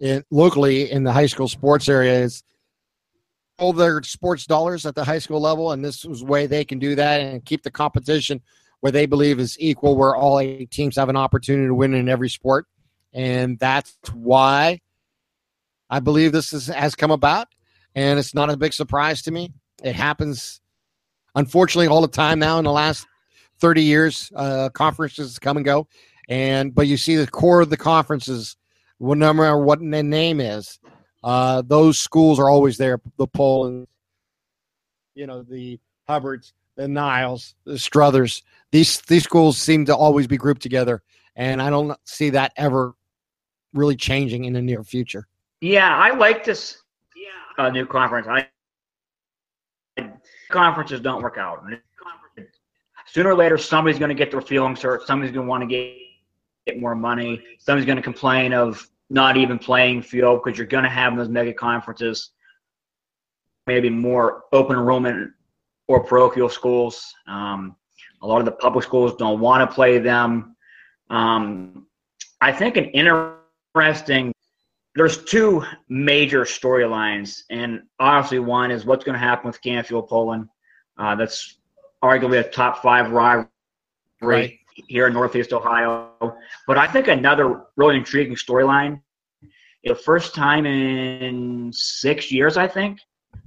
in, 0.00 0.24
locally 0.30 0.90
in 0.90 1.04
the 1.04 1.12
high 1.12 1.26
school 1.26 1.48
sports 1.48 1.88
area 1.88 2.20
is 2.20 2.42
all 3.58 3.72
their 3.72 4.02
sports 4.02 4.46
dollars 4.46 4.84
at 4.84 4.94
the 4.94 5.04
high 5.04 5.18
school 5.18 5.40
level, 5.40 5.72
and 5.72 5.84
this 5.84 6.04
is 6.04 6.24
way 6.24 6.46
they 6.46 6.64
can 6.64 6.78
do 6.78 6.94
that 6.96 7.20
and 7.20 7.44
keep 7.44 7.62
the 7.62 7.70
competition 7.70 8.40
where 8.80 8.90
they 8.90 9.06
believe 9.06 9.38
is 9.38 9.56
equal, 9.60 9.96
where 9.96 10.14
all 10.14 10.40
eight 10.40 10.70
teams 10.70 10.96
have 10.96 11.08
an 11.08 11.16
opportunity 11.16 11.68
to 11.68 11.74
win 11.74 11.94
in 11.94 12.08
every 12.08 12.28
sport. 12.28 12.66
And 13.12 13.58
that's 13.58 13.96
why 14.12 14.80
I 15.88 16.00
believe 16.00 16.32
this 16.32 16.52
is, 16.52 16.66
has 16.66 16.94
come 16.94 17.10
about. 17.10 17.46
And 17.94 18.18
it's 18.18 18.34
not 18.34 18.50
a 18.50 18.56
big 18.56 18.72
surprise 18.72 19.22
to 19.22 19.30
me. 19.30 19.52
It 19.82 19.94
happens, 19.94 20.60
unfortunately, 21.34 21.88
all 21.88 22.00
the 22.00 22.08
time 22.08 22.38
now 22.38 22.58
in 22.58 22.64
the 22.64 22.72
last 22.72 23.06
30 23.60 23.82
years. 23.82 24.32
Uh, 24.34 24.68
conferences 24.70 25.38
come 25.38 25.56
and 25.56 25.64
go. 25.64 25.86
And 26.28 26.74
but 26.74 26.86
you 26.86 26.96
see 26.96 27.16
the 27.16 27.26
core 27.26 27.60
of 27.60 27.70
the 27.70 27.76
conferences, 27.76 28.56
no 28.98 29.14
matter 29.14 29.58
what 29.58 29.80
the 29.80 30.02
name 30.02 30.40
is, 30.40 30.78
uh, 31.22 31.62
those 31.66 31.98
schools 31.98 32.38
are 32.38 32.48
always 32.48 32.78
there. 32.78 33.00
The 33.18 33.26
Poland, 33.26 33.86
you 35.14 35.26
know, 35.26 35.42
the 35.42 35.78
Hubbards, 36.08 36.52
the 36.76 36.88
Niles, 36.88 37.54
the 37.64 37.78
Struthers. 37.78 38.42
These 38.72 39.02
these 39.02 39.24
schools 39.24 39.58
seem 39.58 39.84
to 39.86 39.96
always 39.96 40.26
be 40.26 40.36
grouped 40.36 40.62
together, 40.62 41.02
and 41.36 41.60
I 41.60 41.70
don't 41.70 41.98
see 42.04 42.30
that 42.30 42.52
ever 42.56 42.94
really 43.74 43.96
changing 43.96 44.44
in 44.44 44.52
the 44.52 44.62
near 44.62 44.82
future. 44.82 45.26
Yeah, 45.60 45.96
I 45.96 46.14
like 46.14 46.44
this 46.44 46.83
uh, 47.58 47.70
new 47.70 47.86
conference. 47.86 48.26
I 48.28 48.48
conferences 50.50 51.00
don't 51.00 51.22
work 51.22 51.38
out. 51.38 51.64
Sooner 53.06 53.30
or 53.30 53.34
later, 53.34 53.58
somebody's 53.58 53.98
going 53.98 54.08
to 54.08 54.14
get 54.14 54.30
their 54.30 54.40
feelings 54.40 54.82
hurt. 54.82 55.06
Somebody's 55.06 55.32
going 55.32 55.46
to 55.46 55.50
want 55.50 55.62
to 55.62 55.66
get 55.66 55.94
get 56.66 56.80
more 56.80 56.94
money. 56.94 57.42
Somebody's 57.58 57.86
going 57.86 57.96
to 57.96 58.02
complain 58.02 58.52
of 58.52 58.88
not 59.10 59.36
even 59.36 59.58
playing 59.58 60.02
field 60.02 60.40
because 60.42 60.58
you're 60.58 60.66
going 60.66 60.84
to 60.84 60.90
have 60.90 61.16
those 61.16 61.28
mega 61.28 61.52
conferences. 61.52 62.30
Maybe 63.66 63.90
more 63.90 64.44
open 64.52 64.76
enrollment 64.76 65.30
or 65.88 66.04
parochial 66.04 66.48
schools. 66.48 67.14
Um, 67.26 67.76
a 68.22 68.26
lot 68.26 68.38
of 68.38 68.46
the 68.46 68.52
public 68.52 68.84
schools 68.84 69.14
don't 69.16 69.40
want 69.40 69.68
to 69.68 69.74
play 69.74 69.98
them. 69.98 70.56
Um, 71.10 71.86
I 72.40 72.52
think 72.52 72.76
an 72.76 72.86
interesting. 72.86 74.33
There's 74.94 75.24
two 75.24 75.64
major 75.88 76.42
storylines, 76.42 77.42
and 77.50 77.82
obviously 77.98 78.38
one 78.38 78.70
is 78.70 78.84
what's 78.84 79.04
going 79.04 79.14
to 79.14 79.18
happen 79.18 79.48
with 79.48 79.60
Canfield 79.60 80.08
Poland. 80.08 80.48
Uh, 80.96 81.16
that's 81.16 81.58
arguably 82.02 82.38
a 82.38 82.48
top 82.48 82.80
five 82.80 83.10
rivalry 83.10 83.48
right. 84.22 84.52
here 84.86 85.08
in 85.08 85.12
Northeast 85.12 85.52
Ohio. 85.52 86.12
But 86.66 86.78
I 86.78 86.86
think 86.86 87.08
another 87.08 87.64
really 87.76 87.96
intriguing 87.96 88.36
storyline. 88.36 89.00
The 89.82 89.96
first 89.96 90.34
time 90.34 90.64
in 90.64 91.72
six 91.72 92.30
years, 92.30 92.56
I 92.56 92.68
think, 92.68 93.00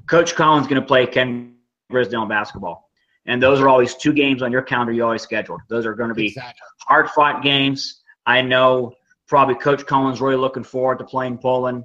Coach 0.07 0.35
Cullen's 0.35 0.67
going 0.67 0.81
to 0.81 0.87
play 0.87 1.05
Ken 1.05 1.55
Grisdale 1.89 2.27
basketball. 2.27 2.89
And 3.25 3.41
those 3.41 3.59
are 3.59 3.69
always 3.69 3.95
two 3.95 4.13
games 4.13 4.41
on 4.41 4.51
your 4.51 4.61
calendar 4.61 4.93
you 4.93 5.03
always 5.03 5.21
scheduled. 5.21 5.61
Those 5.69 5.85
are 5.85 5.93
going 5.93 6.09
to 6.09 6.15
be 6.15 6.27
exactly. 6.27 6.61
hard 6.81 7.09
fought 7.09 7.43
games. 7.43 8.01
I 8.25 8.41
know 8.41 8.93
probably 9.27 9.55
Coach 9.55 9.85
Cullen's 9.85 10.21
really 10.21 10.35
looking 10.35 10.63
forward 10.63 10.99
to 10.99 11.05
playing 11.05 11.37
Poland, 11.37 11.83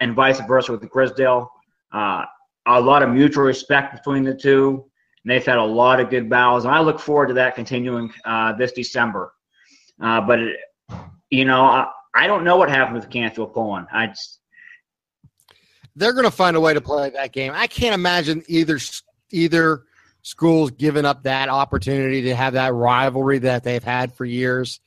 and 0.00 0.14
vice 0.14 0.40
versa 0.46 0.72
with 0.72 0.80
the 0.80 0.88
Grisdale. 0.88 1.48
Uh, 1.92 2.24
a 2.66 2.80
lot 2.80 3.02
of 3.02 3.10
mutual 3.10 3.44
respect 3.44 3.94
between 3.94 4.24
the 4.24 4.34
two. 4.34 4.84
And 5.24 5.30
they've 5.30 5.44
had 5.44 5.58
a 5.58 5.64
lot 5.64 6.00
of 6.00 6.08
good 6.08 6.30
battles, 6.30 6.64
and 6.64 6.74
I 6.74 6.80
look 6.80 6.98
forward 6.98 7.28
to 7.28 7.34
that 7.34 7.54
continuing 7.54 8.10
uh, 8.24 8.54
this 8.54 8.72
December. 8.72 9.32
Uh, 10.00 10.20
but 10.22 10.38
it, 10.38 10.56
you 11.28 11.44
know, 11.44 11.62
I, 11.62 11.88
I, 12.14 12.26
don't 12.26 12.42
know 12.42 12.56
what 12.56 12.70
happened 12.70 12.96
with 12.96 13.10
Canfield 13.10 13.52
Poland. 13.52 13.86
I 13.92 14.06
just, 14.06 14.38
they're 15.94 16.14
going 16.14 16.24
to 16.24 16.30
find 16.30 16.56
a 16.56 16.60
way 16.60 16.72
to 16.72 16.80
play 16.80 17.10
that 17.10 17.32
game. 17.32 17.52
I 17.54 17.66
can't 17.66 17.94
imagine 17.94 18.42
either 18.48 18.78
either 19.30 19.82
schools 20.22 20.70
giving 20.70 21.04
up 21.04 21.24
that 21.24 21.50
opportunity 21.50 22.22
to 22.22 22.34
have 22.34 22.54
that 22.54 22.72
rivalry 22.72 23.38
that 23.40 23.62
they've 23.62 23.84
had 23.84 24.14
for 24.14 24.24
years. 24.24 24.80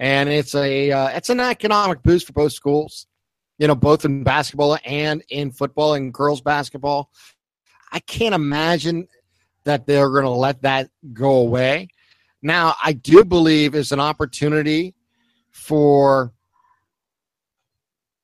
And 0.00 0.28
it's 0.28 0.56
a 0.56 0.90
uh, 0.90 1.08
it's 1.10 1.30
an 1.30 1.38
economic 1.38 2.02
boost 2.02 2.26
for 2.26 2.32
both 2.32 2.52
schools 2.52 3.06
you 3.60 3.66
know, 3.66 3.74
both 3.74 4.06
in 4.06 4.24
basketball 4.24 4.78
and 4.86 5.22
in 5.28 5.52
football 5.52 5.92
and 5.92 6.14
girls 6.14 6.40
basketball. 6.40 7.10
I 7.92 8.00
can't 8.00 8.34
imagine 8.34 9.06
that 9.64 9.86
they're 9.86 10.08
going 10.08 10.24
to 10.24 10.30
let 10.30 10.62
that 10.62 10.88
go 11.12 11.32
away. 11.36 11.88
Now, 12.40 12.74
I 12.82 12.94
do 12.94 13.22
believe 13.22 13.74
it's 13.74 13.92
an 13.92 14.00
opportunity 14.00 14.94
for 15.50 16.32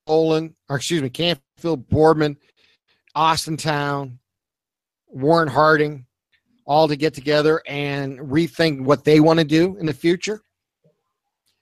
Olin, 0.06 0.56
or 0.70 0.76
excuse 0.76 1.02
me, 1.02 1.10
Canfield, 1.10 1.86
Boardman, 1.90 2.38
Austintown, 3.14 4.16
Warren 5.08 5.48
Harding, 5.48 6.06
all 6.64 6.88
to 6.88 6.96
get 6.96 7.12
together 7.12 7.60
and 7.66 8.18
rethink 8.20 8.80
what 8.80 9.04
they 9.04 9.20
want 9.20 9.38
to 9.38 9.44
do 9.44 9.76
in 9.76 9.84
the 9.84 9.92
future 9.92 10.40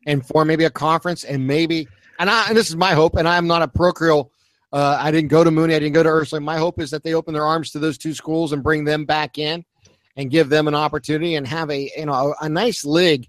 and 0.06 0.26
form 0.26 0.48
maybe 0.48 0.64
a 0.64 0.70
conference 0.70 1.24
and 1.24 1.46
maybe– 1.46 1.88
and 2.18 2.30
I 2.30 2.48
and 2.48 2.56
this 2.56 2.68
is 2.68 2.76
my 2.76 2.92
hope, 2.92 3.16
and 3.16 3.28
I'm 3.28 3.46
not 3.46 3.62
a 3.62 3.68
parochial. 3.68 4.30
Uh, 4.72 4.98
I 5.00 5.10
didn't 5.10 5.28
go 5.28 5.44
to 5.44 5.50
Mooney. 5.50 5.74
I 5.74 5.78
didn't 5.78 5.94
go 5.94 6.02
to 6.02 6.08
Ursuline. 6.08 6.44
My 6.44 6.58
hope 6.58 6.80
is 6.80 6.90
that 6.90 7.02
they 7.02 7.14
open 7.14 7.34
their 7.34 7.44
arms 7.44 7.70
to 7.72 7.78
those 7.78 7.98
two 7.98 8.14
schools 8.14 8.52
and 8.52 8.62
bring 8.62 8.84
them 8.84 9.04
back 9.04 9.38
in, 9.38 9.64
and 10.16 10.30
give 10.30 10.48
them 10.48 10.68
an 10.68 10.74
opportunity 10.74 11.36
and 11.36 11.46
have 11.46 11.70
a 11.70 11.90
you 11.96 12.06
know 12.06 12.34
a, 12.40 12.44
a 12.44 12.48
nice 12.48 12.84
league 12.84 13.28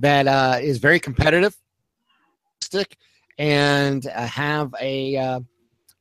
that 0.00 0.26
uh, 0.26 0.58
is 0.60 0.78
very 0.78 0.98
competitive, 0.98 1.54
and 3.38 4.06
uh, 4.06 4.26
have 4.26 4.74
a 4.80 5.16
uh, 5.16 5.40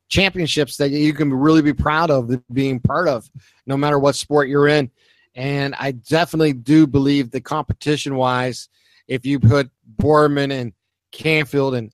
championships 0.10 0.78
that 0.78 0.90
you 0.90 1.14
can 1.14 1.32
really 1.34 1.62
be 1.62 1.74
proud 1.74 2.10
of 2.10 2.32
being 2.52 2.80
part 2.80 3.08
of, 3.08 3.30
no 3.66 3.78
matter 3.78 4.00
what 4.00 4.16
sport 4.16 4.48
you're 4.48 4.68
in. 4.68 4.90
And 5.36 5.74
I 5.80 5.92
definitely 5.92 6.54
do 6.54 6.86
believe 6.86 7.32
the 7.32 7.42
competition 7.42 8.16
wise, 8.16 8.70
if 9.08 9.26
you 9.26 9.40
put 9.40 9.70
Boardman 9.86 10.52
and 10.52 10.74
Canfield 11.12 11.76
and 11.76 11.92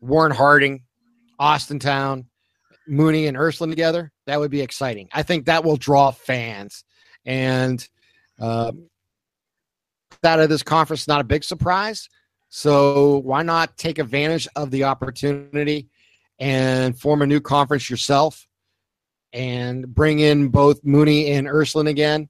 Warren 0.00 0.32
Harding, 0.32 0.82
Austintown, 1.40 2.26
Mooney, 2.86 3.26
and 3.26 3.36
Ursuline 3.36 3.70
together, 3.70 4.12
that 4.26 4.38
would 4.40 4.50
be 4.50 4.60
exciting. 4.60 5.08
I 5.12 5.22
think 5.22 5.46
that 5.46 5.64
will 5.64 5.76
draw 5.76 6.10
fans. 6.10 6.84
And 7.24 7.86
uh, 8.40 8.72
out 10.24 10.40
of 10.40 10.48
this 10.48 10.62
conference, 10.62 11.08
not 11.08 11.20
a 11.20 11.24
big 11.24 11.44
surprise. 11.44 12.08
So 12.48 13.18
why 13.18 13.42
not 13.42 13.76
take 13.78 13.98
advantage 13.98 14.46
of 14.56 14.70
the 14.70 14.84
opportunity 14.84 15.88
and 16.38 16.98
form 16.98 17.22
a 17.22 17.26
new 17.26 17.40
conference 17.40 17.88
yourself 17.88 18.46
and 19.32 19.86
bring 19.86 20.18
in 20.18 20.48
both 20.48 20.84
Mooney 20.84 21.32
and 21.32 21.48
Ursuline 21.48 21.86
again? 21.86 22.28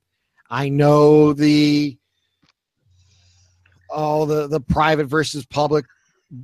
I 0.48 0.68
know 0.68 1.32
the 1.32 1.98
all 3.92 4.26
the 4.26 4.48
the 4.48 4.60
private 4.60 5.06
versus 5.06 5.44
public 5.46 5.84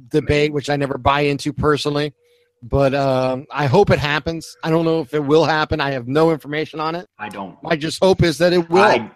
debate, 0.09 0.53
which 0.53 0.71
I 0.71 0.77
never 0.77 0.99
buy 0.99 1.21
into 1.21 1.53
personally. 1.53 2.15
But 2.63 2.95
um, 2.95 3.47
I 3.51 3.67
hope 3.67 3.91
it 3.91 3.99
happens. 3.99 4.57
I 4.65 4.71
don't 4.71 4.85
know 4.85 5.01
if 5.01 5.15
it 5.15 5.25
will 5.25 5.45
happen. 5.45 5.81
I 5.81 5.93
have 5.93 6.09
no 6.09 6.33
information 6.33 6.81
on 6.81 6.95
it. 6.95 7.09
I 7.19 7.29
don't. 7.29 7.61
My 7.63 7.77
just 7.77 8.03
hope 8.03 8.23
is 8.23 8.39
that 8.39 8.53
it 8.53 8.69
will. 8.69 8.83
I, 8.83 9.11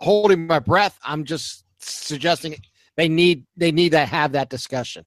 Holding 0.00 0.48
my 0.48 0.58
breath, 0.58 0.98
I'm 1.04 1.24
just 1.24 1.64
suggesting 1.78 2.56
they 2.96 3.08
need 3.08 3.46
they 3.56 3.70
need 3.70 3.90
to 3.90 4.04
have 4.04 4.32
that 4.32 4.48
discussion. 4.48 5.04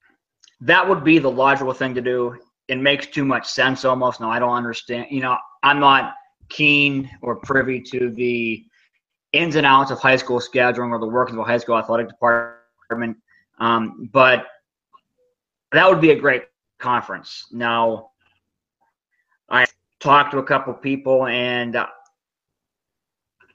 That 0.61 0.87
would 0.87 1.03
be 1.03 1.19
the 1.19 1.29
logical 1.29 1.73
thing 1.73 1.93
to 1.95 2.01
do. 2.01 2.37
It 2.69 2.79
makes 2.79 3.07
too 3.07 3.25
much 3.25 3.45
sense 3.45 3.83
almost. 3.83 4.21
No, 4.21 4.29
I 4.29 4.39
don't 4.39 4.55
understand. 4.55 5.07
You 5.11 5.21
know, 5.21 5.37
I'm 5.63 5.81
not 5.81 6.13
keen 6.47 7.09
or 7.21 7.35
privy 7.35 7.81
to 7.81 8.09
the 8.09 8.65
ins 9.36 9.55
and 9.55 9.65
outs 9.65 9.91
of 9.91 9.99
high 9.99 10.15
school 10.15 10.39
scheduling 10.39 10.89
or 10.91 10.99
the 10.99 11.07
workings 11.07 11.38
of 11.38 11.41
a 11.41 11.43
high 11.43 11.57
school 11.57 11.77
athletic 11.77 12.07
department. 12.07 13.17
Um, 13.59 14.09
but 14.11 14.47
that 15.71 15.89
would 15.89 16.01
be 16.01 16.11
a 16.11 16.15
great 16.15 16.43
conference. 16.79 17.47
Now, 17.51 18.11
I 19.49 19.65
talked 19.99 20.31
to 20.31 20.39
a 20.39 20.43
couple 20.43 20.73
people, 20.73 21.27
and 21.27 21.75
uh, 21.75 21.88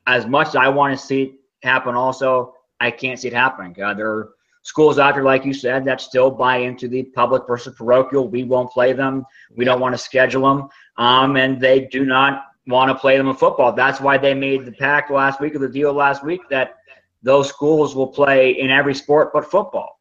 as 0.06 0.26
much 0.26 0.48
as 0.48 0.56
I 0.56 0.68
want 0.68 0.98
to 0.98 1.04
see 1.04 1.22
it 1.22 1.32
happen, 1.62 1.94
also, 1.94 2.54
I 2.80 2.90
can't 2.90 3.18
see 3.18 3.28
it 3.28 3.34
happening. 3.34 3.80
Uh, 3.82 3.94
there 3.94 4.10
are 4.10 4.30
schools 4.62 4.98
out 4.98 5.14
there, 5.14 5.24
like 5.24 5.44
you 5.44 5.54
said, 5.54 5.84
that 5.84 6.00
still 6.00 6.30
buy 6.30 6.58
into 6.58 6.88
the 6.88 7.04
public 7.04 7.46
versus 7.46 7.74
parochial. 7.76 8.28
We 8.28 8.44
won't 8.44 8.70
play 8.70 8.92
them. 8.92 9.24
We 9.54 9.64
don't 9.64 9.80
want 9.80 9.94
to 9.94 9.98
schedule 9.98 10.42
them. 10.48 10.68
Um, 10.96 11.36
and 11.36 11.60
they 11.60 11.86
do 11.86 12.04
not 12.04 12.44
want 12.66 12.90
to 12.90 12.94
play 12.94 13.16
them 13.16 13.28
in 13.28 13.36
football. 13.36 13.72
That's 13.72 14.00
why 14.00 14.18
they 14.18 14.34
made 14.34 14.64
the 14.64 14.72
pact 14.72 15.10
last 15.10 15.40
week 15.40 15.54
or 15.54 15.58
the 15.58 15.68
deal 15.68 15.92
last 15.92 16.24
week 16.24 16.40
that 16.50 16.76
those 17.22 17.48
schools 17.48 17.94
will 17.94 18.06
play 18.06 18.52
in 18.52 18.70
every 18.70 18.94
sport 18.94 19.32
but 19.32 19.50
football. 19.50 20.00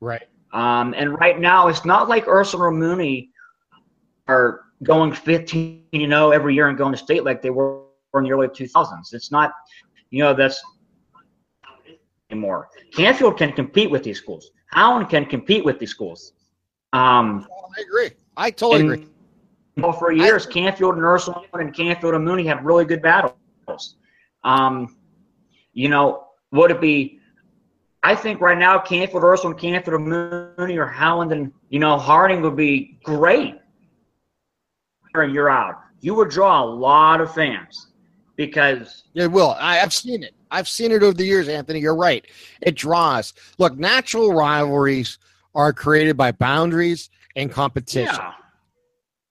Right. 0.00 0.22
Um, 0.52 0.94
and 0.96 1.18
right 1.18 1.38
now, 1.38 1.68
it's 1.68 1.84
not 1.84 2.08
like 2.08 2.28
Ursula 2.28 2.70
Mooney 2.70 3.30
are 4.28 4.62
going 4.82 5.12
15 5.12 5.84
you 5.92 6.06
know 6.06 6.32
every 6.32 6.54
year 6.54 6.68
and 6.68 6.76
going 6.76 6.92
to 6.92 6.98
state 6.98 7.24
like 7.24 7.40
they 7.40 7.50
were 7.50 7.82
in 8.14 8.24
the 8.24 8.32
early 8.32 8.48
2000s. 8.48 9.12
It's 9.12 9.30
not, 9.30 9.52
you 10.10 10.22
know, 10.22 10.34
that's 10.34 10.62
anymore. 12.30 12.68
Canfield 12.94 13.36
can 13.36 13.52
compete 13.52 13.90
with 13.90 14.02
these 14.02 14.18
schools. 14.18 14.50
Howland 14.68 15.08
can 15.08 15.26
compete 15.26 15.64
with 15.64 15.78
these 15.78 15.90
schools. 15.90 16.32
Um, 16.92 17.46
I 17.76 17.82
agree. 17.82 18.10
I 18.36 18.50
totally 18.50 18.80
and, 18.80 18.92
agree. 18.92 19.08
Well, 19.76 19.92
for 19.92 20.10
years, 20.10 20.46
Canfield 20.46 20.94
and 20.94 21.04
Ursuline 21.04 21.44
and 21.52 21.74
Canfield 21.74 22.14
and 22.14 22.24
Mooney 22.24 22.46
have 22.46 22.64
really 22.64 22.86
good 22.86 23.02
battles. 23.02 23.96
Um, 24.42 24.96
you 25.74 25.88
know, 25.88 26.28
would 26.52 26.70
it 26.70 26.80
be? 26.80 27.20
I 28.02 28.14
think 28.14 28.40
right 28.40 28.56
now 28.56 28.78
Canfield, 28.78 29.22
Ursuline, 29.22 29.58
Canfield, 29.58 30.00
and 30.00 30.08
Mooney, 30.08 30.78
or 30.78 30.86
Howland, 30.86 31.32
and 31.32 31.52
you 31.68 31.78
know 31.78 31.98
Harding 31.98 32.40
would 32.42 32.56
be 32.56 32.98
great. 33.02 33.54
And 35.14 35.32
you're 35.32 35.50
out. 35.50 35.80
You 36.00 36.14
would 36.14 36.28
draw 36.28 36.62
a 36.62 36.66
lot 36.66 37.20
of 37.20 37.34
fans 37.34 37.88
because 38.36 39.04
it 39.14 39.30
will. 39.30 39.56
I, 39.58 39.76
have 39.76 39.92
seen 39.92 40.22
it. 40.22 40.34
I've 40.50 40.68
seen 40.68 40.92
it 40.92 41.02
over 41.02 41.14
the 41.14 41.24
years, 41.24 41.48
Anthony. 41.48 41.80
You're 41.80 41.96
right. 41.96 42.24
It 42.60 42.76
draws. 42.76 43.32
Look, 43.58 43.76
natural 43.78 44.32
rivalries 44.32 45.18
are 45.54 45.72
created 45.72 46.16
by 46.16 46.32
boundaries 46.32 47.08
and 47.34 47.50
competition. 47.50 48.14
Yeah. 48.14 48.32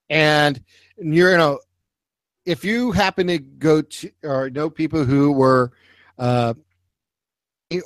And 0.09 0.61
you're 0.97 1.31
you 1.31 1.37
know, 1.37 1.59
if 2.45 2.63
you 2.63 2.91
happen 2.91 3.27
to 3.27 3.39
go 3.39 3.81
to 3.81 4.11
or 4.23 4.49
know 4.49 4.69
people 4.69 5.03
who 5.03 5.31
were 5.31 5.71
uh, 6.19 6.53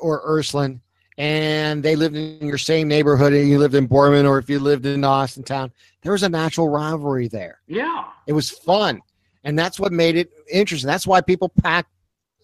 or 0.02 0.22
Ursuline 0.26 0.82
and 1.18 1.82
they 1.82 1.96
lived 1.96 2.16
in 2.16 2.46
your 2.46 2.58
same 2.58 2.88
neighborhood 2.88 3.34
and 3.34 3.48
you 3.48 3.60
lived 3.60 3.76
in 3.76 3.88
Boardman 3.88 4.26
or 4.26 4.38
if 4.38 4.50
you 4.50 4.60
lived 4.60 4.86
in 4.86 5.02
Austintown, 5.02 5.72
there 6.02 6.12
was 6.12 6.24
a 6.24 6.30
natural 6.30 6.70
rivalry 6.70 7.28
there. 7.28 7.60
Yeah. 7.68 8.06
It 8.28 8.34
was 8.34 8.50
fun. 8.50 9.02
And 9.44 9.58
that's 9.58 9.80
what 9.80 9.92
made 9.92 10.16
it 10.16 10.32
interesting. 10.52 10.88
That's 10.88 11.08
why 11.08 11.22
people 11.22 11.50
packed 11.50 11.90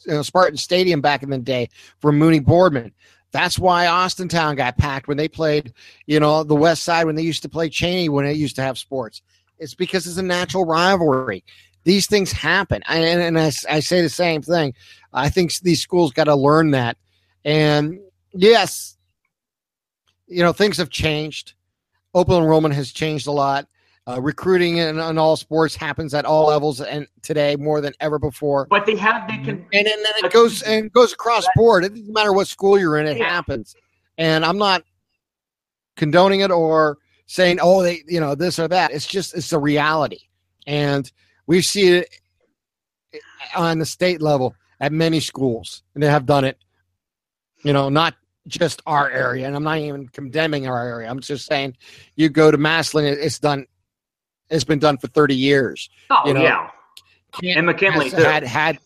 you 0.06 0.14
know, 0.14 0.22
Spartan 0.22 0.58
Stadium 0.58 1.02
back 1.02 1.24
in 1.24 1.30
the 1.30 1.38
day 1.38 1.70
for 2.00 2.12
Mooney 2.12 2.40
Boardman. 2.40 2.94
That's 3.32 3.60
why 3.60 3.86
Austintown 3.86 4.56
got 4.56 4.78
packed 4.78 5.08
when 5.08 5.18
they 5.18 5.28
played, 5.28 5.74
you 6.06 6.20
know, 6.20 6.44
the 6.44 6.56
West 6.56 6.84
Side 6.84 7.06
when 7.06 7.16
they 7.16 7.22
used 7.22 7.42
to 7.42 7.50
play 7.50 7.70
Chaney 7.70 8.08
when 8.08 8.26
it 8.26 8.38
used 8.38 8.56
to 8.56 8.62
have 8.62 8.78
sports. 8.78 9.22
It's 9.60 9.74
because 9.74 10.08
it's 10.08 10.18
a 10.18 10.24
natural 10.24 10.66
rivalry. 10.66 11.44
These 11.84 12.08
things 12.08 12.32
happen. 12.32 12.84
And, 12.88 13.22
and 13.22 13.40
I, 13.40 13.52
I 13.70 13.80
say 13.80 14.02
the 14.02 14.10
same 14.10 14.42
thing. 14.42 14.74
I 15.14 15.30
think 15.30 15.60
these 15.60 15.82
schools 15.82 16.12
got 16.12 16.26
to 16.26 16.36
learn 16.36 16.72
that. 16.72 16.98
And 17.44 18.00
yes, 18.34 18.98
you 20.28 20.42
know, 20.42 20.52
things 20.52 20.78
have 20.78 20.90
changed. 20.90 21.54
Open 22.14 22.36
enrollment 22.36 22.74
has 22.76 22.92
changed 22.92 23.28
a 23.28 23.32
lot. 23.32 23.68
Uh, 24.08 24.22
recruiting 24.22 24.78
in, 24.78 25.00
in, 25.00 25.18
all 25.18 25.36
sports 25.36 25.76
happens 25.76 26.14
at 26.14 26.26
all 26.26 26.48
levels 26.48 26.80
and 26.80 27.08
today 27.24 27.56
more 27.56 27.82
than 27.82 27.92
ever 28.00 28.20
before. 28.20 28.68
But 28.70 28.86
they 28.86 28.96
have 28.98 29.28
they 29.28 29.38
can 29.38 29.66
and, 29.74 29.88
and 29.88 29.88
then 29.88 30.14
it 30.24 30.32
goes 30.32 30.62
and 30.62 30.92
goes 30.92 31.12
across 31.12 31.44
board. 31.56 31.84
It 31.86 31.90
doesn't 31.90 32.14
matter 32.14 32.32
what 32.32 32.48
school 32.48 32.78
you're 32.78 33.00
in, 33.00 33.08
it 33.08 33.18
yeah. 33.18 33.28
happens. 33.28 33.76
And 34.20 34.46
I'm 34.46 34.60
not 34.60 34.84
condoning 35.96 36.42
it 36.42 36.52
or 36.52 37.00
saying, 37.28 37.60
oh, 37.62 37.84
they 37.84 38.04
you 38.08 38.20
know 38.20 38.36
this 38.36 38.60
or 38.60 38.68
that. 38.68 38.92
It's 38.92 39.08
just 39.08 39.36
it's 39.36 39.54
a 39.54 39.60
reality, 39.60 40.20
and 40.68 41.12
we 41.48 41.62
see 41.62 41.98
it 41.98 42.10
eh, 43.14 43.20
on 43.56 43.80
the 43.80 43.86
state 43.86 44.22
level 44.22 44.56
at 44.80 44.92
many 44.92 45.20
schools, 45.20 45.84
and 45.94 46.04
they 46.04 46.08
have 46.08 46.26
done 46.26 46.44
it. 46.44 46.58
You 47.64 47.74
know, 47.74 47.90
not 47.90 48.16
just 48.48 48.82
our 48.86 49.10
area, 49.10 49.48
and 49.48 49.56
I'm 49.56 49.64
not 49.64 49.80
even 49.80 50.08
condemning 50.10 50.68
our 50.68 50.88
area. 50.88 51.10
I'm 51.10 51.20
just 51.20 51.48
saying, 51.48 51.76
you 52.16 52.30
go 52.30 52.52
to 52.52 52.58
Massillon, 52.58 53.06
it's 53.06 53.40
done. 53.40 53.66
It's 54.50 54.64
been 54.64 54.80
done 54.80 54.98
for 54.98 55.08
30 55.08 55.36
years. 55.36 55.90
Oh 56.12 56.22
you 56.26 56.34
know, 56.36 56.44
yeah, 56.44 56.70
and 57.58 57.66
McKinley 57.66 58.10
has 58.10 58.24
had 58.24 58.44
had 58.44 58.78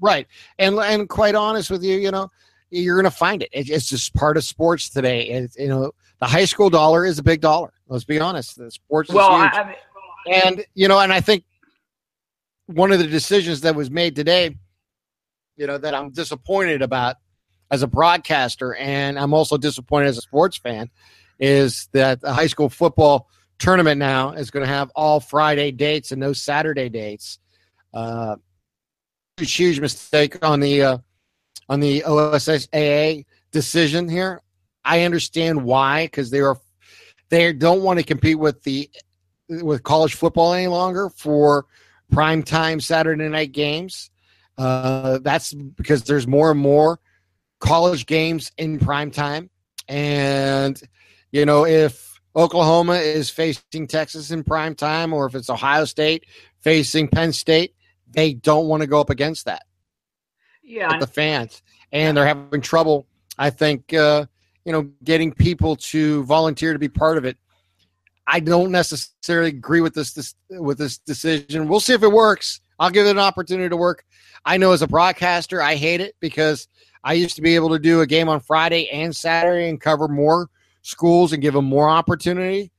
right, 0.00 0.26
and 0.58 0.76
and 0.76 1.08
quite 1.08 1.34
honest 1.34 1.70
with 1.70 1.82
you, 1.82 1.98
you 1.98 2.10
know, 2.10 2.30
you're 2.70 2.96
going 2.96 3.10
to 3.10 3.16
find 3.16 3.42
it. 3.42 3.48
It's 3.52 3.88
just 3.88 4.14
part 4.14 4.36
of 4.36 4.44
sports 4.44 4.90
today. 4.90 5.28
It's, 5.28 5.56
you 5.58 5.68
know, 5.68 5.92
the 6.20 6.26
high 6.26 6.44
school 6.44 6.70
dollar 6.70 7.04
is 7.04 7.18
a 7.18 7.22
big 7.22 7.40
dollar. 7.40 7.72
Let's 7.88 8.04
be 8.04 8.20
honest. 8.20 8.56
The 8.56 8.70
sports 8.70 9.10
well, 9.10 9.34
is 9.34 9.42
huge. 9.42 9.54
I, 9.54 9.62
I 9.62 9.76
and 10.32 10.64
you 10.74 10.88
know, 10.88 11.00
and 11.00 11.12
I 11.12 11.20
think 11.20 11.44
one 12.66 12.92
of 12.92 12.98
the 12.98 13.06
decisions 13.06 13.62
that 13.62 13.74
was 13.74 13.90
made 13.90 14.14
today, 14.14 14.56
you 15.56 15.66
know, 15.66 15.78
that 15.78 15.94
I'm 15.94 16.10
disappointed 16.10 16.82
about 16.82 17.16
as 17.70 17.82
a 17.82 17.86
broadcaster, 17.86 18.74
and 18.74 19.18
I'm 19.18 19.34
also 19.34 19.56
disappointed 19.56 20.08
as 20.08 20.18
a 20.18 20.22
sports 20.22 20.56
fan, 20.56 20.90
is 21.38 21.88
that 21.92 22.20
the 22.20 22.32
high 22.32 22.46
school 22.46 22.68
football 22.68 23.28
tournament 23.58 23.98
now 23.98 24.32
is 24.32 24.50
going 24.50 24.64
to 24.64 24.72
have 24.72 24.90
all 24.94 25.20
Friday 25.20 25.70
dates 25.70 26.12
and 26.12 26.20
no 26.20 26.32
Saturday 26.32 26.88
dates. 26.88 27.38
Uh, 27.92 28.36
huge, 29.36 29.52
huge 29.54 29.80
mistake 29.80 30.44
on 30.44 30.60
the 30.60 30.82
uh, 30.82 30.98
on 31.70 31.78
the 31.78 32.00
OHSAA 32.00 33.24
decision 33.52 34.08
here. 34.08 34.42
I 34.84 35.04
understand 35.04 35.64
why 35.64 36.06
because 36.06 36.30
they 36.30 36.40
are 36.40 36.58
they 37.30 37.52
don't 37.52 37.82
want 37.82 38.00
to 38.00 38.04
compete 38.04 38.38
with 38.38 38.62
the 38.64 38.90
with 39.48 39.84
college 39.84 40.14
football 40.14 40.52
any 40.52 40.66
longer 40.66 41.08
for 41.10 41.66
prime 42.10 42.42
time 42.42 42.80
Saturday 42.80 43.28
night 43.28 43.52
games. 43.52 44.10
Uh, 44.58 45.20
that's 45.22 45.54
because 45.54 46.02
there's 46.02 46.26
more 46.26 46.50
and 46.50 46.60
more 46.60 46.98
college 47.60 48.04
games 48.04 48.50
in 48.58 48.80
prime 48.80 49.12
time, 49.12 49.48
and 49.88 50.82
you 51.30 51.46
know 51.46 51.64
if 51.64 52.20
Oklahoma 52.34 52.94
is 52.94 53.30
facing 53.30 53.86
Texas 53.86 54.32
in 54.32 54.42
prime 54.42 54.74
time, 54.74 55.12
or 55.12 55.26
if 55.26 55.36
it's 55.36 55.48
Ohio 55.48 55.84
State 55.84 56.26
facing 56.58 57.06
Penn 57.06 57.32
State, 57.32 57.74
they 58.08 58.34
don't 58.34 58.66
want 58.66 58.80
to 58.80 58.88
go 58.88 59.00
up 59.00 59.10
against 59.10 59.44
that. 59.44 59.62
Yeah, 60.70 60.98
the 60.98 61.06
fans, 61.06 61.62
and 61.90 62.16
they're 62.16 62.26
having 62.26 62.60
trouble. 62.60 63.06
I 63.36 63.50
think 63.50 63.92
uh, 63.92 64.26
you 64.64 64.72
know 64.72 64.90
getting 65.02 65.32
people 65.32 65.74
to 65.76 66.22
volunteer 66.24 66.72
to 66.72 66.78
be 66.78 66.88
part 66.88 67.18
of 67.18 67.24
it. 67.24 67.36
I 68.26 68.38
don't 68.38 68.70
necessarily 68.70 69.48
agree 69.48 69.80
with 69.80 69.94
this, 69.94 70.12
this 70.12 70.34
with 70.50 70.78
this 70.78 70.98
decision. 70.98 71.66
We'll 71.66 71.80
see 71.80 71.94
if 71.94 72.04
it 72.04 72.12
works. 72.12 72.60
I'll 72.78 72.90
give 72.90 73.06
it 73.06 73.10
an 73.10 73.18
opportunity 73.18 73.68
to 73.68 73.76
work. 73.76 74.04
I 74.44 74.56
know 74.56 74.70
as 74.70 74.82
a 74.82 74.86
broadcaster, 74.86 75.60
I 75.60 75.74
hate 75.74 76.00
it 76.00 76.14
because 76.20 76.68
I 77.02 77.14
used 77.14 77.34
to 77.36 77.42
be 77.42 77.56
able 77.56 77.70
to 77.70 77.78
do 77.78 78.02
a 78.02 78.06
game 78.06 78.28
on 78.28 78.38
Friday 78.38 78.88
and 78.90 79.14
Saturday 79.14 79.68
and 79.68 79.80
cover 79.80 80.06
more 80.06 80.48
schools 80.82 81.32
and 81.32 81.42
give 81.42 81.54
them 81.54 81.64
more 81.64 81.90
opportunity. 81.90 82.70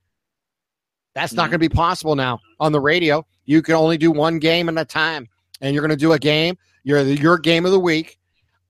That's 1.13 1.33
not 1.33 1.43
mm-hmm. 1.43 1.51
going 1.51 1.61
to 1.61 1.69
be 1.69 1.75
possible 1.75 2.15
now 2.15 2.39
on 2.59 2.71
the 2.71 2.79
radio. 2.79 3.25
You 3.43 3.61
can 3.61 3.75
only 3.75 3.97
do 3.97 4.11
one 4.11 4.39
game 4.39 4.69
at 4.69 4.77
a 4.77 4.85
time, 4.85 5.27
and 5.59 5.73
you're 5.73 5.85
going 5.85 5.97
to 5.97 5.97
do 5.97 6.13
a 6.13 6.19
game. 6.19 6.57
You're 6.83 7.01
your 7.01 7.37
game 7.37 7.65
of 7.65 7.71
the 7.71 7.79
week 7.79 8.17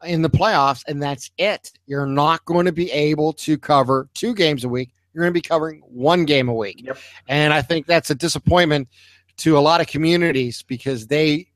in 0.04 0.22
the 0.22 0.30
playoffs, 0.30 0.84
and 0.88 1.02
that's 1.02 1.32
it. 1.38 1.72
You're 1.86 2.06
not 2.06 2.44
going 2.46 2.66
to 2.66 2.72
be 2.72 2.92
able 2.92 3.34
to 3.34 3.58
cover 3.58 4.10
two 4.14 4.34
games 4.34 4.64
a 4.64 4.70
week. 4.70 4.92
You're 5.14 5.24
going 5.24 5.34
to 5.34 5.38
be 5.38 5.42
covering 5.42 5.82
one 5.86 6.26
game 6.26 6.50
a 6.50 6.54
week, 6.54 6.84
yep. 6.84 6.98
and 7.28 7.54
I 7.54 7.62
think 7.62 7.86
that's 7.86 8.10
a 8.10 8.16
disappointment 8.16 8.88
to 9.38 9.58
a 9.58 9.60
lot 9.60 9.82
of 9.82 9.88
communities 9.88 10.64
because 10.64 11.08
they 11.08 11.48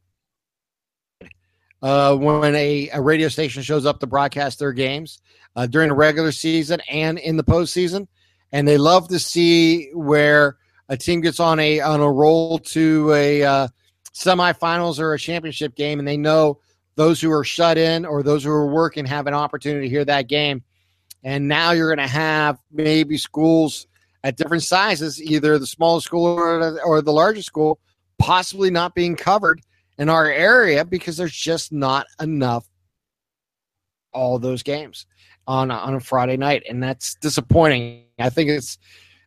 uh, 1.81 2.15
when 2.15 2.55
a, 2.55 2.89
a 2.93 3.01
radio 3.01 3.27
station 3.27 3.61
shows 3.61 3.85
up 3.85 3.99
to 3.99 4.07
broadcast 4.07 4.59
their 4.59 4.73
games 4.73 5.21
uh, 5.55 5.67
during 5.67 5.89
the 5.89 5.95
regular 5.95 6.31
season 6.31 6.81
and 6.89 7.19
in 7.19 7.37
the 7.37 7.43
postseason, 7.43 8.07
and 8.51 8.67
they 8.67 8.77
love 8.77 9.07
to 9.07 9.19
see 9.19 9.91
where 9.93 10.57
a 10.89 10.97
team 10.97 11.21
gets 11.21 11.39
on 11.39 11.59
a 11.59 11.81
on 11.81 11.99
a 12.01 12.11
roll 12.11 12.59
to 12.59 13.13
a 13.13 13.43
uh, 13.43 13.67
semifinals 14.15 14.99
or 14.99 15.13
a 15.13 15.19
championship 15.19 15.75
game, 15.75 15.99
and 15.99 16.07
they 16.07 16.17
know 16.17 16.59
those 16.95 17.19
who 17.19 17.31
are 17.31 17.43
shut 17.43 17.77
in 17.77 18.05
or 18.05 18.23
those 18.23 18.43
who 18.43 18.51
are 18.51 18.73
working 18.73 19.05
have 19.05 19.27
an 19.27 19.33
opportunity 19.33 19.87
to 19.87 19.89
hear 19.89 20.05
that 20.05 20.27
game. 20.27 20.63
And 21.23 21.47
now 21.47 21.71
you're 21.71 21.93
going 21.93 22.07
to 22.07 22.11
have 22.11 22.57
maybe 22.71 23.17
schools 23.17 23.87
at 24.23 24.37
different 24.37 24.63
sizes, 24.63 25.21
either 25.21 25.59
the 25.59 25.67
smallest 25.67 26.05
school 26.05 26.25
or, 26.25 26.79
or 26.81 27.01
the 27.01 27.11
largest 27.11 27.47
school, 27.47 27.79
possibly 28.17 28.69
not 28.69 28.95
being 28.95 29.15
covered 29.15 29.61
in 29.97 30.07
our 30.07 30.25
area 30.25 30.85
because 30.85 31.17
there's 31.17 31.35
just 31.35 31.71
not 31.71 32.07
enough 32.21 32.65
all 34.13 34.39
those 34.39 34.63
games 34.63 35.05
on 35.47 35.69
a, 35.69 35.75
on 35.75 35.95
a 35.95 35.99
Friday 35.99 36.37
night, 36.37 36.63
and 36.69 36.81
that's 36.81 37.15
disappointing. 37.15 38.05
I 38.17 38.29
think 38.29 38.49
it's 38.49 38.77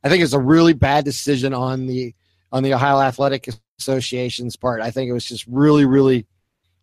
I 0.03 0.09
think 0.09 0.22
it's 0.22 0.32
a 0.32 0.41
really 0.41 0.72
bad 0.72 1.05
decision 1.05 1.53
on 1.53 1.86
the 1.86 2.14
on 2.53 2.62
the 2.62 2.74
Ohio 2.74 3.01
Athletic 3.01 3.49
Association's 3.78 4.57
part. 4.57 4.80
I 4.80 4.90
think 4.90 5.09
it 5.09 5.12
was 5.12 5.24
just 5.26 5.46
really 5.46 5.84
really 5.84 6.26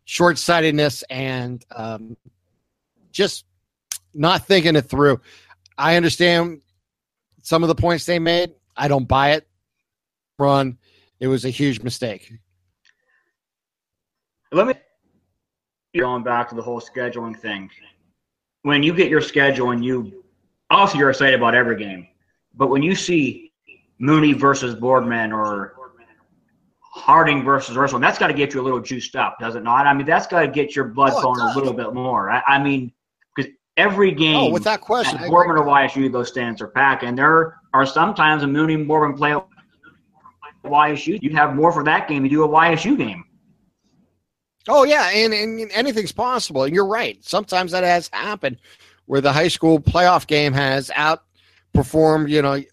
short 0.05 0.37
sightedness 0.37 1.03
and 1.09 1.63
um, 1.75 2.15
just 3.11 3.45
not 4.13 4.47
thinking 4.47 4.75
it 4.75 4.83
through. 4.83 5.19
I 5.77 5.95
understand 5.95 6.61
some 7.41 7.63
of 7.63 7.67
the 7.67 7.75
points 7.75 8.05
they 8.05 8.19
made. 8.19 8.53
I 8.77 8.87
don't 8.87 9.07
buy 9.07 9.33
it. 9.33 9.47
Run. 10.39 10.77
It 11.19 11.27
was 11.27 11.45
a 11.45 11.49
huge 11.49 11.81
mistake. 11.81 12.31
Let 14.51 14.67
me 14.67 14.73
going 15.97 16.23
back 16.23 16.49
to 16.49 16.55
the 16.55 16.61
whole 16.61 16.81
scheduling 16.81 17.37
thing. 17.37 17.69
When 18.63 18.83
you 18.83 18.93
get 18.93 19.09
your 19.09 19.21
schedule 19.21 19.71
and 19.71 19.83
you 19.83 20.23
also 20.69 20.97
you're 20.97 21.09
excited 21.09 21.35
about 21.35 21.55
every 21.55 21.77
game, 21.77 22.07
but 22.53 22.67
when 22.67 22.81
you 22.81 22.95
see 22.95 23.44
Mooney 23.99 24.33
versus 24.33 24.75
Boardman 24.75 25.31
or 25.31 25.73
Harding 26.79 27.43
versus 27.43 27.75
Ursula, 27.75 27.99
that's 27.99 28.17
got 28.17 28.27
to 28.27 28.33
get 28.33 28.53
you 28.53 28.61
a 28.61 28.63
little 28.63 28.79
juiced 28.79 29.17
up, 29.17 29.37
does 29.39 29.55
it 29.55 29.63
not? 29.63 29.85
I 29.85 29.93
mean, 29.93 30.05
that's 30.05 30.27
got 30.27 30.41
to 30.41 30.47
get 30.47 30.75
your 30.75 30.85
blood 30.85 31.11
oh, 31.15 31.21
going 31.21 31.39
a 31.41 31.53
little 31.53 31.73
bit 31.73 31.93
more. 31.93 32.29
I, 32.29 32.41
I 32.47 32.63
mean, 32.63 32.93
because 33.35 33.51
every 33.75 34.13
oh, 34.13 34.17
game, 34.17 34.35
oh, 34.35 34.49
without 34.49 34.79
question, 34.79 35.19
Boardman 35.29 35.57
or 35.57 35.65
YSU, 35.65 36.09
those 36.09 36.29
stands 36.29 36.61
are 36.61 36.69
packed, 36.69 37.03
and 37.03 37.17
there 37.17 37.57
are 37.73 37.85
sometimes 37.85 38.43
a 38.43 38.47
Mooney 38.47 38.75
and 38.75 38.87
Boardman 38.87 39.17
play 39.17 39.35
YSU. 40.65 41.21
You 41.21 41.29
have 41.31 41.55
more 41.55 41.71
for 41.71 41.83
that 41.83 42.07
game. 42.07 42.23
You 42.23 42.29
do 42.29 42.43
a 42.43 42.47
YSU 42.47 42.97
game. 42.97 43.25
Oh 44.67 44.83
yeah, 44.83 45.09
and, 45.09 45.33
and 45.33 45.71
anything's 45.71 46.11
possible. 46.11 46.63
And 46.63 46.73
you're 46.73 46.87
right. 46.87 47.23
Sometimes 47.23 47.71
that 47.71 47.83
has 47.83 48.09
happened 48.13 48.57
where 49.05 49.21
the 49.21 49.31
high 49.31 49.47
school 49.47 49.79
playoff 49.79 50.25
game 50.25 50.53
has 50.53 50.89
outperformed, 50.89 52.29
you 52.29 52.41
know, 52.41 52.63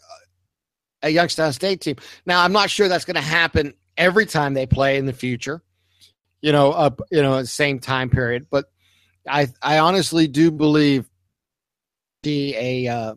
a 1.03 1.11
Youngstown 1.11 1.53
State 1.53 1.81
team. 1.81 1.97
Now, 2.27 2.43
I'm 2.43 2.53
not 2.53 2.71
sure 2.71 2.89
that's 2.89 3.05
going 3.05 3.17
to 3.17 3.21
happen 3.21 3.75
every 3.97 4.27
time 4.27 4.55
they 4.55 4.67
play 4.67 4.99
in 4.99 5.07
the 5.07 5.13
future. 5.13 5.63
You 6.41 6.53
know, 6.53 6.73
up 6.73 7.01
you 7.11 7.23
know, 7.23 7.43
same 7.45 7.79
time 7.79 8.11
period, 8.11 8.47
but 8.51 8.67
I 9.29 9.49
I 9.63 9.79
honestly 9.79 10.27
do 10.27 10.51
believe 10.51 11.09
the 12.25 12.55
a 12.57 12.87
uh, 12.89 13.15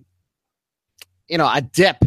you 1.28 1.40
know 1.40 1.50
a 1.52 1.62
dip 1.62 2.04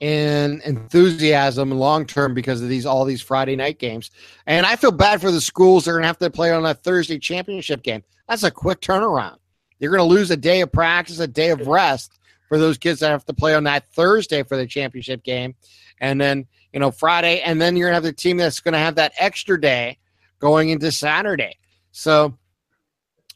in 0.00 0.60
enthusiasm 0.64 1.70
long 1.70 2.06
term 2.06 2.32
because 2.32 2.62
of 2.62 2.68
these 2.68 2.86
all 2.86 3.04
these 3.04 3.20
Friday 3.20 3.56
night 3.56 3.78
games. 3.78 4.10
And 4.46 4.64
I 4.64 4.76
feel 4.76 4.90
bad 4.90 5.20
for 5.20 5.30
the 5.30 5.40
schools 5.40 5.84
that 5.84 5.90
are 5.90 5.94
going 5.94 6.02
to 6.02 6.08
have 6.08 6.18
to 6.18 6.30
play 6.30 6.50
on 6.50 6.64
a 6.64 6.74
Thursday 6.74 7.18
championship 7.18 7.82
game. 7.82 8.02
That's 8.28 8.42
a 8.42 8.50
quick 8.50 8.80
turnaround. 8.80 9.36
You're 9.78 9.90
going 9.90 10.08
to 10.08 10.14
lose 10.14 10.30
a 10.30 10.36
day 10.36 10.62
of 10.62 10.72
practice, 10.72 11.18
a 11.20 11.26
day 11.26 11.50
of 11.50 11.66
rest 11.66 12.18
for 12.48 12.58
those 12.58 12.78
kids 12.78 13.00
that 13.00 13.10
have 13.10 13.24
to 13.26 13.34
play 13.34 13.54
on 13.54 13.64
that 13.64 13.86
Thursday 13.92 14.42
for 14.42 14.56
the 14.56 14.66
championship 14.66 15.22
game. 15.22 15.54
And 16.00 16.20
then, 16.20 16.46
you 16.72 16.80
know, 16.80 16.90
Friday, 16.90 17.40
and 17.40 17.60
then 17.60 17.76
you're 17.76 17.88
going 17.88 17.92
to 17.92 17.96
have 17.96 18.02
the 18.02 18.12
team 18.12 18.36
that's 18.36 18.60
going 18.60 18.72
to 18.72 18.78
have 18.78 18.96
that 18.96 19.12
extra 19.18 19.60
day 19.60 19.98
going 20.38 20.70
into 20.70 20.90
Saturday. 20.92 21.58
So 21.92 22.36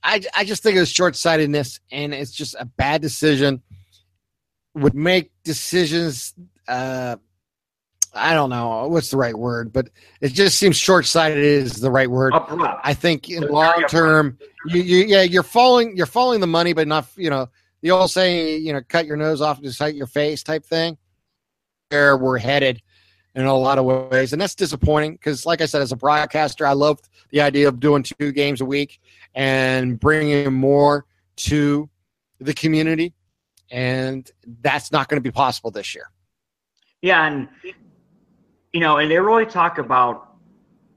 I, 0.03 0.23
I 0.37 0.45
just 0.45 0.63
think 0.63 0.77
it 0.77 0.81
was 0.81 0.91
short 0.91 1.17
sightedness 1.17 1.81
and 1.91 2.13
it's 2.13 2.33
just 2.33 2.55
a 2.59 2.65
bad 2.65 3.03
decision 3.03 3.63
would 4.75 4.95
make 4.95 5.31
decisions. 5.45 6.35
Uh, 6.67 7.17
I 8.15 8.35
don't 8.35 8.51
know 8.51 8.89
what's 8.89 9.11
the 9.11 9.17
right 9.17 9.37
word, 9.37 9.73
but 9.73 9.89
it 10.21 10.33
just 10.33 10.59
seems 10.59 10.77
short 10.77 11.07
sighted 11.07 11.39
is 11.39 11.81
the 11.81 11.91
right 11.91 12.11
word. 12.11 12.33
I 12.83 12.95
think 12.95 13.29
in 13.29 13.47
long 13.49 13.85
term, 13.89 14.39
you, 14.67 14.83
you, 14.83 15.05
yeah, 15.05 15.23
you're 15.23 15.43
following 15.43 15.97
you're 15.97 16.07
following 16.07 16.41
the 16.41 16.47
money, 16.47 16.73
but 16.73 16.89
not 16.89 17.07
you 17.17 17.31
know 17.31 17.49
the 17.83 17.91
old 17.91 18.11
saying, 18.11 18.65
you 18.65 18.73
know, 18.73 18.81
cut 18.89 19.07
your 19.07 19.17
nose 19.17 19.41
off 19.41 19.61
to 19.61 19.73
spite 19.73 19.95
your 19.95 20.07
face 20.07 20.43
type 20.43 20.65
thing. 20.65 20.97
Where 21.91 22.19
we're 22.19 22.39
headed 22.39 22.83
in 23.35 23.47
a 23.47 23.55
lot 23.55 23.79
of 23.79 23.85
ways, 23.85 24.33
and 24.33 24.43
that's 24.43 24.55
disappointing 24.55 25.13
because, 25.13 25.47
like 25.47 25.63
I 25.63 25.67
said, 25.67 25.81
as 25.81 25.93
a 25.93 25.97
broadcaster, 25.97 26.67
I 26.67 26.73
love 26.73 27.01
the 27.31 27.41
idea 27.41 27.69
of 27.69 27.81
doing 27.81 28.03
two 28.03 28.33
games 28.33 28.61
a 28.61 28.65
week 28.65 29.01
and 29.35 29.99
bringing 29.99 30.53
more 30.53 31.07
to 31.37 31.89
the 32.41 32.53
community 32.53 33.15
and 33.71 34.31
that's 34.63 34.93
not 34.93 35.09
going 35.09 35.17
to 35.17 35.23
be 35.23 35.31
possible 35.31 35.71
this 35.71 35.95
year. 35.95 36.11
Yeah, 37.03 37.27
and 37.27 37.49
you 38.73 38.81
know, 38.81 38.99
and 38.99 39.11
they 39.11 39.19
really 39.19 39.47
talk 39.47 39.79
about 39.79 40.35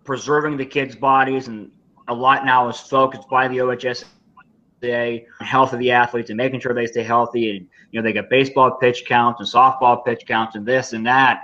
preserving 0.04 0.58
the 0.58 0.66
kids' 0.66 0.96
bodies, 0.96 1.48
and 1.48 1.72
a 2.08 2.14
lot 2.14 2.46
now 2.46 2.68
is 2.70 2.80
focused 2.80 3.30
by 3.30 3.48
the 3.48 3.62
OHS 3.62 4.06
day 4.82 5.26
health 5.40 5.74
of 5.74 5.80
the 5.80 5.92
athletes 5.92 6.30
and 6.30 6.38
making 6.38 6.60
sure 6.60 6.74
they 6.74 6.88
stay 6.88 7.04
healthy. 7.04 7.56
And, 7.56 7.68
you 7.92 8.00
know, 8.00 8.04
they 8.04 8.14
get 8.14 8.30
baseball 8.30 8.72
pitch 8.72 9.06
counts 9.06 9.40
and 9.40 9.48
softball 9.48 10.04
pitch 10.04 10.26
counts 10.28 10.56
and 10.56 10.66
this 10.66 10.94
and 10.94 11.06
that. 11.06 11.42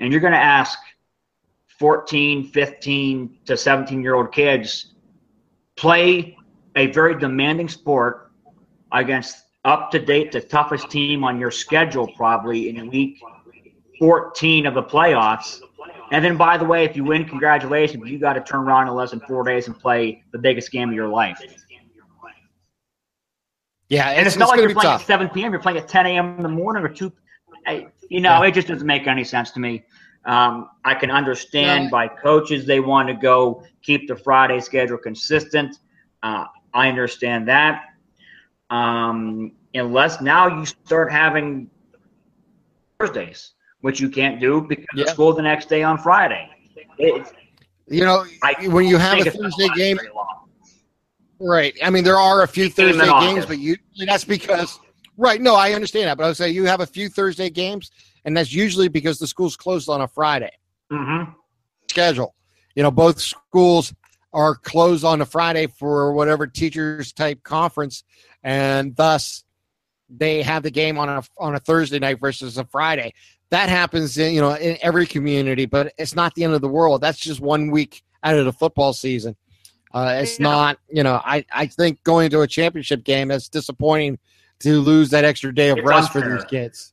And 0.00 0.12
you're 0.12 0.20
going 0.20 0.32
to 0.32 0.38
ask 0.38 0.78
14, 1.78 2.44
15 2.44 3.38
to 3.46 3.56
17 3.56 4.02
year 4.02 4.14
old 4.14 4.32
kids 4.32 4.94
play 5.76 6.36
a 6.76 6.86
very 6.88 7.18
demanding 7.18 7.68
sport 7.68 8.32
against 8.92 9.44
up 9.64 9.90
to 9.90 9.98
date 9.98 10.32
the 10.32 10.40
toughest 10.40 10.90
team 10.90 11.24
on 11.24 11.38
your 11.38 11.50
schedule 11.50 12.08
probably 12.16 12.68
in 12.68 12.88
week 12.88 13.18
14 13.98 14.66
of 14.66 14.74
the 14.74 14.82
playoffs 14.82 15.60
and 16.10 16.24
then, 16.24 16.36
by 16.36 16.56
the 16.56 16.64
way, 16.64 16.84
if 16.84 16.96
you 16.96 17.04
win, 17.04 17.24
congratulations. 17.26 18.08
You 18.08 18.18
got 18.18 18.34
to 18.34 18.40
turn 18.40 18.60
around 18.60 18.88
in 18.88 18.94
less 18.94 19.10
than 19.10 19.20
four 19.20 19.44
days 19.44 19.66
and 19.66 19.78
play 19.78 20.22
the 20.32 20.38
biggest 20.38 20.70
game 20.70 20.88
of 20.88 20.94
your 20.94 21.08
life. 21.08 21.40
Yeah, 23.88 24.10
and 24.10 24.26
it's, 24.26 24.36
it's 24.36 24.36
not 24.36 24.48
like 24.48 24.60
you're 24.60 24.74
playing 24.74 24.82
tough. 24.82 25.00
at 25.02 25.06
7 25.06 25.28
p.m. 25.30 25.52
You're 25.52 25.60
playing 25.60 25.78
at 25.78 25.88
10 25.88 26.06
a.m. 26.06 26.36
in 26.36 26.42
the 26.42 26.48
morning 26.48 26.84
or 26.84 26.88
2. 26.88 27.12
You 28.10 28.20
know, 28.20 28.42
yeah. 28.42 28.48
it 28.48 28.54
just 28.54 28.68
doesn't 28.68 28.86
make 28.86 29.06
any 29.06 29.24
sense 29.24 29.50
to 29.52 29.60
me. 29.60 29.84
Um, 30.24 30.70
I 30.84 30.94
can 30.94 31.10
understand 31.10 31.84
yeah. 31.84 31.90
by 31.90 32.08
coaches 32.08 32.66
they 32.66 32.80
want 32.80 33.08
to 33.08 33.14
go 33.14 33.62
keep 33.82 34.08
the 34.08 34.16
Friday 34.16 34.60
schedule 34.60 34.98
consistent. 34.98 35.78
Uh, 36.22 36.46
I 36.74 36.88
understand 36.88 37.48
that. 37.48 37.84
Um, 38.70 39.52
unless 39.74 40.20
now 40.20 40.46
you 40.46 40.66
start 40.66 41.10
having 41.10 41.70
Thursdays 42.98 43.52
which 43.80 44.00
you 44.00 44.08
can't 44.08 44.40
do 44.40 44.60
because 44.60 44.86
yeah. 44.94 45.04
of 45.04 45.10
school 45.10 45.32
the 45.32 45.42
next 45.42 45.68
day 45.68 45.82
on 45.82 45.98
Friday. 45.98 46.48
It, 46.98 47.26
you 47.86 48.04
know, 48.04 48.24
I 48.42 48.68
when 48.68 48.86
you 48.86 48.96
have 48.96 49.24
a 49.26 49.30
Thursday 49.30 49.68
game, 49.76 49.98
right? 51.40 51.76
I 51.82 51.90
mean, 51.90 52.04
there 52.04 52.18
are 52.18 52.42
a 52.42 52.48
few 52.48 52.68
Thursday 52.68 53.06
games, 53.06 53.46
but 53.46 53.58
you 53.58 53.76
that's 54.06 54.24
because 54.24 54.78
right. 55.16 55.40
No, 55.40 55.54
I 55.54 55.72
understand 55.72 56.06
that, 56.06 56.16
but 56.16 56.24
I 56.24 56.26
would 56.28 56.36
say 56.36 56.50
you 56.50 56.64
have 56.64 56.80
a 56.80 56.86
few 56.86 57.08
Thursday 57.08 57.50
games, 57.50 57.90
and 58.24 58.36
that's 58.36 58.52
usually 58.52 58.88
because 58.88 59.18
the 59.18 59.26
school's 59.26 59.56
closed 59.56 59.88
on 59.88 60.00
a 60.00 60.08
Friday. 60.08 60.52
Mm-hmm. 60.92 61.32
Schedule, 61.90 62.34
you 62.74 62.82
know, 62.82 62.90
both 62.90 63.20
schools 63.20 63.94
are 64.32 64.54
closed 64.54 65.04
on 65.04 65.20
a 65.20 65.26
Friday 65.26 65.66
for 65.66 66.12
whatever 66.12 66.46
teachers 66.46 67.12
type 67.12 67.42
conference, 67.42 68.04
and 68.42 68.94
thus 68.96 69.44
they 70.10 70.42
have 70.42 70.62
the 70.62 70.70
game 70.70 70.98
on 70.98 71.08
a 71.08 71.22
on 71.38 71.54
a 71.54 71.60
Thursday 71.60 71.98
night 71.98 72.20
versus 72.20 72.56
a 72.58 72.64
Friday 72.64 73.12
that 73.50 73.68
happens 73.68 74.16
in 74.18 74.34
you 74.34 74.40
know 74.40 74.54
in 74.54 74.76
every 74.82 75.06
community 75.06 75.66
but 75.66 75.92
it's 75.98 76.14
not 76.14 76.34
the 76.34 76.44
end 76.44 76.54
of 76.54 76.60
the 76.60 76.68
world 76.68 77.00
that's 77.00 77.18
just 77.18 77.40
one 77.40 77.70
week 77.70 78.02
out 78.22 78.36
of 78.36 78.44
the 78.44 78.52
football 78.52 78.92
season 78.92 79.36
uh, 79.92 80.18
it's 80.20 80.38
not 80.38 80.78
you 80.88 81.02
know 81.02 81.20
I, 81.24 81.44
I 81.52 81.66
think 81.66 82.02
going 82.04 82.30
to 82.30 82.42
a 82.42 82.46
championship 82.46 83.04
game 83.04 83.30
is 83.30 83.48
disappointing 83.48 84.18
to 84.60 84.80
lose 84.80 85.10
that 85.10 85.24
extra 85.24 85.54
day 85.54 85.70
of 85.70 85.78
it's 85.78 85.86
rest 85.86 86.14
unfair. 86.14 86.30
for 86.30 86.36
these 86.36 86.44
kids. 86.44 86.92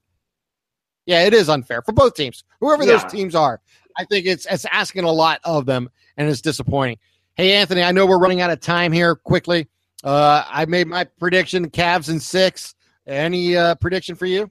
Yeah 1.06 1.24
it 1.24 1.34
is 1.34 1.50
unfair 1.50 1.82
for 1.82 1.92
both 1.92 2.16
teams 2.16 2.44
whoever 2.60 2.84
yeah. 2.84 2.94
those 2.94 3.12
teams 3.12 3.36
are. 3.36 3.62
I 3.98 4.06
think 4.06 4.26
it's 4.26 4.46
it's 4.50 4.66
asking 4.66 5.04
a 5.04 5.12
lot 5.12 5.40
of 5.44 5.66
them 5.66 5.90
and 6.18 6.30
it's 6.30 6.42
disappointing. 6.42 6.98
Hey 7.36 7.54
anthony 7.54 7.84
i 7.84 7.92
know 7.92 8.06
we're 8.06 8.20
running 8.20 8.42
out 8.42 8.50
of 8.50 8.60
time 8.60 8.92
here 8.92 9.16
quickly. 9.16 9.68
Uh, 10.04 10.44
i 10.48 10.66
made 10.66 10.88
my 10.88 11.04
prediction 11.20 11.70
Cavs 11.70 12.10
in 12.10 12.20
six. 12.20 12.76
Any 13.08 13.56
uh, 13.56 13.76
prediction 13.76 14.16
for 14.16 14.26
you? 14.26 14.50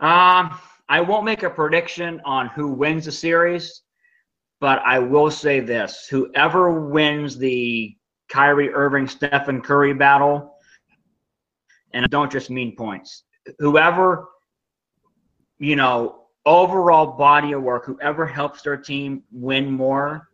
Um 0.00 0.58
I 0.92 1.00
won't 1.00 1.24
make 1.24 1.42
a 1.42 1.48
prediction 1.48 2.20
on 2.26 2.48
who 2.48 2.68
wins 2.68 3.06
the 3.06 3.12
series, 3.12 3.80
but 4.62 4.80
I 4.86 5.00
will 5.00 5.28
say 5.28 5.58
this: 5.58 6.06
whoever 6.08 6.70
wins 6.70 7.36
the 7.36 7.96
Kyrie 8.28 8.70
Irving 8.70 9.08
Stephen 9.08 9.60
Curry 9.60 9.92
battle, 9.92 10.54
and 11.92 12.04
I 12.04 12.08
don't 12.08 12.30
just 12.30 12.48
mean 12.48 12.76
points, 12.76 13.24
whoever 13.58 14.28
you 15.58 15.74
know 15.74 16.26
overall 16.46 17.18
body 17.18 17.52
of 17.52 17.62
work, 17.62 17.84
whoever 17.84 18.24
helps 18.24 18.62
their 18.62 18.76
team 18.76 19.24
win 19.32 19.68
more, 19.68 20.28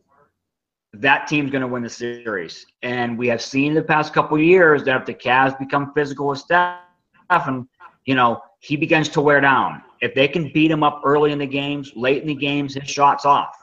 that 0.92 1.26
team's 1.26 1.50
going 1.50 1.62
to 1.62 1.66
win 1.66 1.82
the 1.82 1.88
series. 1.88 2.66
And 2.82 3.16
we 3.16 3.28
have 3.28 3.40
seen 3.40 3.72
the 3.72 3.82
past 3.82 4.12
couple 4.12 4.38
years 4.38 4.84
that 4.84 5.00
if 5.00 5.06
the 5.06 5.14
Cavs 5.14 5.58
become 5.58 5.92
physical 5.94 6.26
with 6.28 6.38
Stephen, 6.38 7.66
you 8.04 8.14
know, 8.14 8.42
he 8.60 8.76
begins 8.76 9.08
to 9.10 9.22
wear 9.22 9.40
down. 9.40 9.82
If 10.02 10.14
they 10.14 10.28
can 10.28 10.52
beat 10.52 10.70
him 10.70 10.82
up 10.82 11.00
early 11.04 11.32
in 11.32 11.38
the 11.38 11.46
games, 11.46 11.92
late 11.96 12.20
in 12.20 12.28
the 12.28 12.34
games, 12.34 12.74
his 12.74 12.88
shot's 12.88 13.24
off. 13.24 13.57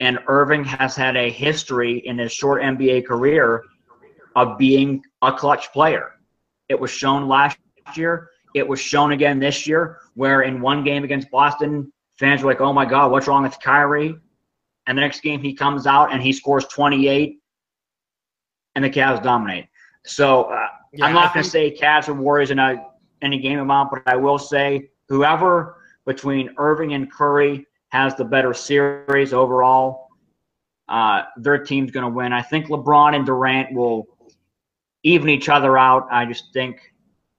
And 0.00 0.18
Irving 0.26 0.64
has 0.64 0.96
had 0.96 1.16
a 1.16 1.30
history 1.30 1.98
in 1.98 2.18
his 2.18 2.32
short 2.32 2.62
NBA 2.62 3.06
career 3.06 3.62
of 4.34 4.56
being 4.56 5.02
a 5.22 5.32
clutch 5.32 5.72
player. 5.72 6.12
It 6.68 6.78
was 6.78 6.90
shown 6.90 7.28
last 7.28 7.58
year. 7.94 8.30
It 8.54 8.66
was 8.66 8.80
shown 8.80 9.12
again 9.12 9.38
this 9.38 9.66
year, 9.66 9.98
where 10.14 10.42
in 10.42 10.60
one 10.60 10.82
game 10.82 11.04
against 11.04 11.30
Boston, 11.30 11.92
fans 12.18 12.42
were 12.42 12.50
like, 12.50 12.60
oh 12.60 12.72
my 12.72 12.84
God, 12.84 13.10
what's 13.10 13.26
wrong 13.26 13.42
with 13.42 13.58
Kyrie? 13.60 14.14
And 14.86 14.96
the 14.96 15.02
next 15.02 15.20
game 15.20 15.40
he 15.40 15.54
comes 15.54 15.86
out 15.86 16.12
and 16.12 16.22
he 16.22 16.32
scores 16.32 16.64
28, 16.66 17.38
and 18.74 18.84
the 18.84 18.90
Cavs 18.90 19.22
dominate. 19.22 19.66
So 20.04 20.44
uh, 20.44 20.68
yeah, 20.92 21.06
I'm 21.06 21.14
not 21.14 21.34
going 21.34 21.44
to 21.44 21.50
say 21.50 21.76
Cavs 21.76 22.08
or 22.08 22.14
Warriors 22.14 22.50
in 22.50 22.58
a 22.58 22.86
any 23.22 23.38
game 23.38 23.58
amount, 23.58 23.90
but 23.90 24.02
I 24.06 24.16
will 24.16 24.38
say 24.38 24.90
whoever 25.08 25.76
between 26.06 26.54
Irving 26.56 26.94
and 26.94 27.12
Curry 27.12 27.66
has 27.90 28.16
the 28.16 28.24
better 28.24 28.54
series 28.54 29.32
overall, 29.32 30.08
uh, 30.88 31.22
their 31.36 31.58
team's 31.58 31.90
going 31.90 32.04
to 32.04 32.10
win. 32.10 32.32
I 32.32 32.42
think 32.42 32.66
LeBron 32.66 33.14
and 33.14 33.24
Durant 33.24 33.72
will 33.72 34.06
even 35.02 35.28
each 35.28 35.48
other 35.48 35.78
out. 35.78 36.08
I 36.10 36.24
just 36.24 36.52
think, 36.52 36.80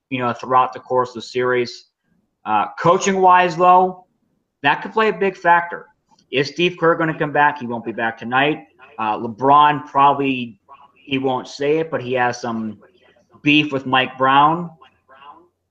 you 0.10 0.20
know, 0.20 0.34
throughout 0.34 0.74
the 0.74 0.80
course 0.80 1.10
of 1.10 1.16
the 1.16 1.22
series. 1.24 1.89
Uh, 2.45 2.68
coaching 2.80 3.22
wise, 3.22 3.56
though, 3.58 4.08
that 4.64 4.82
could 4.82 4.93
play 4.93 5.10
a 5.10 5.14
big 5.14 5.38
factor. 5.38 5.88
Is 6.32 6.47
Steve 6.47 6.78
Kerr 6.80 6.95
going 6.95 7.12
to 7.12 7.18
come 7.18 7.32
back? 7.32 7.60
He 7.60 7.68
won't 7.68 7.84
be 7.84 7.91
back 7.91 8.18
tonight. 8.18 8.68
Uh, 8.97 9.18
LeBron 9.18 9.86
probably 9.88 10.60
he 10.95 11.18
won't 11.18 11.47
say 11.47 11.80
it, 11.80 11.91
but 11.91 12.02
he 12.02 12.14
has 12.14 12.39
some 12.39 12.80
beef 13.41 13.72
with 13.72 13.86
Mike 13.86 14.18
Brown. 14.18 14.70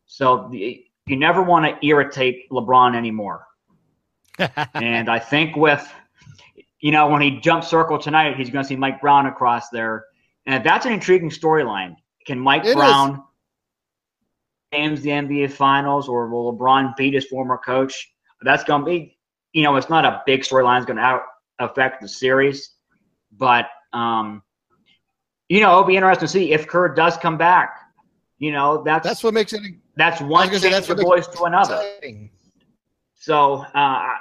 So 0.06 0.48
the, 0.50 0.84
you 1.06 1.16
never 1.16 1.42
want 1.42 1.64
to 1.64 1.86
irritate 1.86 2.50
LeBron 2.50 2.94
anymore. 2.94 3.46
And 4.74 5.08
I 5.08 5.18
think 5.18 5.56
with, 5.56 5.86
you 6.80 6.92
know, 6.92 7.08
when 7.08 7.22
he 7.22 7.40
jumps 7.40 7.68
circle 7.68 7.98
tonight, 7.98 8.36
he's 8.36 8.50
going 8.50 8.64
to 8.64 8.68
see 8.68 8.76
Mike 8.76 9.00
Brown 9.00 9.26
across 9.26 9.68
there. 9.70 10.04
And 10.46 10.64
that's 10.64 10.86
an 10.86 10.92
intriguing 10.92 11.30
storyline. 11.30 11.96
Can 12.26 12.38
Mike 12.38 12.64
it 12.64 12.76
Brown 12.76 13.22
games 14.72 15.02
the 15.02 15.10
NBA 15.10 15.52
Finals, 15.52 16.08
or 16.08 16.28
will 16.28 16.56
LeBron 16.56 16.96
beat 16.96 17.14
his 17.14 17.26
former 17.26 17.58
coach? 17.58 18.12
That's 18.42 18.64
going 18.64 18.82
to 18.82 18.86
be, 18.86 19.18
you 19.52 19.62
know, 19.62 19.76
it's 19.76 19.90
not 19.90 20.04
a 20.04 20.22
big 20.26 20.42
storyline. 20.42 20.78
It's 20.78 20.86
going 20.86 20.96
to 20.96 21.20
affect 21.58 22.00
the 22.00 22.08
series, 22.08 22.70
but 23.36 23.68
um, 23.92 24.42
you 25.48 25.60
know, 25.60 25.72
it'll 25.72 25.84
be 25.84 25.96
interesting 25.96 26.26
to 26.26 26.32
see 26.32 26.52
if 26.52 26.66
Kerr 26.66 26.94
does 26.94 27.16
come 27.16 27.36
back. 27.36 27.76
You 28.38 28.52
know, 28.52 28.82
that's 28.82 29.06
that's 29.06 29.22
what 29.22 29.34
makes 29.34 29.52
it 29.52 29.60
that's 29.96 30.20
one 30.20 30.48
thing 30.48 30.70
that's 30.70 30.86
the 30.86 30.94
boys 30.94 31.26
to 31.28 31.42
another. 31.42 31.74
Exciting. 31.74 32.30
So 33.16 33.64
uh, 33.74 34.14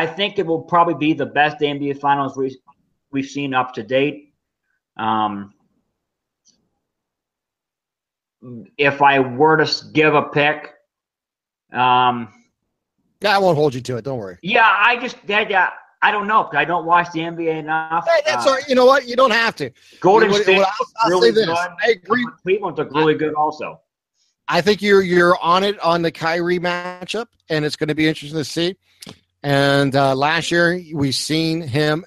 I 0.00 0.06
think 0.06 0.38
it 0.38 0.46
will 0.46 0.62
probably 0.62 0.94
be 0.94 1.12
the 1.12 1.26
best 1.26 1.58
NBA 1.58 2.00
Finals 2.00 2.34
we, 2.34 2.58
we've 3.10 3.26
seen 3.26 3.52
up 3.52 3.74
to 3.74 3.82
date. 3.82 4.32
Um, 4.96 5.52
if 8.78 9.02
I 9.02 9.18
were 9.18 9.62
to 9.62 9.84
give 9.92 10.14
a 10.14 10.22
pick, 10.22 10.72
um, 11.74 12.32
yeah, 13.20 13.36
I 13.36 13.38
won't 13.38 13.58
hold 13.58 13.74
you 13.74 13.82
to 13.82 13.98
it. 13.98 14.04
Don't 14.06 14.16
worry. 14.16 14.38
Yeah, 14.40 14.74
I 14.74 14.96
just 14.96 15.18
yeah, 15.26 15.68
I 16.00 16.10
don't 16.10 16.26
know. 16.26 16.44
because 16.44 16.56
I 16.56 16.64
don't 16.64 16.86
watch 16.86 17.12
the 17.12 17.20
NBA 17.20 17.58
enough. 17.58 18.08
Hey, 18.08 18.22
that's 18.24 18.46
uh, 18.46 18.48
all 18.48 18.54
right. 18.54 18.66
You 18.66 18.76
know 18.76 18.86
what? 18.86 19.06
You 19.06 19.16
don't 19.16 19.32
have 19.32 19.54
to. 19.56 19.70
Golden 20.00 20.32
State. 20.32 20.60
I'll, 20.60 20.66
I'll 21.02 21.10
really 21.10 21.28
say 21.28 21.34
this. 21.34 21.46
Good. 21.46 21.56
I 21.56 21.90
agree. 21.90 22.26
Cleveland 22.42 22.78
look 22.78 22.90
really 22.94 23.16
good 23.16 23.34
also. 23.34 23.82
I 24.48 24.62
think 24.62 24.80
you're 24.80 25.02
you're 25.02 25.36
on 25.42 25.62
it 25.62 25.78
on 25.80 26.00
the 26.00 26.10
Kyrie 26.10 26.58
matchup, 26.58 27.26
and 27.50 27.66
it's 27.66 27.76
going 27.76 27.88
to 27.88 27.94
be 27.94 28.08
interesting 28.08 28.38
to 28.38 28.44
see. 28.46 28.76
And 29.42 29.94
uh, 29.96 30.14
last 30.14 30.50
year, 30.50 30.80
we've 30.92 31.14
seen 31.14 31.62
him 31.62 32.04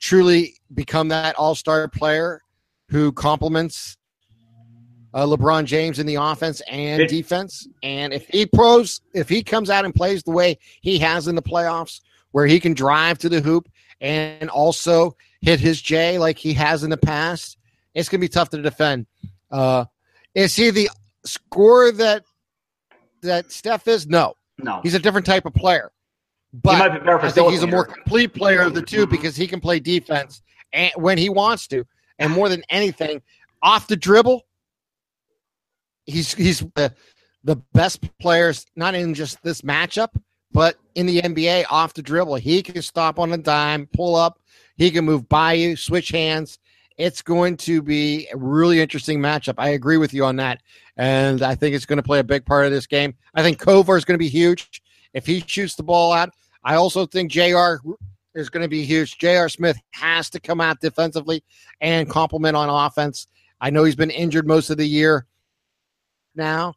truly 0.00 0.54
become 0.72 1.08
that 1.08 1.36
All 1.36 1.54
Star 1.54 1.88
player 1.88 2.42
who 2.88 3.12
complements 3.12 3.96
uh, 5.12 5.26
LeBron 5.26 5.64
James 5.64 5.98
in 5.98 6.06
the 6.06 6.16
offense 6.16 6.60
and 6.68 7.08
defense. 7.08 7.66
And 7.82 8.12
if 8.12 8.26
he 8.28 8.46
pros, 8.46 9.00
if 9.14 9.28
he 9.28 9.42
comes 9.42 9.70
out 9.70 9.84
and 9.84 9.94
plays 9.94 10.22
the 10.22 10.30
way 10.30 10.58
he 10.80 10.98
has 10.98 11.28
in 11.28 11.34
the 11.34 11.42
playoffs, 11.42 12.00
where 12.32 12.46
he 12.46 12.60
can 12.60 12.74
drive 12.74 13.18
to 13.18 13.28
the 13.28 13.40
hoop 13.40 13.68
and 14.00 14.48
also 14.50 15.16
hit 15.40 15.58
his 15.60 15.80
J 15.80 16.18
like 16.18 16.38
he 16.38 16.52
has 16.54 16.84
in 16.84 16.90
the 16.90 16.96
past, 16.96 17.58
it's 17.94 18.08
going 18.08 18.20
to 18.20 18.24
be 18.24 18.28
tough 18.28 18.50
to 18.50 18.62
defend. 18.62 19.06
Uh, 19.50 19.86
is 20.34 20.54
he 20.54 20.70
the 20.70 20.90
score 21.24 21.90
that 21.92 22.24
that 23.22 23.50
Steph 23.50 23.88
is? 23.88 24.06
No, 24.06 24.34
no. 24.58 24.80
He's 24.82 24.94
a 24.94 25.00
different 25.00 25.26
type 25.26 25.44
of 25.44 25.54
player. 25.54 25.90
But 26.52 27.08
I 27.08 27.30
think 27.30 27.50
he's 27.50 27.62
a 27.62 27.66
more 27.66 27.84
complete 27.84 28.34
player 28.34 28.62
of 28.62 28.74
the 28.74 28.82
2 28.82 29.02
mm-hmm. 29.02 29.10
because 29.10 29.36
he 29.36 29.46
can 29.46 29.60
play 29.60 29.78
defense 29.78 30.42
and 30.72 30.92
when 30.96 31.18
he 31.18 31.28
wants 31.28 31.66
to, 31.68 31.84
and 32.18 32.32
more 32.32 32.48
than 32.48 32.62
anything, 32.68 33.22
off 33.62 33.86
the 33.86 33.96
dribble, 33.96 34.42
he's 36.06 36.34
he's 36.34 36.60
the 36.74 36.94
the 37.44 37.56
best 37.72 38.06
players, 38.18 38.66
not 38.76 38.94
in 38.94 39.14
just 39.14 39.42
this 39.42 39.62
matchup, 39.62 40.08
but 40.52 40.76
in 40.94 41.06
the 41.06 41.22
NBA 41.22 41.64
off 41.70 41.94
the 41.94 42.02
dribble. 42.02 42.36
He 42.36 42.62
can 42.62 42.82
stop 42.82 43.18
on 43.18 43.32
a 43.32 43.38
dime, 43.38 43.88
pull 43.94 44.14
up. 44.14 44.40
He 44.76 44.90
can 44.90 45.04
move 45.04 45.28
by 45.28 45.54
you, 45.54 45.76
switch 45.76 46.10
hands. 46.10 46.58
It's 46.98 47.22
going 47.22 47.56
to 47.58 47.80
be 47.80 48.28
a 48.32 48.36
really 48.36 48.80
interesting 48.80 49.20
matchup. 49.20 49.54
I 49.56 49.70
agree 49.70 49.96
with 49.96 50.12
you 50.12 50.24
on 50.24 50.36
that. 50.36 50.60
And 50.98 51.42
I 51.42 51.54
think 51.54 51.74
it's 51.74 51.86
going 51.86 51.96
to 51.96 52.02
play 52.02 52.18
a 52.18 52.24
big 52.24 52.44
part 52.44 52.66
of 52.66 52.72
this 52.72 52.86
game. 52.86 53.14
I 53.34 53.42
think 53.42 53.58
Korver 53.58 53.96
is 53.96 54.04
going 54.04 54.16
to 54.16 54.22
be 54.22 54.28
huge 54.28 54.82
if 55.14 55.26
he 55.26 55.42
shoots 55.46 55.74
the 55.74 55.82
ball 55.82 56.12
out. 56.12 56.30
I 56.64 56.74
also 56.74 57.06
think 57.06 57.30
JR 57.30 57.76
is 58.34 58.50
going 58.50 58.62
to 58.62 58.68
be 58.68 58.84
huge. 58.84 59.18
J.R. 59.18 59.48
Smith 59.48 59.78
has 59.92 60.30
to 60.30 60.40
come 60.40 60.60
out 60.60 60.80
defensively 60.80 61.42
and 61.80 62.08
complement 62.08 62.56
on 62.56 62.68
offense. 62.68 63.26
I 63.60 63.70
know 63.70 63.84
he's 63.84 63.96
been 63.96 64.10
injured 64.10 64.46
most 64.46 64.70
of 64.70 64.76
the 64.76 64.86
year 64.86 65.26
now, 66.34 66.74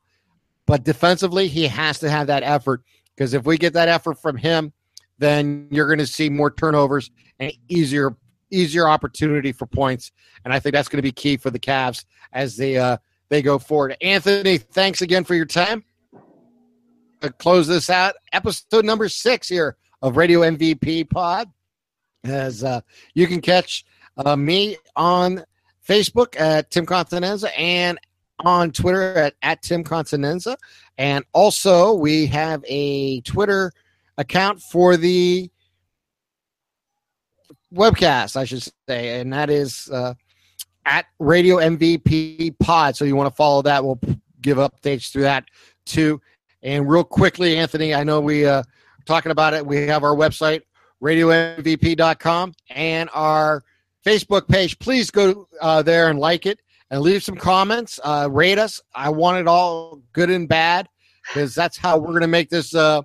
but 0.65 0.83
defensively, 0.83 1.47
he 1.47 1.67
has 1.67 1.99
to 1.99 2.09
have 2.09 2.27
that 2.27 2.43
effort 2.43 2.81
because 3.15 3.33
if 3.33 3.45
we 3.45 3.57
get 3.57 3.73
that 3.73 3.89
effort 3.89 4.19
from 4.19 4.37
him, 4.37 4.73
then 5.19 5.67
you're 5.69 5.87
going 5.87 5.99
to 5.99 6.07
see 6.07 6.29
more 6.29 6.51
turnovers 6.51 7.11
and 7.39 7.53
easier 7.69 8.15
easier 8.49 8.87
opportunity 8.87 9.51
for 9.51 9.65
points. 9.65 10.11
And 10.45 10.53
I 10.53 10.59
think 10.59 10.73
that's 10.73 10.87
going 10.87 10.99
to 10.99 11.03
be 11.03 11.11
key 11.11 11.37
for 11.37 11.49
the 11.49 11.59
Cavs 11.59 12.05
as 12.33 12.55
they 12.55 12.77
uh, 12.77 12.97
they 13.29 13.41
go 13.41 13.57
forward. 13.59 13.97
Anthony, 14.01 14.57
thanks 14.57 15.01
again 15.01 15.23
for 15.23 15.35
your 15.35 15.45
time. 15.45 15.83
To 17.23 17.31
close 17.31 17.67
this 17.67 17.89
out, 17.89 18.15
episode 18.33 18.83
number 18.83 19.07
six 19.07 19.47
here 19.47 19.77
of 20.01 20.17
Radio 20.17 20.41
MVP 20.41 21.09
Pod. 21.09 21.49
As 22.25 22.65
uh, 22.65 22.81
you 23.13 23.27
can 23.27 23.39
catch 23.39 23.85
uh, 24.17 24.35
me 24.35 24.75
on 24.97 25.45
Facebook 25.87 26.37
at 26.37 26.69
Tim 26.69 26.85
Continenza 26.85 27.49
and 27.57 27.97
on 28.41 28.71
Twitter 28.71 29.13
at, 29.13 29.35
at 29.41 29.61
Tim 29.61 29.85
Continenza. 29.85 30.57
And 30.97 31.23
also, 31.31 31.93
we 31.93 32.25
have 32.25 32.61
a 32.67 33.21
Twitter 33.21 33.71
account 34.17 34.61
for 34.61 34.97
the 34.97 35.49
webcast, 37.73 38.35
I 38.35 38.43
should 38.43 38.63
say, 38.89 39.21
and 39.21 39.31
that 39.31 39.49
is 39.49 39.89
uh, 39.93 40.13
at 40.85 41.05
Radio 41.19 41.55
MVP 41.55 42.59
Pod. 42.59 42.97
So 42.97 43.05
you 43.05 43.15
want 43.15 43.29
to 43.29 43.35
follow 43.37 43.61
that? 43.61 43.85
We'll 43.85 44.01
give 44.41 44.57
updates 44.57 45.09
through 45.09 45.21
that 45.21 45.45
too. 45.85 46.19
And 46.63 46.89
real 46.89 47.03
quickly, 47.03 47.57
Anthony, 47.57 47.93
I 47.93 48.03
know 48.03 48.21
we 48.21 48.45
uh, 48.45 48.63
talking 49.05 49.31
about 49.31 49.53
it. 49.53 49.65
We 49.65 49.85
have 49.87 50.03
our 50.03 50.15
website, 50.15 50.61
RadioMVP.com, 51.01 52.53
and 52.69 53.09
our 53.13 53.63
Facebook 54.05 54.47
page. 54.47 54.79
Please 54.79 55.11
go 55.11 55.47
uh, 55.61 55.81
there 55.81 56.09
and 56.09 56.19
like 56.19 56.45
it 56.45 56.61
and 56.89 57.01
leave 57.01 57.23
some 57.23 57.35
comments. 57.35 57.99
Uh, 58.03 58.29
rate 58.31 58.59
us. 58.59 58.81
I 58.95 59.09
want 59.09 59.39
it 59.39 59.47
all 59.47 60.01
good 60.13 60.29
and 60.29 60.47
bad 60.47 60.87
because 61.27 61.53
that's 61.53 61.77
how 61.77 61.97
we're 61.97 62.09
going 62.09 62.21
to 62.21 62.27
make 62.27 62.49
this 62.49 62.73
uh, 62.73 63.01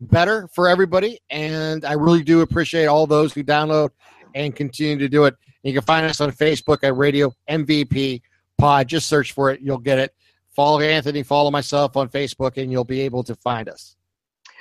better 0.00 0.48
for 0.54 0.68
everybody. 0.68 1.20
And 1.30 1.84
I 1.84 1.92
really 1.92 2.22
do 2.22 2.40
appreciate 2.40 2.86
all 2.86 3.06
those 3.06 3.32
who 3.32 3.44
download 3.44 3.90
and 4.34 4.54
continue 4.56 4.96
to 4.98 5.08
do 5.08 5.24
it. 5.24 5.34
You 5.62 5.72
can 5.72 5.82
find 5.82 6.06
us 6.06 6.20
on 6.20 6.32
Facebook 6.32 6.82
at 6.82 6.96
Radio 6.96 7.32
MVP 7.48 8.22
Pod. 8.58 8.88
Just 8.88 9.08
search 9.08 9.32
for 9.32 9.50
it, 9.50 9.60
you'll 9.60 9.78
get 9.78 9.98
it. 9.98 10.14
Follow 10.54 10.80
Anthony, 10.80 11.22
follow 11.22 11.50
myself 11.50 11.96
on 11.96 12.08
Facebook, 12.08 12.60
and 12.60 12.70
you'll 12.70 12.84
be 12.84 13.00
able 13.00 13.22
to 13.24 13.34
find 13.34 13.68
us. 13.68 13.96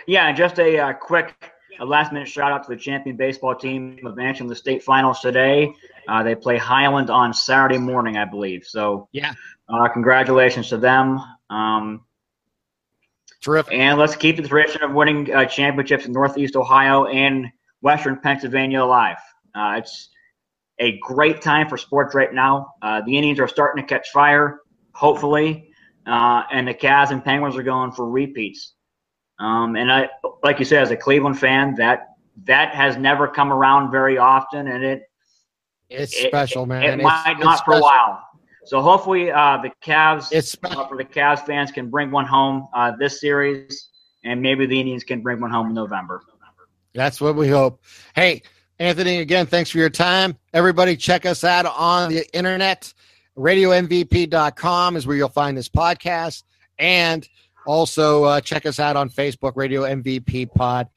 Yeah, 0.08 0.28
and 0.28 0.38
just 0.38 0.60
a 0.60 0.80
uh, 0.80 0.94
quick 0.94 1.52
a 1.80 1.86
last 1.86 2.12
minute 2.14 2.28
shout 2.28 2.52
out 2.52 2.64
to 2.64 2.70
the 2.70 2.80
champion 2.80 3.16
baseball 3.16 3.56
team 3.56 3.98
advancing 4.06 4.48
the 4.48 4.56
state 4.56 4.84
finals 4.84 5.20
today. 5.20 5.74
Uh, 6.08 6.22
they 6.22 6.36
play 6.36 6.58
Highland 6.58 7.10
on 7.10 7.34
Saturday 7.34 7.78
morning, 7.78 8.18
I 8.18 8.26
believe. 8.26 8.66
So, 8.66 9.08
yeah, 9.12 9.34
uh, 9.68 9.88
congratulations 9.90 10.70
to 10.70 10.78
them. 10.78 11.20
Um, 11.50 12.02
Terrific. 13.42 13.74
And 13.74 13.98
let's 13.98 14.16
keep 14.16 14.38
the 14.38 14.48
tradition 14.48 14.84
of 14.84 14.92
winning 14.92 15.34
uh, 15.34 15.46
championships 15.46 16.06
in 16.06 16.12
Northeast 16.12 16.56
Ohio 16.56 17.06
and 17.06 17.48
Western 17.82 18.20
Pennsylvania 18.20 18.84
alive. 18.84 19.18
Uh, 19.56 19.76
it's 19.78 20.10
a 20.78 21.00
great 21.00 21.42
time 21.42 21.68
for 21.68 21.78
sports 21.78 22.14
right 22.14 22.32
now. 22.32 22.74
Uh, 22.84 23.02
the 23.02 23.18
Indians 23.18 23.40
are 23.40 23.48
starting 23.48 23.84
to 23.84 23.88
catch 23.88 24.10
fire, 24.12 24.60
hopefully, 24.94 25.71
uh, 26.06 26.44
and 26.52 26.68
the 26.68 26.74
Cavs 26.74 27.12
and 27.12 27.24
Penguins 27.24 27.56
are 27.56 27.64
going 27.64 27.92
for 27.92 28.10
repeats. 28.10 28.74
Um, 29.40 29.76
and 29.76 29.92
I, 29.92 30.10
like 30.44 30.60
you 30.60 30.66
said, 30.66 30.84
as 30.84 30.92
a 30.92 30.98
Cleveland 30.98 31.40
fan, 31.40 31.76
that 31.76 32.10
that 32.46 32.74
has 32.74 32.98
never 32.98 33.28
come 33.28 33.52
around 33.52 33.92
very 33.92 34.18
often, 34.18 34.68
and 34.68 34.84
it 34.84 35.04
it's 35.90 36.16
it, 36.16 36.28
special, 36.28 36.66
man. 36.66 36.84
It, 36.84 36.94
it's, 36.96 37.04
might 37.04 37.38
not 37.40 37.54
it's 37.54 37.62
for 37.62 37.76
a 37.76 37.80
while. 37.80 38.24
So 38.66 38.82
hopefully, 38.82 39.32
uh, 39.32 39.58
the 39.58 39.72
Cavs, 39.84 40.32
it's 40.32 40.56
uh, 40.64 40.88
for 40.88 40.96
the 40.96 41.04
Cavs 41.04 41.46
fans, 41.46 41.72
can 41.72 41.90
bring 41.90 42.12
one 42.12 42.26
home 42.26 42.68
uh, 42.74 42.92
this 43.00 43.20
series, 43.20 43.90
and 44.24 44.42
maybe 44.42 44.66
the 44.68 44.80
Indians 44.80 45.04
can 45.04 45.22
bring 45.22 45.42
one 45.42 45.50
home 45.50 45.68
in 45.68 45.74
November. 45.74 46.22
That's 46.94 47.20
what 47.20 47.36
we 47.36 47.48
hope. 47.48 47.82
Hey, 48.16 48.44
Anthony, 48.78 49.20
again, 49.20 49.46
thanks 49.46 49.70
for 49.70 49.78
your 49.78 49.90
time. 49.90 50.38
Everybody, 50.54 50.96
check 50.96 51.26
us 51.26 51.44
out 51.44 51.66
on 51.66 52.10
the 52.10 52.36
internet. 52.36 52.94
RadioMVP.com 53.38 54.96
is 54.96 55.08
where 55.08 55.16
you'll 55.16 55.30
find 55.30 55.58
this 55.58 55.70
podcast, 55.70 56.44
and 56.80 57.28
also, 57.66 58.24
uh, 58.24 58.42
check 58.42 58.66
us 58.66 58.80
out 58.80 58.96
on 58.96 59.10
Facebook, 59.10 59.54
Radio 59.56 59.84
MVP 59.84 60.54
Pod. 60.54 60.88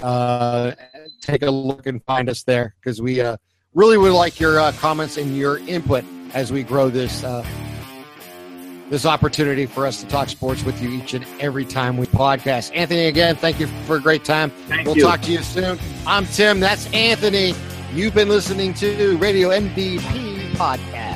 Uh, 0.00 0.72
take 1.20 1.42
a 1.42 1.50
look 1.50 1.86
and 1.86 2.02
find 2.04 2.28
us 2.28 2.42
there 2.42 2.74
because 2.80 3.00
we 3.00 3.20
uh, 3.20 3.36
really 3.74 3.98
would 3.98 4.12
like 4.12 4.40
your 4.40 4.58
uh, 4.58 4.72
comments 4.72 5.16
and 5.16 5.36
your 5.36 5.58
input 5.58 6.04
as 6.32 6.50
we 6.50 6.62
grow 6.62 6.88
this 6.88 7.22
uh, 7.22 7.46
this 8.90 9.06
opportunity 9.06 9.66
for 9.66 9.86
us 9.86 10.00
to 10.00 10.08
talk 10.08 10.28
sports 10.28 10.62
with 10.64 10.80
you 10.82 10.90
each 10.90 11.14
and 11.14 11.24
every 11.40 11.64
time 11.64 11.96
we 11.96 12.06
podcast. 12.06 12.74
Anthony, 12.74 13.06
again, 13.06 13.36
thank 13.36 13.58
you 13.60 13.66
for 13.86 13.96
a 13.96 14.00
great 14.00 14.24
time. 14.24 14.50
Thank 14.68 14.86
we'll 14.86 14.96
you. 14.96 15.02
talk 15.02 15.22
to 15.22 15.32
you 15.32 15.42
soon. 15.42 15.78
I'm 16.06 16.26
Tim. 16.26 16.60
That's 16.60 16.92
Anthony. 16.92 17.54
You've 17.92 18.14
been 18.14 18.28
listening 18.28 18.74
to 18.74 19.16
Radio 19.18 19.50
MVP 19.50 20.00
Podcast. 20.52 21.13